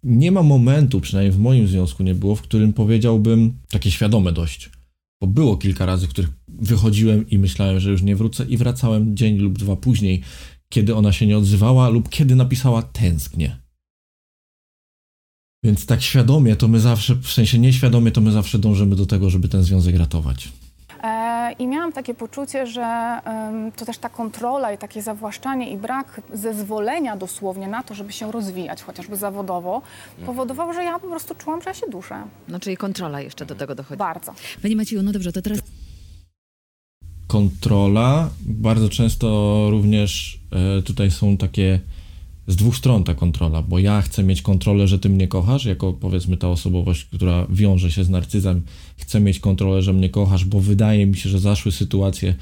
Nie 0.02 0.32
ma 0.32 0.42
momentu, 0.42 1.00
przynajmniej 1.00 1.32
w 1.32 1.38
moim 1.38 1.68
związku 1.68 2.02
nie 2.02 2.14
było, 2.14 2.36
w 2.36 2.42
którym 2.42 2.72
powiedziałbym 2.72 3.58
takie 3.70 3.90
świadome 3.90 4.32
dość. 4.32 4.70
Bo 5.20 5.26
było 5.26 5.56
kilka 5.56 5.86
razy, 5.86 6.06
w 6.06 6.10
których 6.10 6.30
wychodziłem 6.48 7.30
i 7.30 7.38
myślałem, 7.38 7.80
że 7.80 7.90
już 7.90 8.02
nie 8.02 8.16
wrócę 8.16 8.44
i 8.44 8.56
wracałem 8.56 9.16
dzień 9.16 9.38
lub 9.38 9.58
dwa 9.58 9.76
później, 9.76 10.22
kiedy 10.68 10.94
ona 10.94 11.12
się 11.12 11.26
nie 11.26 11.38
odzywała 11.38 11.88
lub 11.88 12.08
kiedy 12.08 12.36
napisała 12.36 12.82
tęsknię. 12.82 13.56
Więc 15.64 15.86
tak 15.86 16.02
świadomie 16.02 16.56
to 16.56 16.68
my 16.68 16.80
zawsze, 16.80 17.16
w 17.16 17.32
sensie 17.32 17.58
nieświadomie 17.58 18.10
to 18.10 18.20
my 18.20 18.32
zawsze 18.32 18.58
dążymy 18.58 18.96
do 18.96 19.06
tego, 19.06 19.30
żeby 19.30 19.48
ten 19.48 19.62
związek 19.62 19.96
ratować. 19.96 20.48
I 21.52 21.66
miałam 21.66 21.92
takie 21.92 22.14
poczucie, 22.14 22.66
że 22.66 23.20
to 23.76 23.84
też 23.84 23.98
ta 23.98 24.08
kontrola 24.08 24.72
i 24.72 24.78
takie 24.78 25.02
zawłaszczanie 25.02 25.70
i 25.70 25.76
brak 25.76 26.20
zezwolenia 26.32 27.16
dosłownie 27.16 27.68
na 27.68 27.82
to, 27.82 27.94
żeby 27.94 28.12
się 28.12 28.32
rozwijać, 28.32 28.82
chociażby 28.82 29.16
zawodowo, 29.16 29.82
powodowało, 30.26 30.72
że 30.72 30.84
ja 30.84 30.98
po 30.98 31.08
prostu 31.08 31.34
czułam, 31.34 31.62
że 31.62 31.70
ja 31.70 31.74
się 31.74 31.86
duszę. 31.90 32.22
No 32.48 32.60
czyli 32.60 32.76
kontrola 32.76 33.20
jeszcze 33.20 33.46
do 33.46 33.54
tego 33.54 33.74
dochodzi. 33.74 33.98
Bardzo. 33.98 34.34
Panie 34.62 34.76
Macieju, 34.76 35.02
no 35.02 35.12
dobrze, 35.12 35.32
to 35.32 35.42
teraz 35.42 35.60
kontrola. 37.26 38.30
Bardzo 38.40 38.88
często 38.88 39.26
również 39.70 40.40
e, 40.78 40.82
tutaj 40.82 41.10
są 41.10 41.36
takie 41.36 41.80
z 42.46 42.56
dwóch 42.56 42.76
stron 42.76 43.04
ta 43.04 43.14
kontrola, 43.14 43.62
bo 43.62 43.78
ja 43.78 44.02
chcę 44.02 44.22
mieć 44.22 44.42
kontrolę, 44.42 44.88
że 44.88 44.98
ty 44.98 45.08
mnie 45.08 45.28
kochasz, 45.28 45.64
jako 45.64 45.92
powiedzmy 45.92 46.36
ta 46.36 46.48
osobowość, 46.48 47.04
która 47.04 47.46
wiąże 47.50 47.90
się 47.90 48.04
z 48.04 48.10
narcyzem, 48.10 48.62
chcę 48.96 49.20
mieć 49.20 49.40
kontrolę, 49.40 49.82
że 49.82 49.92
mnie 49.92 50.08
kochasz, 50.08 50.44
bo 50.44 50.60
wydaje 50.60 51.06
mi 51.06 51.16
się, 51.16 51.28
że 51.28 51.38
zaszły 51.38 51.72
sytuacje, 51.72 52.34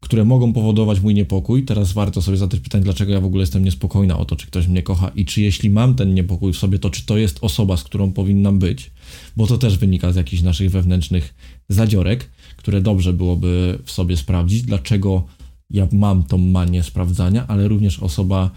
które 0.00 0.24
mogą 0.24 0.52
powodować 0.52 1.00
mój 1.00 1.14
niepokój. 1.14 1.64
Teraz 1.64 1.92
warto 1.92 2.22
sobie 2.22 2.36
zadać 2.36 2.60
pytanie, 2.60 2.84
dlaczego 2.84 3.12
ja 3.12 3.20
w 3.20 3.24
ogóle 3.24 3.42
jestem 3.42 3.64
niespokojna 3.64 4.18
o 4.18 4.24
to, 4.24 4.36
czy 4.36 4.46
ktoś 4.46 4.66
mnie 4.68 4.82
kocha 4.82 5.08
i 5.08 5.24
czy 5.24 5.42
jeśli 5.42 5.70
mam 5.70 5.94
ten 5.94 6.14
niepokój 6.14 6.52
w 6.52 6.56
sobie, 6.56 6.78
to 6.78 6.90
czy 6.90 7.06
to 7.06 7.16
jest 7.16 7.38
osoba, 7.40 7.76
z 7.76 7.84
którą 7.84 8.12
powinnam 8.12 8.58
być, 8.58 8.90
bo 9.36 9.46
to 9.46 9.58
też 9.58 9.78
wynika 9.78 10.12
z 10.12 10.16
jakichś 10.16 10.42
naszych 10.42 10.70
wewnętrznych 10.70 11.34
zadziorek, 11.68 12.30
które 12.56 12.80
dobrze 12.80 13.12
byłoby 13.12 13.78
w 13.84 13.90
sobie 13.90 14.16
sprawdzić, 14.16 14.62
dlaczego 14.62 15.24
ja 15.70 15.88
mam 15.92 16.24
tą 16.24 16.38
manię 16.38 16.82
sprawdzania, 16.82 17.46
ale 17.46 17.68
również 17.68 17.98
osoba 17.98 18.50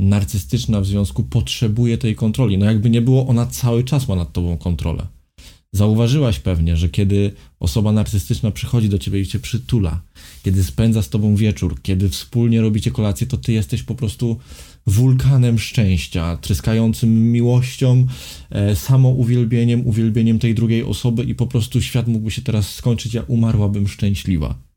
narcystyczna 0.00 0.80
w 0.80 0.86
związku 0.86 1.22
potrzebuje 1.22 1.98
tej 1.98 2.14
kontroli. 2.16 2.58
No 2.58 2.66
jakby 2.66 2.90
nie 2.90 3.02
było, 3.02 3.26
ona 3.26 3.46
cały 3.46 3.84
czas 3.84 4.08
ma 4.08 4.16
nad 4.16 4.32
tobą 4.32 4.56
kontrolę. 4.56 5.06
Zauważyłaś 5.72 6.38
pewnie, 6.38 6.76
że 6.76 6.88
kiedy 6.88 7.32
osoba 7.60 7.92
narcystyczna 7.92 8.50
przychodzi 8.50 8.88
do 8.88 8.98
ciebie 8.98 9.20
i 9.20 9.26
cię 9.26 9.38
przytula, 9.38 10.00
kiedy 10.42 10.64
spędza 10.64 11.02
z 11.02 11.08
tobą 11.08 11.36
wieczór, 11.36 11.82
kiedy 11.82 12.08
wspólnie 12.08 12.60
robicie 12.60 12.90
kolację, 12.90 13.26
to 13.26 13.36
ty 13.36 13.52
jesteś 13.52 13.82
po 13.82 13.94
prostu 13.94 14.38
wulkanem 14.86 15.58
szczęścia, 15.58 16.36
tryskającym 16.36 17.32
miłością, 17.32 18.06
e, 18.50 18.76
samouwielbieniem, 18.76 19.86
uwielbieniem 19.86 20.38
tej 20.38 20.54
drugiej 20.54 20.84
osoby 20.84 21.24
i 21.24 21.34
po 21.34 21.46
prostu 21.46 21.82
świat 21.82 22.08
mógłby 22.08 22.30
się 22.30 22.42
teraz 22.42 22.74
skończyć, 22.74 23.14
ja 23.14 23.22
umarłabym 23.22 23.88
szczęśliwa. 23.88 24.69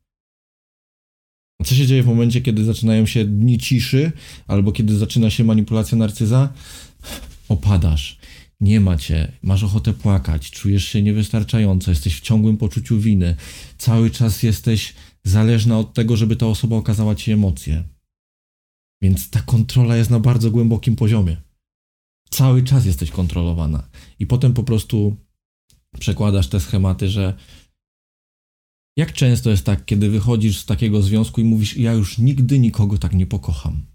Co 1.64 1.74
się 1.74 1.86
dzieje 1.86 2.02
w 2.02 2.06
momencie, 2.06 2.40
kiedy 2.40 2.64
zaczynają 2.64 3.06
się 3.06 3.24
dni 3.24 3.58
ciszy, 3.58 4.12
albo 4.46 4.72
kiedy 4.72 4.98
zaczyna 4.98 5.30
się 5.30 5.44
manipulacja 5.44 5.98
narcyza? 5.98 6.52
Opadasz. 7.48 8.18
Nie 8.60 8.80
ma 8.80 8.96
cię, 8.96 9.32
masz 9.42 9.62
ochotę 9.62 9.92
płakać, 9.92 10.50
czujesz 10.50 10.84
się 10.84 11.02
niewystarczająco, 11.02 11.90
jesteś 11.90 12.16
w 12.16 12.20
ciągłym 12.20 12.56
poczuciu 12.56 13.00
winy, 13.00 13.36
cały 13.78 14.10
czas 14.10 14.42
jesteś 14.42 14.94
zależna 15.24 15.78
od 15.78 15.94
tego, 15.94 16.16
żeby 16.16 16.36
ta 16.36 16.46
osoba 16.46 16.76
okazała 16.76 17.14
ci 17.14 17.32
emocje. 17.32 17.84
Więc 19.02 19.30
ta 19.30 19.40
kontrola 19.40 19.96
jest 19.96 20.10
na 20.10 20.20
bardzo 20.20 20.50
głębokim 20.50 20.96
poziomie. 20.96 21.36
Cały 22.30 22.62
czas 22.62 22.86
jesteś 22.86 23.10
kontrolowana. 23.10 23.88
I 24.18 24.26
potem 24.26 24.52
po 24.52 24.62
prostu 24.62 25.16
przekładasz 26.00 26.48
te 26.48 26.60
schematy, 26.60 27.08
że 27.08 27.34
jak 28.96 29.12
często 29.12 29.50
jest 29.50 29.66
tak, 29.66 29.84
kiedy 29.84 30.10
wychodzisz 30.10 30.58
z 30.58 30.66
takiego 30.66 31.02
związku 31.02 31.40
i 31.40 31.44
mówisz, 31.44 31.76
ja 31.76 31.92
już 31.92 32.18
nigdy 32.18 32.58
nikogo 32.58 32.98
tak 32.98 33.14
nie 33.14 33.26
pokocham. 33.26 33.86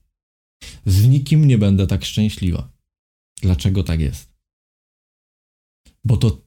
Z 0.85 1.07
nikim 1.07 1.47
nie 1.47 1.57
będę 1.57 1.87
tak 1.87 2.05
szczęśliwa. 2.05 2.71
Dlaczego 3.41 3.83
tak 3.83 3.99
jest? 3.99 4.33
Bo 6.03 6.17
to 6.17 6.41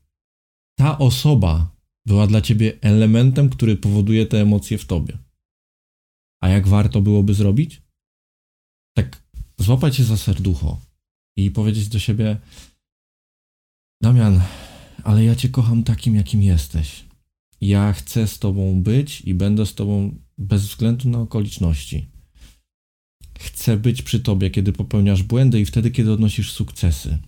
ta 0.78 0.98
osoba 0.98 1.76
była 2.07 2.26
dla 2.26 2.40
ciebie 2.40 2.78
elementem, 2.80 3.50
który 3.50 3.76
powoduje 3.76 4.26
te 4.26 4.40
emocje 4.40 4.78
w 4.78 4.86
tobie. 4.86 5.18
A 6.42 6.48
jak 6.48 6.68
warto 6.68 7.03
byłoby 7.03 7.34
zrobić? 7.34 7.82
Tak 8.96 9.22
złapać 9.59 9.96
się 9.96 10.05
za 10.05 10.16
serducho 10.16 10.80
i 11.36 11.50
powiedzieć 11.50 11.88
do 11.88 11.98
siebie: 11.98 12.40
Damian, 14.03 14.40
ale 15.05 15.24
ja 15.24 15.36
cię 15.36 15.48
kocham 15.48 15.82
takim, 15.82 16.14
jakim 16.14 16.42
jesteś. 16.42 17.11
Ja 17.62 17.92
chcę 17.92 18.26
z 18.26 18.38
tobą 18.38 18.82
być 18.82 19.20
i 19.20 19.34
będę 19.34 19.66
z 19.66 19.74
tobą 19.74 20.18
bez 20.38 20.66
względu 20.66 21.08
na 21.08 21.20
okoliczności. 21.20 22.06
Chcę 23.38 23.76
być 23.76 24.02
przy 24.02 24.20
tobie, 24.20 24.50
kiedy 24.50 24.72
popełniasz 24.72 25.22
błędy 25.22 25.60
i 25.60 25.66
wtedy, 25.66 25.90
kiedy 25.90 26.12
odnosisz 26.12 26.52
sukcesy. 26.52 27.18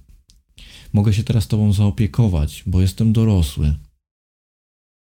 Mogę 0.92 1.14
się 1.14 1.24
teraz 1.24 1.48
tobą 1.48 1.72
zaopiekować, 1.72 2.62
bo 2.66 2.80
jestem 2.80 3.12
dorosły. 3.12 3.74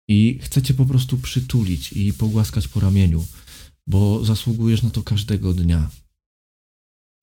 I 0.10 0.40
chcę 0.42 0.62
cię 0.62 0.74
po 0.74 0.86
prostu 0.86 1.18
przytulić 1.18 1.94
i 1.94 2.14
pogłaskać 2.14 2.68
po 2.68 2.80
ramieniu, 2.80 3.26
bo 3.88 4.26
zasługujesz 4.26 4.84
na 4.84 4.90
to 4.90 5.04
każdego 5.04 5.54
dnia. 5.54 5.90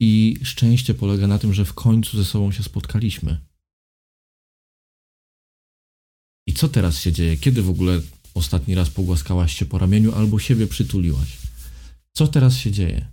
I 0.01 0.39
szczęście 0.43 0.95
polega 0.95 1.27
na 1.27 1.39
tym, 1.39 1.55
że 1.55 1.65
w 1.65 1.75
końcu 1.75 2.17
ze 2.17 2.25
sobą 2.25 2.53
się 2.53 2.63
spotkaliśmy. 2.63 3.52
I 6.47 6.53
co 6.53 6.69
teraz 6.69 6.99
się 6.99 7.13
dzieje? 7.13 7.37
Kiedy 7.37 7.63
w 7.63 7.71
ogóle 7.71 8.01
ostatni 8.35 8.75
raz 8.75 8.91
pogłaskałaś 8.91 9.55
się 9.57 9.67
po 9.67 9.79
ramieniu 9.79 10.15
albo 10.15 10.39
siebie 10.39 10.67
przytuliłaś? 10.67 11.39
Co 12.13 12.29
teraz 12.29 12.57
się 12.57 12.71
dzieje? 12.71 13.07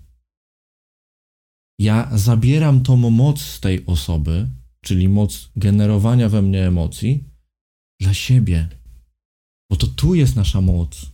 Ja 1.79 2.09
zabieram 2.17 2.83
tą 2.83 2.97
moc 2.97 3.41
z 3.41 3.59
tej 3.59 3.85
osoby, 3.85 4.47
czyli 4.81 5.09
moc 5.09 5.49
generowania 5.55 6.29
we 6.29 6.41
mnie 6.41 6.67
emocji, 6.67 7.23
dla 7.99 8.13
siebie. 8.13 8.67
Bo 9.69 9.75
to 9.75 9.87
tu 9.87 10.15
jest 10.15 10.35
nasza 10.35 10.61
moc. 10.61 11.05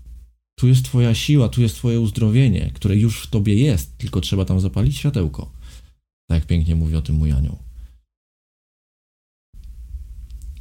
Tu 0.60 0.68
jest 0.68 0.86
Twoja 0.86 1.16
siła, 1.16 1.50
tu 1.50 1.62
jest 1.62 1.76
Twoje 1.76 2.00
uzdrowienie, 2.00 2.72
które 2.74 2.98
już 2.98 3.24
w 3.24 3.30
Tobie 3.30 3.56
jest, 3.56 3.98
tylko 3.98 4.22
trzeba 4.22 4.46
tam 4.46 4.60
zapalić 4.60 4.98
światełko. 4.98 5.52
Tak 6.30 6.46
pięknie 6.46 6.76
mówi 6.76 6.96
o 6.96 7.02
tym 7.02 7.16
mój 7.16 7.32
anioł. 7.32 7.65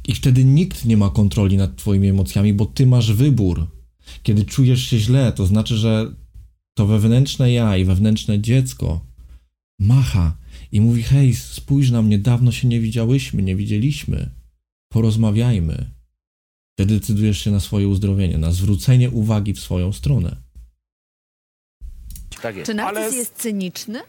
I 0.07 0.15
wtedy 0.15 0.45
nikt 0.45 0.85
nie 0.85 0.97
ma 0.97 1.09
kontroli 1.09 1.57
nad 1.57 1.75
Twoimi 1.75 2.07
emocjami, 2.07 2.53
bo 2.53 2.65
Ty 2.65 2.85
masz 2.87 3.13
wybór. 3.13 3.67
Kiedy 4.23 4.45
czujesz 4.45 4.83
się 4.83 4.99
źle, 4.99 5.31
to 5.31 5.45
znaczy, 5.45 5.77
że 5.77 6.13
to 6.77 6.87
wewnętrzne 6.87 7.51
ja 7.51 7.77
i 7.77 7.85
wewnętrzne 7.85 8.39
dziecko 8.39 9.05
macha 9.79 10.37
i 10.71 10.81
mówi: 10.81 11.03
Hej, 11.03 11.35
spójrz 11.35 11.91
na 11.91 12.01
mnie, 12.01 12.19
dawno 12.19 12.51
się 12.51 12.67
nie 12.67 12.79
widziałyśmy, 12.79 13.43
nie 13.43 13.55
widzieliśmy. 13.55 14.29
Porozmawiajmy. 14.93 15.91
Wtedy 16.77 16.93
decydujesz 16.99 17.37
się 17.39 17.51
na 17.51 17.59
swoje 17.59 17.87
uzdrowienie, 17.87 18.37
na 18.37 18.51
zwrócenie 18.51 19.09
uwagi 19.11 19.53
w 19.53 19.59
swoją 19.59 19.93
stronę. 19.93 20.35
Tak 22.41 22.55
jest. 22.55 22.65
Czy 22.67 22.73
narcyz 22.73 22.97
Ale- 22.97 23.15
jest 23.15 23.35
cyniczny? 23.35 24.01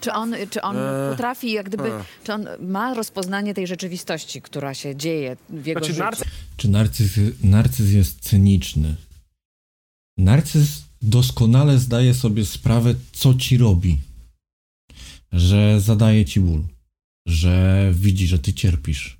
Czy 0.00 0.12
on, 0.12 0.34
czy 0.50 0.62
on 0.62 0.76
Eee, 0.76 1.10
potrafi, 1.10 1.52
jak 1.52 1.66
gdyby, 1.66 1.92
e. 1.92 2.04
czy 2.24 2.32
on 2.32 2.46
ma 2.60 2.94
rozpoznanie 2.94 3.54
tej 3.54 3.66
rzeczywistości, 3.66 4.42
która 4.42 4.74
się 4.74 4.96
dzieje 4.96 5.36
w 5.50 5.66
jego 5.66 5.80
Znaczy, 5.80 5.92
życiu? 5.92 6.04
narcyz 6.04 6.24
Czy 6.56 6.68
narcyz, 6.68 7.12
narcyz 7.42 7.92
jest 7.92 8.20
cyniczny? 8.20 8.96
Narcyz 10.18 10.82
doskonale 11.02 11.78
zdaje 11.78 12.14
sobie 12.14 12.44
sprawę, 12.44 12.94
co 13.12 13.34
ci 13.34 13.56
robi. 13.58 13.98
Że 15.32 15.80
zadaje 15.80 16.24
ci 16.24 16.40
ból, 16.40 16.62
że 17.26 17.90
widzi, 17.94 18.26
że 18.26 18.38
ty 18.38 18.52
cierpisz. 18.54 19.18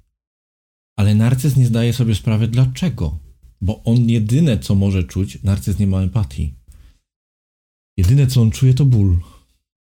Ale 0.98 1.14
narcyz 1.14 1.56
nie 1.56 1.66
zdaje 1.66 1.92
sobie 1.92 2.14
sprawy, 2.14 2.48
dlaczego. 2.48 3.18
Bo 3.60 3.82
on 3.84 4.08
jedyne, 4.10 4.58
co 4.58 4.74
może 4.74 5.04
czuć, 5.04 5.42
narcyz 5.42 5.78
nie 5.78 5.86
ma 5.86 6.00
empatii. 6.02 6.54
Jedyne, 7.96 8.26
co 8.26 8.42
on 8.42 8.50
czuje, 8.50 8.74
to 8.74 8.84
ból. 8.84 9.20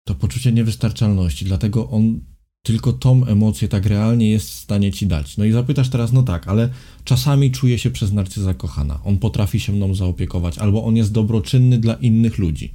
To 0.05 0.15
poczucie 0.15 0.53
niewystarczalności. 0.53 1.45
Dlatego 1.45 1.91
on 1.91 2.21
tylko 2.63 2.93
tą 2.93 3.27
emocję 3.27 3.69
tak 3.69 3.87
realnie 3.87 4.31
jest 4.31 4.51
w 4.51 4.55
stanie 4.55 4.93
ci 4.93 5.07
dać. 5.07 5.37
No 5.37 5.45
i 5.45 5.53
zapytasz 5.53 5.89
teraz, 5.89 6.13
no 6.13 6.23
tak, 6.23 6.49
ale 6.49 6.69
czasami 7.05 7.51
czuje 7.51 7.79
się 7.79 7.91
przez 7.91 8.13
narcyza 8.13 8.55
kochana. 8.55 9.01
On 9.05 9.19
potrafi 9.19 9.61
się 9.61 9.73
mną 9.73 9.95
zaopiekować, 9.95 10.59
albo 10.59 10.85
on 10.85 10.97
jest 10.97 11.13
dobroczynny 11.13 11.79
dla 11.79 11.95
innych 11.95 12.39
ludzi. 12.39 12.75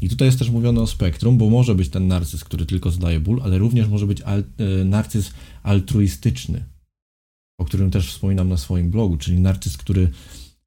I 0.00 0.08
tutaj 0.08 0.28
jest 0.28 0.38
też 0.38 0.50
mówione 0.50 0.80
o 0.80 0.86
spektrum, 0.86 1.38
bo 1.38 1.50
może 1.50 1.74
być 1.74 1.88
ten 1.88 2.08
narcyz, 2.08 2.44
który 2.44 2.66
tylko 2.66 2.90
zdaje 2.90 3.20
ból, 3.20 3.40
ale 3.44 3.58
również 3.58 3.88
może 3.88 4.06
być 4.06 4.20
al- 4.20 4.44
e, 4.58 4.84
narcyz 4.84 5.32
altruistyczny, 5.62 6.64
o 7.58 7.64
którym 7.64 7.90
też 7.90 8.08
wspominam 8.08 8.48
na 8.48 8.56
swoim 8.56 8.90
blogu, 8.90 9.16
czyli 9.16 9.40
narcyz, 9.40 9.76
który 9.76 10.10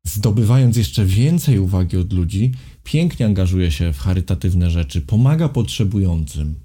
zdobywając 0.07 0.77
jeszcze 0.77 1.05
więcej 1.05 1.59
uwagi 1.59 1.97
od 1.97 2.13
ludzi, 2.13 2.51
pięknie 2.83 3.25
angażuje 3.25 3.71
się 3.71 3.93
w 3.93 3.99
charytatywne 3.99 4.71
rzeczy, 4.71 5.01
pomaga 5.01 5.49
potrzebującym, 5.49 6.55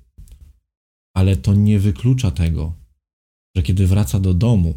ale 1.15 1.37
to 1.37 1.55
nie 1.55 1.79
wyklucza 1.79 2.31
tego, 2.31 2.73
że 3.57 3.63
kiedy 3.63 3.87
wraca 3.87 4.21
do 4.21 4.35
domu, 4.35 4.75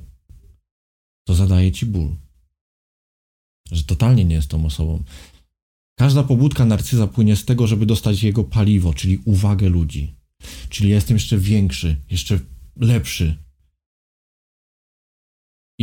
to 1.27 1.35
zadaje 1.35 1.71
ci 1.71 1.85
ból. 1.85 2.15
Że 3.71 3.83
totalnie 3.83 4.25
nie 4.25 4.35
jest 4.35 4.47
tą 4.47 4.65
osobą. 4.65 5.03
Każda 5.99 6.23
pobudka 6.23 6.65
narcyza 6.65 7.07
płynie 7.07 7.35
z 7.35 7.45
tego, 7.45 7.67
żeby 7.67 7.85
dostać 7.85 8.23
jego 8.23 8.43
paliwo, 8.43 8.93
czyli 8.93 9.21
uwagę 9.25 9.69
ludzi. 9.69 10.15
Czyli 10.69 10.89
jestem 10.89 11.15
jeszcze 11.15 11.37
większy, 11.37 11.97
jeszcze 12.09 12.39
lepszy. 12.75 13.37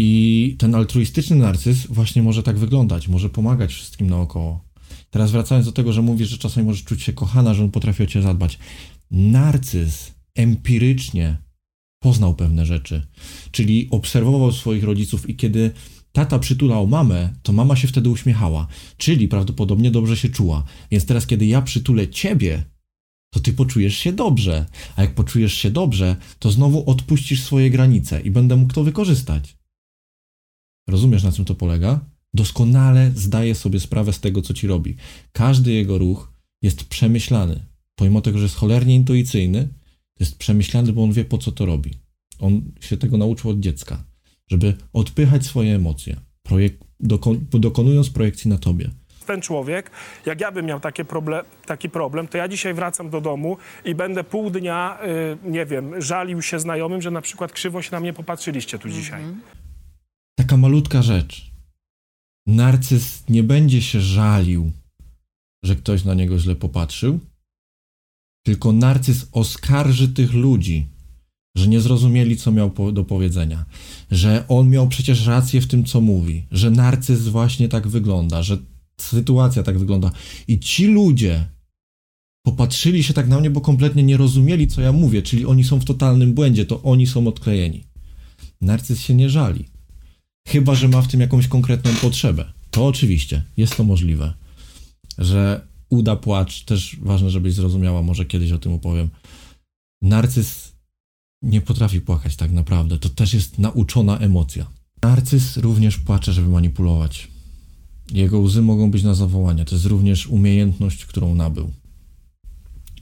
I 0.01 0.57
ten 0.59 0.75
altruistyczny 0.75 1.37
narcyz 1.37 1.87
właśnie 1.87 2.23
może 2.23 2.43
tak 2.43 2.59
wyglądać, 2.59 3.09
może 3.09 3.31
pomagać 3.31 3.73
wszystkim 3.73 4.11
naokoło. 4.11 4.65
Teraz 5.11 5.31
wracając 5.31 5.67
do 5.67 5.73
tego, 5.73 5.93
że 5.93 6.03
mówisz, 6.03 6.29
że 6.29 6.39
czasami 6.39 6.67
możesz 6.67 6.85
czuć 6.85 7.03
się 7.03 7.13
kochana, 7.13 7.55
że 7.55 7.65
on 7.65 7.71
potrafi 7.71 8.03
o 8.03 8.07
ciebie 8.07 8.23
zadbać. 8.23 8.59
Narcyz 9.11 10.15
empirycznie 10.35 11.37
poznał 12.03 12.35
pewne 12.35 12.67
rzeczy, 12.67 13.07
czyli 13.51 13.89
obserwował 13.91 14.53
swoich 14.53 14.85
rodziców 14.85 15.31
i 15.31 15.37
kiedy 15.37 15.71
tata 16.13 16.39
przytulał 16.39 16.87
mamę, 16.87 17.35
to 17.43 17.53
mama 17.53 17.77
się 17.77 17.89
wtedy 17.89 18.09
uśmiechała, 18.09 18.67
czyli 18.97 19.29
prawdopodobnie 19.29 19.91
dobrze 19.91 20.17
się 20.17 20.29
czuła. 20.29 20.65
Więc 20.91 21.07
teraz, 21.07 21.27
kiedy 21.27 21.47
ja 21.47 21.63
przytulę 21.63 22.09
ciebie, 22.09 22.65
to 23.31 23.41
ty 23.41 23.53
poczujesz 23.53 23.99
się 23.99 24.13
dobrze. 24.13 24.67
A 24.97 25.03
jak 25.03 25.15
poczujesz 25.15 25.55
się 25.55 25.71
dobrze, 25.71 26.17
to 26.39 26.51
znowu 26.51 26.91
odpuścisz 26.91 27.43
swoje 27.43 27.71
granice 27.71 28.21
i 28.21 28.31
będę 28.31 28.57
mógł 28.57 28.73
to 28.73 28.85
wykorzystać. 28.85 29.58
Rozumiesz, 30.89 31.23
na 31.25 31.33
czym 31.33 31.45
to 31.45 31.55
polega? 31.55 32.01
Doskonale 32.35 33.11
zdaje 33.15 33.55
sobie 33.55 33.81
sprawę 33.81 34.13
z 34.13 34.21
tego, 34.21 34.43
co 34.43 34.55
ci 34.55 34.67
robi. 34.67 34.97
Każdy 35.33 35.73
jego 35.73 35.99
ruch 35.99 36.33
jest 36.63 36.85
przemyślany. 36.85 37.61
Pomimo 37.95 38.21
tego, 38.21 38.39
że 38.39 38.45
jest 38.45 38.57
cholernie 38.57 38.95
intuicyjny, 38.95 39.69
to 40.15 40.25
jest 40.25 40.39
przemyślany, 40.39 40.93
bo 40.93 41.03
on 41.05 41.13
wie, 41.13 41.25
po 41.25 41.39
co 41.39 41.53
to 41.53 41.67
robi. 41.67 41.91
On 42.39 42.63
się 42.81 42.97
tego 42.97 43.17
nauczył 43.17 43.51
od 43.51 43.61
dziecka, 43.61 44.05
żeby 44.51 44.75
odpychać 44.93 45.47
swoje 45.47 45.75
emocje, 45.75 46.17
projek- 46.49 46.85
dokon- 47.05 47.39
dokonując 47.51 48.11
projekcji 48.11 48.51
na 48.51 48.59
tobie 48.59 48.91
ten 49.27 49.41
człowiek, 49.41 49.91
jak 50.27 50.41
ja 50.41 50.53
bym 50.53 50.67
miał 50.67 50.81
takie 50.81 51.05
problem, 51.05 51.45
taki 51.67 51.91
problem, 51.91 52.29
to 52.29 52.39
ja 52.39 52.49
dzisiaj 52.49 52.75
wracam 52.75 53.11
do 53.11 53.21
domu 53.21 53.57
i 53.85 53.95
będę 53.95 54.25
pół 54.25 54.51
dnia, 54.51 54.99
y, 55.45 55.51
nie 55.51 55.67
wiem, 55.67 56.01
żalił 56.03 56.43
się 56.43 56.59
znajomym, 56.61 57.03
że 57.03 57.11
na 57.11 57.21
przykład 57.21 57.53
krzywo 57.53 57.83
się 57.83 57.89
na 57.93 58.01
mnie 58.01 58.13
popatrzyliście 58.13 58.79
tu 58.79 58.89
dzisiaj. 58.89 59.23
Taka 60.39 60.57
malutka 60.57 61.03
rzecz. 61.03 61.51
Narcyz 62.47 63.25
nie 63.29 63.43
będzie 63.43 63.83
się 63.83 64.01
żalił, 64.01 64.73
że 65.65 65.77
ktoś 65.77 66.05
na 66.05 66.15
niego 66.15 66.39
źle 66.39 66.57
popatrzył, 66.57 67.21
tylko 68.47 68.73
narcyz 68.73 69.27
oskarży 69.33 70.09
tych 70.09 70.33
ludzi, 70.33 70.87
że 71.57 71.69
nie 71.69 71.81
zrozumieli, 71.81 72.37
co 72.37 72.53
miał 72.53 72.71
po, 72.71 72.93
do 72.93 73.05
powiedzenia, 73.05 73.65
że 74.11 74.45
on 74.49 74.71
miał 74.71 74.89
przecież 74.89 75.27
rację 75.27 75.61
w 75.61 75.67
tym, 75.67 75.85
co 75.85 76.01
mówi, 76.01 76.47
że 76.51 76.71
narcyz 76.71 77.29
właśnie 77.29 77.69
tak 77.69 77.89
wygląda, 77.89 78.43
że 78.43 78.59
sytuacja 79.01 79.63
tak 79.63 79.79
wygląda. 79.79 80.11
I 80.49 80.59
ci 80.59 80.87
ludzie 80.87 81.47
popatrzyli 82.47 83.03
się 83.03 83.15
tak 83.15 83.29
na 83.29 83.41
mnie, 83.41 83.51
bo 83.51 83.61
kompletnie 83.61 84.03
nie 84.03 84.17
rozumieli, 84.17 84.69
co 84.69 84.81
ja 84.81 84.93
mówię, 84.93 85.23
czyli 85.23 85.47
oni 85.47 85.65
są 85.65 85.81
w 85.81 85.85
totalnym 85.85 86.35
błędzie, 86.35 86.67
to 86.67 86.83
oni 86.83 87.07
są 87.07 87.27
odklejeni. 87.27 87.85
Narcyz 88.61 89.01
się 89.01 89.15
nie 89.15 89.31
żali. 89.31 89.78
Chyba, 90.49 90.75
że 90.75 90.89
ma 90.89 91.03
w 91.03 91.09
tym 91.09 91.21
jakąś 91.21 91.49
konkretną 91.49 91.91
potrzebę. 91.95 92.53
To 92.71 92.87
oczywiście, 92.87 93.43
jest 93.57 93.77
to 93.77 93.85
możliwe. 93.85 94.35
Że 95.19 95.69
uda 95.91 96.17
płacz, 96.17 96.65
też 96.65 96.97
ważne, 97.03 97.31
żebyś 97.31 97.55
zrozumiała, 97.55 98.03
może 98.03 98.25
kiedyś 98.25 98.53
o 98.53 98.59
tym 98.59 98.73
opowiem. 98.73 99.09
Narcyz 100.03 100.73
nie 101.43 101.61
potrafi 101.61 102.01
płakać 102.01 102.37
tak 102.37 102.53
naprawdę. 102.53 102.99
To 102.99 103.09
też 103.09 103.35
jest 103.35 103.59
nauczona 103.59 104.19
emocja. 104.19 104.67
Narcyz 105.03 105.57
również 105.57 105.99
płacze, 105.99 106.33
żeby 106.33 106.49
manipulować. 106.49 107.29
Jego 108.13 108.41
łzy 108.41 108.63
mogą 108.63 108.91
być 108.91 109.03
na 109.03 109.15
zawołanie. 109.15 109.65
To 109.65 109.75
jest 109.75 109.87
również 109.87 110.27
umiejętność, 110.27 111.05
którą 111.05 111.35
nabył. 111.35 111.73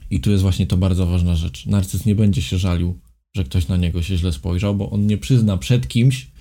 I 0.09 0.19
tu 0.19 0.31
jest 0.31 0.41
właśnie 0.41 0.67
to 0.67 0.77
bardzo 0.77 1.05
ważna 1.05 1.35
rzecz. 1.35 1.65
Narcyz 1.65 2.05
nie 2.05 2.15
będzie 2.15 2.41
się 2.41 2.57
żalił, 2.57 2.99
że 3.35 3.43
ktoś 3.43 3.67
na 3.67 3.77
niego 3.77 4.01
się 4.01 4.17
źle 4.17 4.33
spojrzał, 4.33 4.75
bo 4.75 4.89
on 4.89 5.07
nie 5.07 5.17
przyzna 5.17 5.57
przed 5.57 5.87
kimś, 5.87 6.31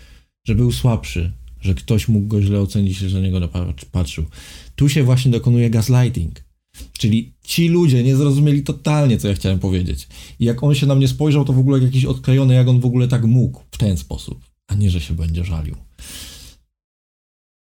że 0.46 0.54
był 0.54 0.72
słabszy, 0.72 1.32
że 1.60 1.74
ktoś 1.74 2.08
mógł 2.08 2.26
go 2.26 2.42
źle 2.42 2.60
ocenić, 2.60 2.96
że 2.96 3.20
na 3.20 3.26
niego 3.26 3.48
patrzył. 3.92 4.24
Tu 4.76 4.88
się 4.88 5.02
właśnie 5.02 5.30
dokonuje 5.30 5.70
gaslighting. 5.70 6.46
Czyli 6.92 7.32
ci 7.44 7.68
ludzie 7.68 8.02
nie 8.02 8.16
zrozumieli 8.16 8.62
totalnie, 8.62 9.18
co 9.18 9.28
ja 9.28 9.34
chciałem 9.34 9.58
powiedzieć. 9.58 10.08
I 10.38 10.44
jak 10.44 10.62
on 10.62 10.74
się 10.74 10.86
na 10.86 10.94
mnie 10.94 11.08
spojrzał, 11.08 11.44
to 11.44 11.52
w 11.52 11.58
ogóle 11.58 11.78
jakiś 11.78 12.04
odklejony, 12.04 12.54
jak 12.54 12.68
on 12.68 12.80
w 12.80 12.86
ogóle 12.86 13.08
tak 13.08 13.24
mógł 13.24 13.60
w 13.70 13.78
ten 13.78 13.96
sposób, 13.96 14.44
a 14.66 14.74
nie, 14.74 14.90
że 14.90 15.00
się 15.00 15.14
będzie 15.14 15.44
żalił. 15.44 15.76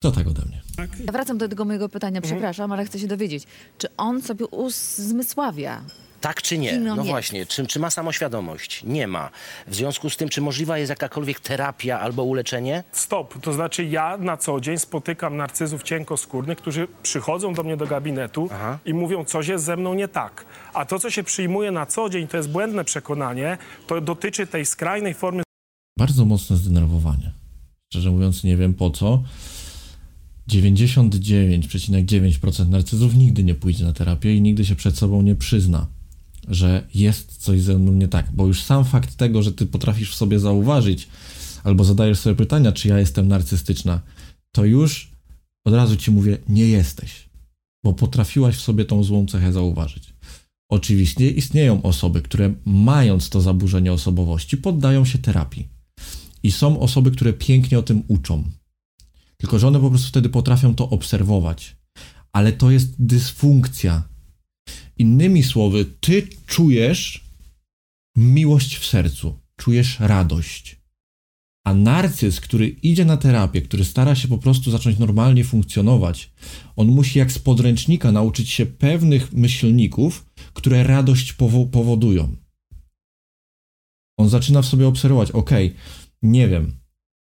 To 0.03 0.13
tak 0.13 0.27
ode 0.27 0.43
mnie. 0.45 0.63
Ja 1.07 1.13
wracam 1.13 1.39
do 1.39 1.49
tego 1.49 1.65
mojego 1.65 1.89
pytania, 1.89 2.21
przepraszam, 2.21 2.73
ale 2.73 2.85
chcę 2.85 2.99
się 2.99 3.07
dowiedzieć, 3.07 3.45
czy 3.79 3.97
on 3.97 4.23
sobie 4.23 4.47
uzmysławia 4.47 5.85
Tak 6.21 6.43
czy 6.43 6.59
nie? 6.59 6.71
Kim 6.71 6.79
on 6.81 6.85
No 6.87 6.97
jest? 6.97 7.09
właśnie, 7.09 7.47
czy, 7.47 7.67
czy 7.67 7.81
ma 7.81 7.91
samoświadomość? 7.91 8.85
Nie 8.85 9.07
ma. 9.07 9.31
W 9.67 9.75
związku 9.75 10.11
z 10.11 10.17
tym, 10.17 10.29
czy 10.29 10.41
możliwa 10.41 10.79
jest 10.79 10.91
jakakolwiek 10.91 11.41
terapia 11.41 12.01
albo 12.01 12.25
uleczenie? 12.25 12.85
Stop, 12.93 13.41
to 13.43 13.53
znaczy 13.53 13.85
ja 13.85 14.17
na 14.17 14.37
co 14.37 14.61
dzień 14.61 14.79
spotykam 14.79 15.37
narcyzów 15.37 15.83
cienkoskórnych, 15.83 16.59
którzy 16.59 16.89
przychodzą 17.03 17.55
do 17.55 17.63
mnie 17.63 17.77
do 17.77 17.87
gabinetu 17.87 18.49
Aha. 18.53 18.79
i 18.85 18.95
mówią, 18.95 19.25
coś 19.25 19.49
jest 19.49 19.65
ze 19.65 19.77
mną 19.77 19.95
nie 19.95 20.09
tak. 20.09 20.45
A 20.75 20.85
to, 20.85 20.99
co 20.99 21.11
się 21.11 21.23
przyjmuje 21.23 21.71
na 21.71 21.87
co 21.87 22.09
dzień, 22.11 22.29
to 22.29 22.37
jest 22.37 22.51
błędne 22.51 22.85
przekonanie, 22.85 23.59
to 23.87 24.01
dotyczy 24.01 24.47
tej 24.47 24.67
skrajnej 24.67 25.15
formy 25.15 25.43
Bardzo 25.99 26.25
mocne 26.25 26.57
zdenerwowanie. 26.57 27.33
Szczerze 27.93 28.11
mówiąc, 28.11 28.45
nie 28.45 28.57
wiem 28.57 28.75
po 28.75 28.91
co. 28.91 29.23
99,9% 30.51 32.69
narcyzów 32.69 33.15
nigdy 33.15 33.45
nie 33.45 33.55
pójdzie 33.55 33.85
na 33.85 33.93
terapię 33.93 34.35
i 34.37 34.43
nigdy 34.43 34.65
się 34.65 34.75
przed 34.75 34.99
sobą 34.99 35.23
nie 35.23 35.35
przyzna, 35.35 35.87
że 36.51 36.87
jest 36.95 37.37
coś 37.37 37.63
ze 37.63 37.79
mną 37.79 37.93
nie 37.93 38.09
tak. 38.09 38.33
Bo 38.33 38.47
już 38.47 38.63
sam 38.63 38.85
fakt 38.85 39.17
tego, 39.17 39.43
że 39.43 39.53
ty 39.53 39.67
potrafisz 39.67 40.13
w 40.13 40.17
sobie 40.17 40.39
zauważyć 40.39 41.09
albo 41.65 41.85
zadajesz 41.85 42.19
sobie 42.19 42.37
pytania, 42.37 42.73
czy 42.73 42.89
ja 42.89 42.99
jestem 42.99 43.29
narcystyczna, 43.29 44.01
to 44.53 44.65
już 44.65 45.13
od 45.65 45.75
razu 45.75 45.97
ci 45.97 46.11
mówię, 46.11 46.39
nie 46.49 46.69
jesteś, 46.69 47.29
bo 47.85 47.93
potrafiłaś 47.93 48.57
w 48.57 48.61
sobie 48.61 48.85
tą 48.85 49.05
złą 49.05 49.27
cechę 49.27 49.53
zauważyć. 49.53 50.15
Oczywiście 50.71 51.31
istnieją 51.31 51.83
osoby, 51.83 52.23
które 52.23 52.55
mając 52.65 53.31
to 53.31 53.41
zaburzenie 53.41 53.93
osobowości, 53.93 54.57
poddają 54.57 55.05
się 55.05 55.19
terapii. 55.19 55.69
I 56.43 56.53
są 56.53 56.81
osoby, 56.81 57.11
które 57.11 57.33
pięknie 57.33 57.79
o 57.79 57.83
tym 57.83 58.03
uczą. 58.09 58.45
Tylko, 59.37 59.59
że 59.59 59.69
one 59.69 59.81
po 59.81 59.91
prostu 59.91 60.09
wtedy 60.09 60.29
potrafią 60.29 60.75
to 60.75 60.91
obserwować. 60.91 61.77
Ale 62.33 62.53
to 62.53 62.71
jest 62.71 62.95
dysfunkcja. 62.99 64.03
Innymi 64.99 65.43
słowy, 65.43 65.85
ty 65.85 66.29
czujesz 66.47 67.25
miłość 68.17 68.77
w 68.77 68.87
sercu, 68.87 69.39
czujesz 69.57 70.01
radość. 70.01 70.79
A 71.67 71.75
narcyz, 71.75 72.41
który 72.41 72.69
idzie 72.69 73.05
na 73.05 73.17
terapię, 73.17 73.63
który 73.63 73.85
stara 73.85 74.15
się 74.15 74.29
po 74.29 74.39
prostu 74.39 74.71
zacząć 74.71 74.99
normalnie 74.99 75.45
funkcjonować, 75.45 76.33
on 76.77 76.89
musi 76.89 77.19
jak 77.19 77.33
z 77.33 77.39
podręcznika 77.39 78.13
nauczyć 78.13 78.51
się 78.51 78.67
pewnych 78.67 79.33
myślników, 79.33 80.27
które 80.53 80.85
radość 80.85 81.33
powo- 81.33 81.71
powodują. 81.71 82.37
On 84.19 84.29
zaczyna 84.29 84.63
w 84.63 84.67
sobie 84.67 84.89
obserwować, 84.89 85.31
ok, 85.31 85.51
nie 86.23 86.49
wiem, 86.49 86.81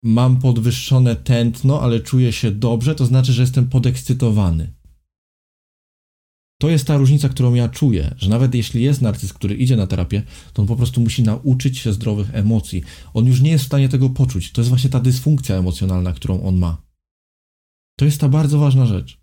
mam 0.04 0.40
podwyższone 0.40 1.16
tętno, 1.16 1.82
ale 1.82 2.00
czuję 2.00 2.34
się 2.34 2.52
dobrze, 2.52 2.96
to 2.96 3.06
znaczy, 3.06 3.34
że 3.34 3.42
jestem 3.42 3.70
podekscytowany. 3.70 4.75
To 6.62 6.70
jest 6.70 6.88
ta 6.88 6.98
różnica, 6.98 7.30
którą 7.30 7.54
ja 7.54 7.70
czuję, 7.70 8.16
że 8.18 8.30
nawet 8.30 8.56
jeśli 8.56 8.84
jest 8.84 9.02
narcyz, 9.02 9.34
który 9.34 9.56
idzie 9.56 9.76
na 9.76 9.88
terapię, 9.88 10.24
to 10.54 10.62
on 10.62 10.68
po 10.68 10.76
prostu 10.76 11.02
musi 11.02 11.24
nauczyć 11.24 11.78
się 11.78 11.94
zdrowych 11.94 12.36
emocji. 12.36 12.84
On 13.14 13.26
już 13.26 13.42
nie 13.42 13.52
jest 13.52 13.64
w 13.64 13.68
stanie 13.68 13.90
tego 13.90 14.10
poczuć. 14.10 14.52
To 14.52 14.62
jest 14.62 14.70
właśnie 14.70 14.90
ta 14.90 15.00
dysfunkcja 15.00 15.56
emocjonalna, 15.56 16.14
którą 16.14 16.44
on 16.44 16.58
ma. 16.58 16.82
To 18.00 18.06
jest 18.06 18.22
ta 18.22 18.30
bardzo 18.30 18.60
ważna 18.60 18.86
rzecz. 18.86 19.18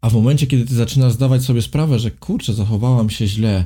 A 0.00 0.10
w 0.10 0.14
momencie, 0.14 0.46
kiedy 0.46 0.66
ty 0.66 0.74
zaczynasz 0.74 1.12
zdawać 1.12 1.42
sobie 1.44 1.62
sprawę, 1.62 1.98
że 1.98 2.10
kurczę, 2.10 2.54
zachowałam 2.54 3.10
się 3.10 3.26
źle 3.26 3.64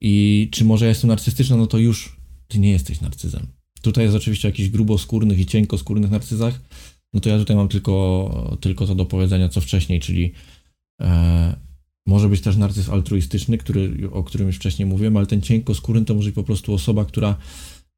i 0.00 0.48
czy 0.52 0.64
może 0.64 0.84
ja 0.84 0.88
jestem 0.88 1.08
narcystyczna, 1.08 1.56
no 1.56 1.66
to 1.66 1.78
już 1.78 2.16
ty 2.48 2.58
nie 2.58 2.70
jesteś 2.70 3.00
narcyzem. 3.00 3.46
Tutaj 3.82 4.04
jest 4.04 4.16
oczywiście 4.16 4.48
o 4.48 4.50
jakichś 4.50 4.68
gruboskórnych 4.68 5.38
i 5.38 5.46
cienkoskórnych 5.46 6.10
narcyzach, 6.10 6.60
no 7.14 7.20
to 7.20 7.28
ja 7.28 7.38
tutaj 7.38 7.56
mam 7.56 7.68
tylko, 7.68 8.58
tylko 8.60 8.86
to 8.86 8.94
do 8.94 9.04
powiedzenia, 9.04 9.48
co 9.48 9.60
wcześniej, 9.60 10.00
czyli 10.00 10.32
może 12.06 12.28
być 12.28 12.40
też 12.40 12.56
narcyz 12.56 12.88
altruistyczny, 12.88 13.58
który, 13.58 14.10
o 14.12 14.24
którym 14.24 14.46
już 14.46 14.56
wcześniej 14.56 14.86
mówiłem, 14.86 15.16
ale 15.16 15.26
ten 15.26 15.42
cienkoskórny 15.42 16.04
to 16.04 16.14
może 16.14 16.28
być 16.28 16.34
po 16.34 16.44
prostu 16.44 16.74
osoba, 16.74 17.04
która 17.04 17.36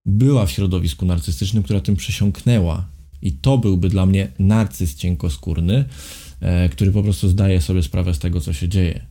była 0.07 0.47
w 0.47 0.51
środowisku 0.51 1.07
narcystycznym, 1.07 1.63
która 1.63 1.81
tym 1.81 1.97
przesiąknęła. 1.97 2.89
I 3.23 3.33
to 3.33 3.59
byłby 3.59 3.89
dla 3.89 4.07
mnie 4.07 4.33
narcyz 4.39 4.95
cienkoskórny, 4.95 5.85
e, 6.41 6.69
który 6.69 6.93
po 6.93 7.03
prostu 7.03 7.29
zdaje 7.29 7.61
sobie 7.61 7.83
sprawę 7.83 8.15
z 8.15 8.19
tego, 8.19 8.41
co 8.41 8.53
się 8.53 8.69
dzieje. 8.69 9.07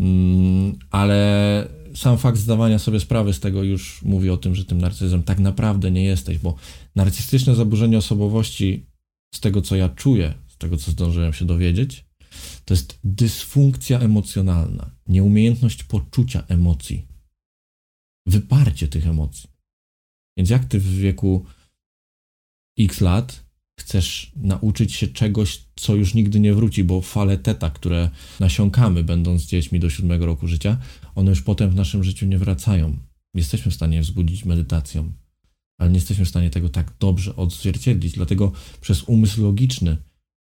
Mm, 0.00 0.78
ale 0.90 1.68
sam 1.94 2.18
fakt 2.18 2.38
zdawania 2.38 2.78
sobie 2.78 3.00
sprawy 3.00 3.32
z 3.32 3.40
tego 3.40 3.62
już 3.62 4.02
mówi 4.02 4.30
o 4.30 4.36
tym, 4.36 4.54
że 4.54 4.64
tym 4.64 4.80
narcyzem 4.80 5.22
tak 5.22 5.38
naprawdę 5.38 5.90
nie 5.90 6.04
jesteś, 6.04 6.38
bo 6.38 6.54
narcystyczne 6.96 7.54
zaburzenie 7.54 7.98
osobowości, 7.98 8.86
z 9.34 9.40
tego 9.40 9.62
co 9.62 9.76
ja 9.76 9.88
czuję, 9.88 10.34
z 10.48 10.56
tego 10.56 10.76
co 10.76 10.90
zdążyłem 10.90 11.32
się 11.32 11.44
dowiedzieć, 11.44 12.04
to 12.64 12.74
jest 12.74 12.98
dysfunkcja 13.04 14.00
emocjonalna, 14.00 14.90
nieumiejętność 15.06 15.82
poczucia 15.82 16.44
emocji, 16.48 17.06
wyparcie 18.26 18.88
tych 18.88 19.06
emocji. 19.06 19.50
Więc 20.36 20.50
jak 20.50 20.64
ty 20.64 20.80
w 20.80 20.96
wieku 20.96 21.46
x 22.78 23.00
lat 23.00 23.44
chcesz 23.80 24.32
nauczyć 24.36 24.92
się 24.92 25.06
czegoś, 25.06 25.64
co 25.76 25.94
już 25.94 26.14
nigdy 26.14 26.40
nie 26.40 26.54
wróci, 26.54 26.84
bo 26.84 27.00
fale 27.00 27.38
teta, 27.38 27.70
które 27.70 28.10
nasiąkamy, 28.40 29.04
będąc 29.04 29.46
dziećmi 29.46 29.80
do 29.80 29.90
siódmego 29.90 30.26
roku 30.26 30.48
życia, 30.48 30.80
one 31.14 31.30
już 31.30 31.42
potem 31.42 31.70
w 31.70 31.74
naszym 31.74 32.04
życiu 32.04 32.26
nie 32.26 32.38
wracają. 32.38 32.96
Jesteśmy 33.34 33.70
w 33.70 33.74
stanie 33.74 34.00
wzbudzić 34.00 34.44
medytacją, 34.44 35.12
ale 35.78 35.90
nie 35.90 35.96
jesteśmy 35.96 36.24
w 36.24 36.28
stanie 36.28 36.50
tego 36.50 36.68
tak 36.68 36.92
dobrze 37.00 37.36
odzwierciedlić. 37.36 38.14
Dlatego 38.14 38.52
przez 38.80 39.02
umysł 39.02 39.42
logiczny 39.42 39.96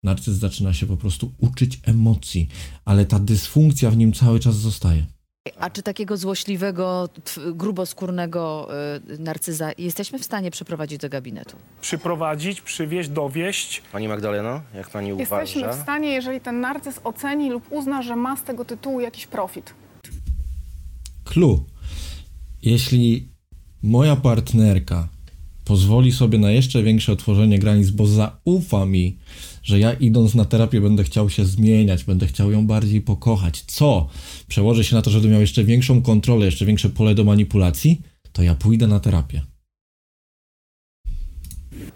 narcyz 0.03 0.35
zaczyna 0.35 0.73
się 0.73 0.85
po 0.85 0.97
prostu 0.97 1.31
uczyć 1.37 1.79
emocji, 1.85 2.47
ale 2.85 3.05
ta 3.05 3.19
dysfunkcja 3.19 3.91
w 3.91 3.97
nim 3.97 4.13
cały 4.13 4.39
czas 4.39 4.55
zostaje. 4.55 5.05
A 5.59 5.69
czy 5.69 5.83
takiego 5.83 6.17
złośliwego, 6.17 7.09
gruboskórnego 7.53 8.67
y, 9.13 9.17
narcyza 9.19 9.71
jesteśmy 9.77 10.19
w 10.19 10.23
stanie 10.23 10.51
przeprowadzić 10.51 10.97
do 10.97 11.09
gabinetu? 11.09 11.57
Przyprowadzić, 11.81 12.61
przywieźć, 12.61 13.09
dowieść. 13.09 13.81
Pani 13.91 14.07
Magdaleno, 14.07 14.61
jak 14.75 14.89
pani 14.89 15.09
Jesteśmy 15.09 15.61
w 15.61 15.65
uważa? 15.65 15.83
stanie, 15.83 16.09
jeżeli 16.09 16.41
ten 16.41 16.59
narcyz 16.61 16.99
oceni 17.03 17.49
lub 17.49 17.71
uzna, 17.71 18.01
że 18.01 18.15
ma 18.15 18.37
z 18.37 18.43
tego 18.43 18.65
tytułu 18.65 18.99
jakiś 18.99 19.27
profit. 19.27 19.73
Clue. 21.23 21.65
Jeśli 22.63 23.29
moja 23.83 24.15
partnerka 24.15 25.07
pozwoli 25.65 26.11
sobie 26.11 26.37
na 26.37 26.51
jeszcze 26.51 26.83
większe 26.83 27.11
otworzenie 27.11 27.59
granic, 27.59 27.89
bo 27.89 28.07
zaufa 28.07 28.85
mi, 28.85 29.17
że 29.63 29.79
ja 29.79 29.93
idąc 29.93 30.35
na 30.35 30.45
terapię 30.45 30.81
będę 30.81 31.03
chciał 31.03 31.29
się 31.29 31.45
zmieniać, 31.45 32.03
będę 32.03 32.27
chciał 32.27 32.51
ją 32.51 32.67
bardziej 32.67 33.01
pokochać, 33.01 33.61
co? 33.67 34.07
Przełoży 34.47 34.83
się 34.83 34.95
na 34.95 35.01
to, 35.01 35.09
że 35.09 35.17
będę 35.17 35.31
miał 35.31 35.41
jeszcze 35.41 35.63
większą 35.63 36.01
kontrolę, 36.01 36.45
jeszcze 36.45 36.65
większe 36.65 36.89
pole 36.89 37.15
do 37.15 37.23
manipulacji, 37.23 38.01
to 38.31 38.43
ja 38.43 38.55
pójdę 38.55 38.87
na 38.87 38.99
terapię. 38.99 39.50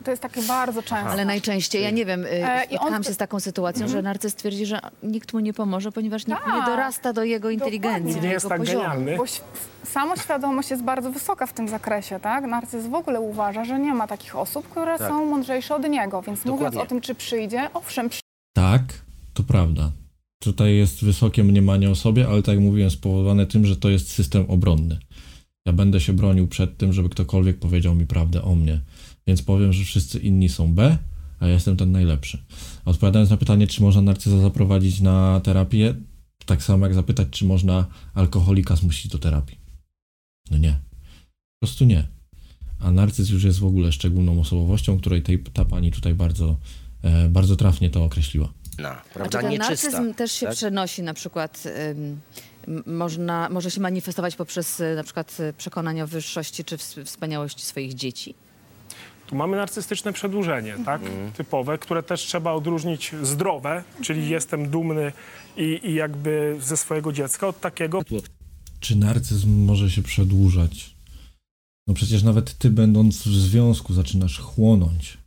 To 0.06 0.12
jest 0.12 0.22
takie 0.24 0.42
bardzo 0.42 0.84
częste. 0.84 1.10
Ale 1.10 1.26
najczęściej, 1.26 1.84
ja 1.84 1.90
nie 1.90 2.06
wiem, 2.06 2.26
y, 2.26 2.30
E, 2.30 2.64
i 2.64 2.68
spotkałam 2.68 2.94
on- 2.94 3.04
się 3.04 3.14
z 3.14 3.18
taką 3.18 3.40
sytuacją, 3.40 3.88
że 3.88 4.02
narcyz 4.02 4.36
twierdzi, 4.36 4.66
że 4.66 4.80
nikt 5.04 5.34
mu 5.34 5.40
nie 5.40 5.54
pomoże, 5.54 5.92
ponieważ 5.92 6.28
nikt 6.28 6.46
nie 6.48 6.52
Tak. 6.54 6.66
dorasta 6.66 7.14
do 7.14 7.24
jego 7.24 7.50
inteligencji, 7.50 8.16
do 8.16 8.22
Nie 8.22 8.30
jest 8.34 8.44
jego 8.44 8.50
tak 8.50 8.60
poziomu. 8.60 8.80
genialny. 8.84 9.18
Bo 9.18 9.24
samoświadomość 9.84 10.72
jest 10.72 10.84
bardzo 10.84 11.12
wysoka 11.12 11.48
w 11.48 11.54
tym 11.54 11.68
zakresie, 11.70 12.20
tak? 12.20 12.44
Narcyz 12.46 12.88
w 12.88 12.94
ogóle 12.94 13.20
uważa, 13.22 13.66
że 13.66 13.80
nie 13.80 13.94
ma 13.94 14.08
takich 14.08 14.36
osób, 14.36 14.70
które 14.70 14.98
Tak. 14.98 15.10
są 15.10 15.26
mądrzejsze 15.26 15.76
od 15.76 15.90
niego, 15.90 16.22
więc 16.22 16.46
mówiąc 16.46 16.60
Dokładnie. 16.60 16.82
o 16.82 16.86
tym, 16.86 17.02
czy 17.02 17.16
przyjdzie, 17.16 17.70
owszem, 17.74 18.10
Tak, 18.56 18.82
to 19.34 19.44
prawda. 19.44 19.92
Tutaj 20.44 20.76
jest 20.76 21.04
wysokie 21.06 21.44
mniemanie 21.44 21.90
o 21.90 21.96
sobie, 21.96 22.28
ale 22.28 22.42
tak 22.44 22.56
jak 22.56 22.64
mówiłem, 22.64 22.90
spowodowane 22.92 23.46
tym, 23.46 23.66
że 23.66 23.76
to 23.76 23.90
jest 23.90 24.12
system 24.12 24.46
obronny. 24.48 24.98
Ja 25.68 25.74
będę 25.74 26.00
się 26.00 26.14
bronił 26.14 26.48
przed 26.48 26.78
tym, 26.78 26.94
żeby 26.94 27.10
ktokolwiek 27.10 27.60
powiedział 27.60 27.96
mi 27.96 28.06
prawdę 28.06 28.42
o 28.44 28.56
mnie. 28.56 28.80
Więc 29.28 29.42
powiem, 29.42 29.74
że 29.74 29.84
wszyscy 29.84 30.20
inni 30.20 30.50
są 30.50 30.74
B, 30.74 30.98
a 31.40 31.48
ja 31.48 31.54
jestem 31.54 31.78
ten 31.78 31.92
najlepszy. 31.92 32.44
Odpowiadając 32.86 33.30
na 33.30 33.38
pytanie, 33.38 33.68
czy 33.68 33.82
można 33.82 34.02
narcyza 34.02 34.40
zaprowadzić 34.42 35.02
na 35.02 35.40
terapię, 35.44 35.96
tak 36.46 36.64
samo 36.64 36.86
jak 36.86 36.96
zapytać, 36.96 37.28
czy 37.32 37.46
można 37.46 37.86
alkoholika 38.14 38.76
zmusić 38.76 39.08
do 39.12 39.18
terapii. 39.20 39.58
No 40.52 40.58
nie. 40.58 40.72
Po 41.60 41.66
prostu 41.68 41.86
nie. 41.86 42.08
A 42.80 42.92
narcyz 42.92 43.30
już 43.30 43.44
jest 43.44 43.60
w 43.60 43.66
ogóle 43.66 43.92
szczególną 43.92 44.40
osobowością, 44.40 45.00
której 45.00 45.22
tej, 45.24 45.40
ta 45.40 45.66
pani 45.66 45.92
tutaj 45.92 46.14
bardzo, 46.14 46.58
e, 47.04 47.30
bardzo 47.30 47.56
trafnie 47.56 47.90
to 47.90 48.04
określiła. 48.04 48.54
No, 48.80 48.90
A 48.90 48.96
czy 49.02 49.10
prawda, 49.14 49.42
ten 49.42 49.50
nieczysta. 49.52 49.72
narcyzm 49.92 50.14
też 50.14 50.32
się 50.32 50.46
tak? 50.46 50.56
przenosi 50.56 51.04
na 51.04 51.14
przykład, 51.14 51.64
ym, 51.92 52.20
można, 52.86 53.50
może 53.50 53.72
się 53.72 53.82
manifestować 53.82 54.36
poprzez 54.36 54.80
y, 54.80 54.96
na 54.96 55.04
przykład 55.04 55.38
y, 55.40 55.54
przekonanie 55.58 56.04
o 56.04 56.08
wyższości 56.08 56.64
czy 56.64 56.78
ws- 56.78 57.04
wspaniałości 57.06 57.62
swoich 57.66 57.94
dzieci? 57.94 58.36
Tu 59.28 59.36
mamy 59.36 59.58
narcystyczne 59.58 60.14
przedłużenie, 60.14 60.76
tak? 60.86 61.02
Typowe, 61.38 61.78
które 61.78 62.04
też 62.04 62.22
trzeba 62.22 62.52
odróżnić 62.52 63.12
zdrowe, 63.24 63.84
czyli 64.02 64.30
jestem 64.30 64.70
dumny 64.70 65.12
i, 65.58 65.80
i 65.84 65.94
jakby 65.94 66.58
ze 66.62 66.78
swojego 66.78 67.14
dziecka, 67.14 67.48
od 67.48 67.60
takiego 67.60 68.02
Czy 68.80 68.96
narcyzm 68.96 69.66
może 69.66 69.90
się 69.90 70.04
przedłużać? 70.04 70.96
No 71.88 71.94
przecież 71.94 72.24
nawet 72.24 72.58
ty, 72.58 72.70
będąc 72.70 73.18
w 73.18 73.34
związku, 73.34 73.94
zaczynasz 73.94 74.40
chłonąć 74.40 75.18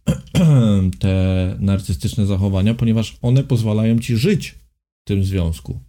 te 1.01 1.57
narcystyczne 1.61 2.26
zachowania, 2.26 2.74
ponieważ 2.74 3.18
one 3.22 3.44
pozwalają 3.44 3.99
ci 3.99 4.16
żyć 4.16 4.51
w 4.51 5.09
tym 5.09 5.24
związku. 5.24 5.80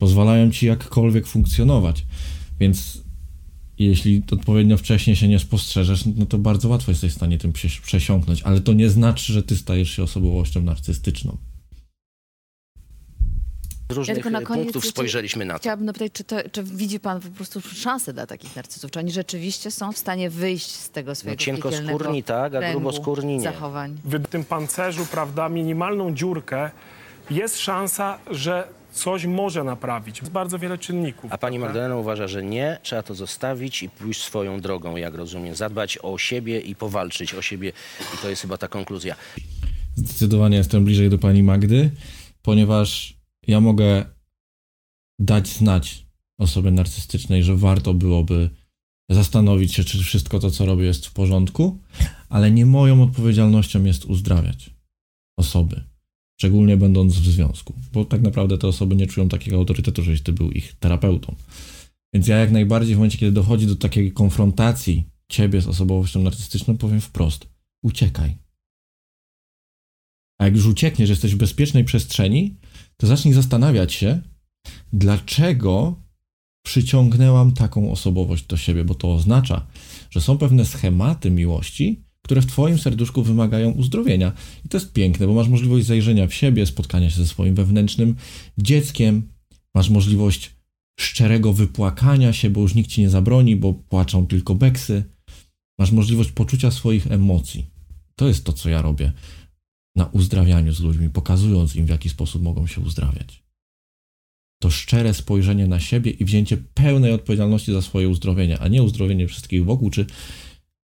Pozwalają 0.00 0.50
ci 0.50 0.66
jakkolwiek 0.66 1.26
funkcjonować. 1.26 2.06
Więc 2.60 3.02
jeśli 3.86 4.22
odpowiednio 4.32 4.76
wcześnie 4.76 5.16
się 5.16 5.28
nie 5.28 5.38
spostrzeżesz, 5.38 6.04
no 6.16 6.26
to 6.26 6.38
bardzo 6.38 6.68
łatwo 6.68 6.90
jesteś 6.92 7.12
w 7.12 7.16
stanie 7.16 7.38
tym 7.38 7.52
prze- 7.52 7.82
przesiąknąć. 7.82 8.42
Ale 8.42 8.60
to 8.60 8.72
nie 8.72 8.90
znaczy, 8.90 9.32
że 9.32 9.42
ty 9.42 9.56
stajesz 9.56 9.90
się 9.90 10.02
osobowością 10.02 10.62
narcystyczną. 10.62 11.36
Z 13.90 13.92
różnych 13.92 14.14
tylko 14.16 14.30
na 14.30 14.40
koniec 14.42 14.62
punktów 14.64 14.86
spojrzeliśmy 14.86 15.44
na 15.44 15.54
to. 15.54 15.58
Chciałabym 15.60 15.86
zapytać, 15.86 16.12
czy, 16.12 16.24
to, 16.24 16.36
czy 16.52 16.62
widzi 16.64 17.00
pan 17.00 17.20
po 17.20 17.28
prostu 17.30 17.60
szansę 17.60 18.12
dla 18.12 18.26
takich 18.26 18.56
narcyzów? 18.56 18.90
Czy 18.90 18.98
oni 18.98 19.12
rzeczywiście 19.12 19.70
są 19.70 19.92
w 19.92 19.98
stanie 19.98 20.30
wyjść 20.30 20.66
z 20.70 20.90
tego 20.90 21.10
No, 21.10 21.14
swojego 21.14 21.40
cienkoskórni 21.42 22.22
piekielnego 22.22 22.26
tak, 22.26 22.54
a 22.54 22.70
gruboskórni 22.70 23.34
nie. 23.36 23.40
zachowań? 23.40 23.96
w 24.04 24.26
tym 24.28 24.44
pancerzu, 24.44 25.06
prawda, 25.06 25.48
minimalną 25.48 26.14
dziurkę, 26.14 26.70
jest 27.30 27.58
szansa, 27.58 28.18
że 28.30 28.68
coś 29.00 29.26
może 29.26 29.64
naprawić. 29.64 30.18
Jest 30.18 30.32
bardzo 30.32 30.58
wiele 30.58 30.78
czynników. 30.78 31.32
A 31.32 31.38
pani 31.38 31.56
prawda? 31.56 31.66
Magdalena 31.66 31.96
uważa, 31.96 32.28
że 32.28 32.42
nie, 32.42 32.78
trzeba 32.82 33.02
to 33.02 33.14
zostawić 33.14 33.82
i 33.82 33.88
pójść 33.88 34.22
swoją 34.22 34.60
drogą, 34.60 34.96
jak 34.96 35.14
rozumiem. 35.14 35.54
Zadbać 35.54 35.98
o 36.02 36.18
siebie 36.18 36.60
i 36.60 36.74
powalczyć 36.74 37.34
o 37.34 37.42
siebie. 37.42 37.72
I 38.14 38.22
to 38.22 38.30
jest 38.30 38.42
chyba 38.42 38.58
ta 38.58 38.68
konkluzja. 38.68 39.16
Zdecydowanie 39.94 40.56
jestem 40.56 40.84
bliżej 40.84 41.10
do 41.10 41.18
pani 41.18 41.42
Magdy, 41.42 41.90
ponieważ 42.42 43.14
ja 43.46 43.60
mogę 43.60 44.04
dać 45.18 45.48
znać 45.48 46.06
osobie 46.38 46.70
narcystycznej, 46.70 47.42
że 47.42 47.56
warto 47.56 47.94
byłoby 47.94 48.50
zastanowić 49.10 49.74
się, 49.74 49.84
czy 49.84 49.98
wszystko 49.98 50.38
to, 50.38 50.50
co 50.50 50.66
robię, 50.66 50.84
jest 50.84 51.06
w 51.06 51.12
porządku, 51.12 51.78
ale 52.28 52.50
nie 52.50 52.66
moją 52.66 53.02
odpowiedzialnością 53.02 53.84
jest 53.84 54.04
uzdrawiać 54.04 54.70
osoby, 55.36 55.89
szczególnie 56.40 56.76
będąc 56.76 57.14
w 57.14 57.24
związku, 57.24 57.74
bo 57.92 58.04
tak 58.04 58.22
naprawdę 58.22 58.58
te 58.58 58.68
osoby 58.68 58.96
nie 58.96 59.06
czują 59.06 59.28
takiego 59.28 59.56
autorytetu, 59.56 60.02
żeś 60.02 60.22
ty 60.22 60.32
był 60.32 60.50
ich 60.50 60.74
terapeutą. 60.74 61.34
Więc 62.14 62.28
ja 62.28 62.36
jak 62.36 62.50
najbardziej 62.50 62.94
w 62.94 62.98
momencie, 62.98 63.18
kiedy 63.18 63.32
dochodzi 63.32 63.66
do 63.66 63.76
takiej 63.76 64.12
konfrontacji 64.12 65.04
ciebie 65.28 65.60
z 65.60 65.66
osobowością 65.66 66.22
narcystyczną, 66.22 66.76
powiem 66.76 67.00
wprost, 67.00 67.46
uciekaj. 67.82 68.36
A 70.38 70.44
jak 70.44 70.56
już 70.56 70.66
uciekniesz, 70.66 71.08
że 71.08 71.12
jesteś 71.12 71.34
w 71.34 71.38
bezpiecznej 71.38 71.84
przestrzeni, 71.84 72.56
to 72.96 73.06
zacznij 73.06 73.34
zastanawiać 73.34 73.92
się, 73.92 74.20
dlaczego 74.92 76.02
przyciągnęłam 76.66 77.52
taką 77.52 77.92
osobowość 77.92 78.46
do 78.46 78.56
siebie, 78.56 78.84
bo 78.84 78.94
to 78.94 79.14
oznacza, 79.14 79.66
że 80.10 80.20
są 80.20 80.38
pewne 80.38 80.64
schematy 80.64 81.30
miłości, 81.30 82.04
które 82.30 82.42
w 82.42 82.46
Twoim 82.46 82.78
serduszku 82.78 83.22
wymagają 83.22 83.70
uzdrowienia. 83.70 84.32
I 84.64 84.68
to 84.68 84.76
jest 84.76 84.92
piękne, 84.92 85.26
bo 85.26 85.34
masz 85.34 85.48
możliwość 85.48 85.86
zajrzenia 85.86 86.26
w 86.26 86.34
siebie, 86.34 86.66
spotkania 86.66 87.10
się 87.10 87.16
ze 87.16 87.26
swoim 87.26 87.54
wewnętrznym 87.54 88.16
dzieckiem, 88.58 89.22
masz 89.74 89.90
możliwość 89.90 90.50
szczerego 91.00 91.52
wypłakania 91.52 92.32
się, 92.32 92.50
bo 92.50 92.60
już 92.60 92.74
nikt 92.74 92.90
ci 92.90 93.00
nie 93.00 93.10
zabroni, 93.10 93.56
bo 93.56 93.74
płaczą 93.74 94.26
tylko 94.26 94.54
beksy. 94.54 95.04
Masz 95.78 95.92
możliwość 95.92 96.32
poczucia 96.32 96.70
swoich 96.70 97.12
emocji. 97.12 97.66
To 98.16 98.28
jest 98.28 98.44
to, 98.44 98.52
co 98.52 98.68
ja 98.68 98.82
robię 98.82 99.12
na 99.96 100.06
uzdrawianiu 100.06 100.72
z 100.72 100.80
ludźmi, 100.80 101.10
pokazując 101.10 101.76
im, 101.76 101.86
w 101.86 101.90
jaki 101.90 102.08
sposób 102.08 102.42
mogą 102.42 102.66
się 102.66 102.80
uzdrawiać. 102.80 103.42
To 104.62 104.70
szczere 104.70 105.14
spojrzenie 105.14 105.66
na 105.66 105.80
siebie 105.80 106.10
i 106.10 106.24
wzięcie 106.24 106.56
pełnej 106.56 107.12
odpowiedzialności 107.12 107.72
za 107.72 107.82
swoje 107.82 108.08
uzdrowienie, 108.08 108.58
a 108.58 108.68
nie 108.68 108.82
uzdrowienie 108.82 109.28
wszystkich 109.28 109.64
wokół, 109.64 109.90
czy 109.90 110.06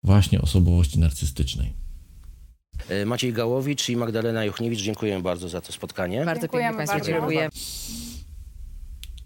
właśnie 0.04 0.42
osobowości 0.42 1.00
narcystycznej. 1.00 1.74
E, 2.90 3.06
Maciej 3.06 3.34
Gałowicz 3.34 3.90
i 3.90 3.96
Magdalena 3.96 4.46
Juchniewicz, 4.46 4.82
dziękuję 4.82 5.22
bardzo 5.22 5.50
za 5.50 5.62
to 5.62 5.74
spotkanie. 5.74 6.26
Bardzo 6.26 6.42
pięknie 6.42 6.60
Dziękujemy 6.60 6.78
Państwu 6.78 6.98
bardzo. 6.98 7.12
dziękuję. 7.12 7.50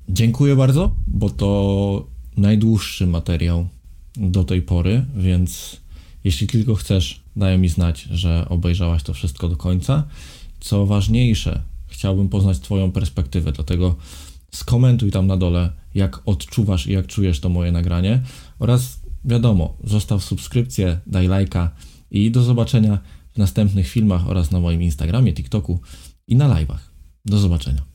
Dziękuję 0.09 0.55
bardzo, 0.55 0.95
bo 1.07 1.29
to 1.29 2.07
najdłuższy 2.37 3.07
materiał 3.07 3.67
do 4.15 4.43
tej 4.43 4.61
pory, 4.61 5.05
więc 5.15 5.81
jeśli 6.23 6.47
tylko 6.47 6.75
chcesz, 6.75 7.21
daj 7.35 7.59
mi 7.59 7.69
znać, 7.69 8.01
że 8.01 8.45
obejrzałaś 8.49 9.03
to 9.03 9.13
wszystko 9.13 9.49
do 9.49 9.55
końca. 9.55 10.07
Co 10.59 10.85
ważniejsze, 10.85 11.61
chciałbym 11.87 12.29
poznać 12.29 12.59
Twoją 12.59 12.91
perspektywę, 12.91 13.51
dlatego 13.51 13.95
skomentuj 14.51 15.11
tam 15.11 15.27
na 15.27 15.37
dole, 15.37 15.71
jak 15.95 16.19
odczuwasz 16.25 16.87
i 16.87 16.93
jak 16.93 17.07
czujesz 17.07 17.39
to 17.39 17.49
moje 17.49 17.71
nagranie 17.71 18.21
oraz 18.59 18.99
wiadomo, 19.25 19.77
zostaw 19.83 20.23
subskrypcję, 20.23 20.99
daj 21.07 21.27
lajka 21.27 21.71
i 22.11 22.31
do 22.31 22.43
zobaczenia 22.43 22.99
w 23.33 23.37
następnych 23.37 23.87
filmach 23.87 24.29
oraz 24.29 24.51
na 24.51 24.59
moim 24.59 24.81
Instagramie, 24.81 25.33
TikToku 25.33 25.79
i 26.27 26.35
na 26.35 26.49
live'ach. 26.49 26.79
Do 27.25 27.37
zobaczenia. 27.37 27.94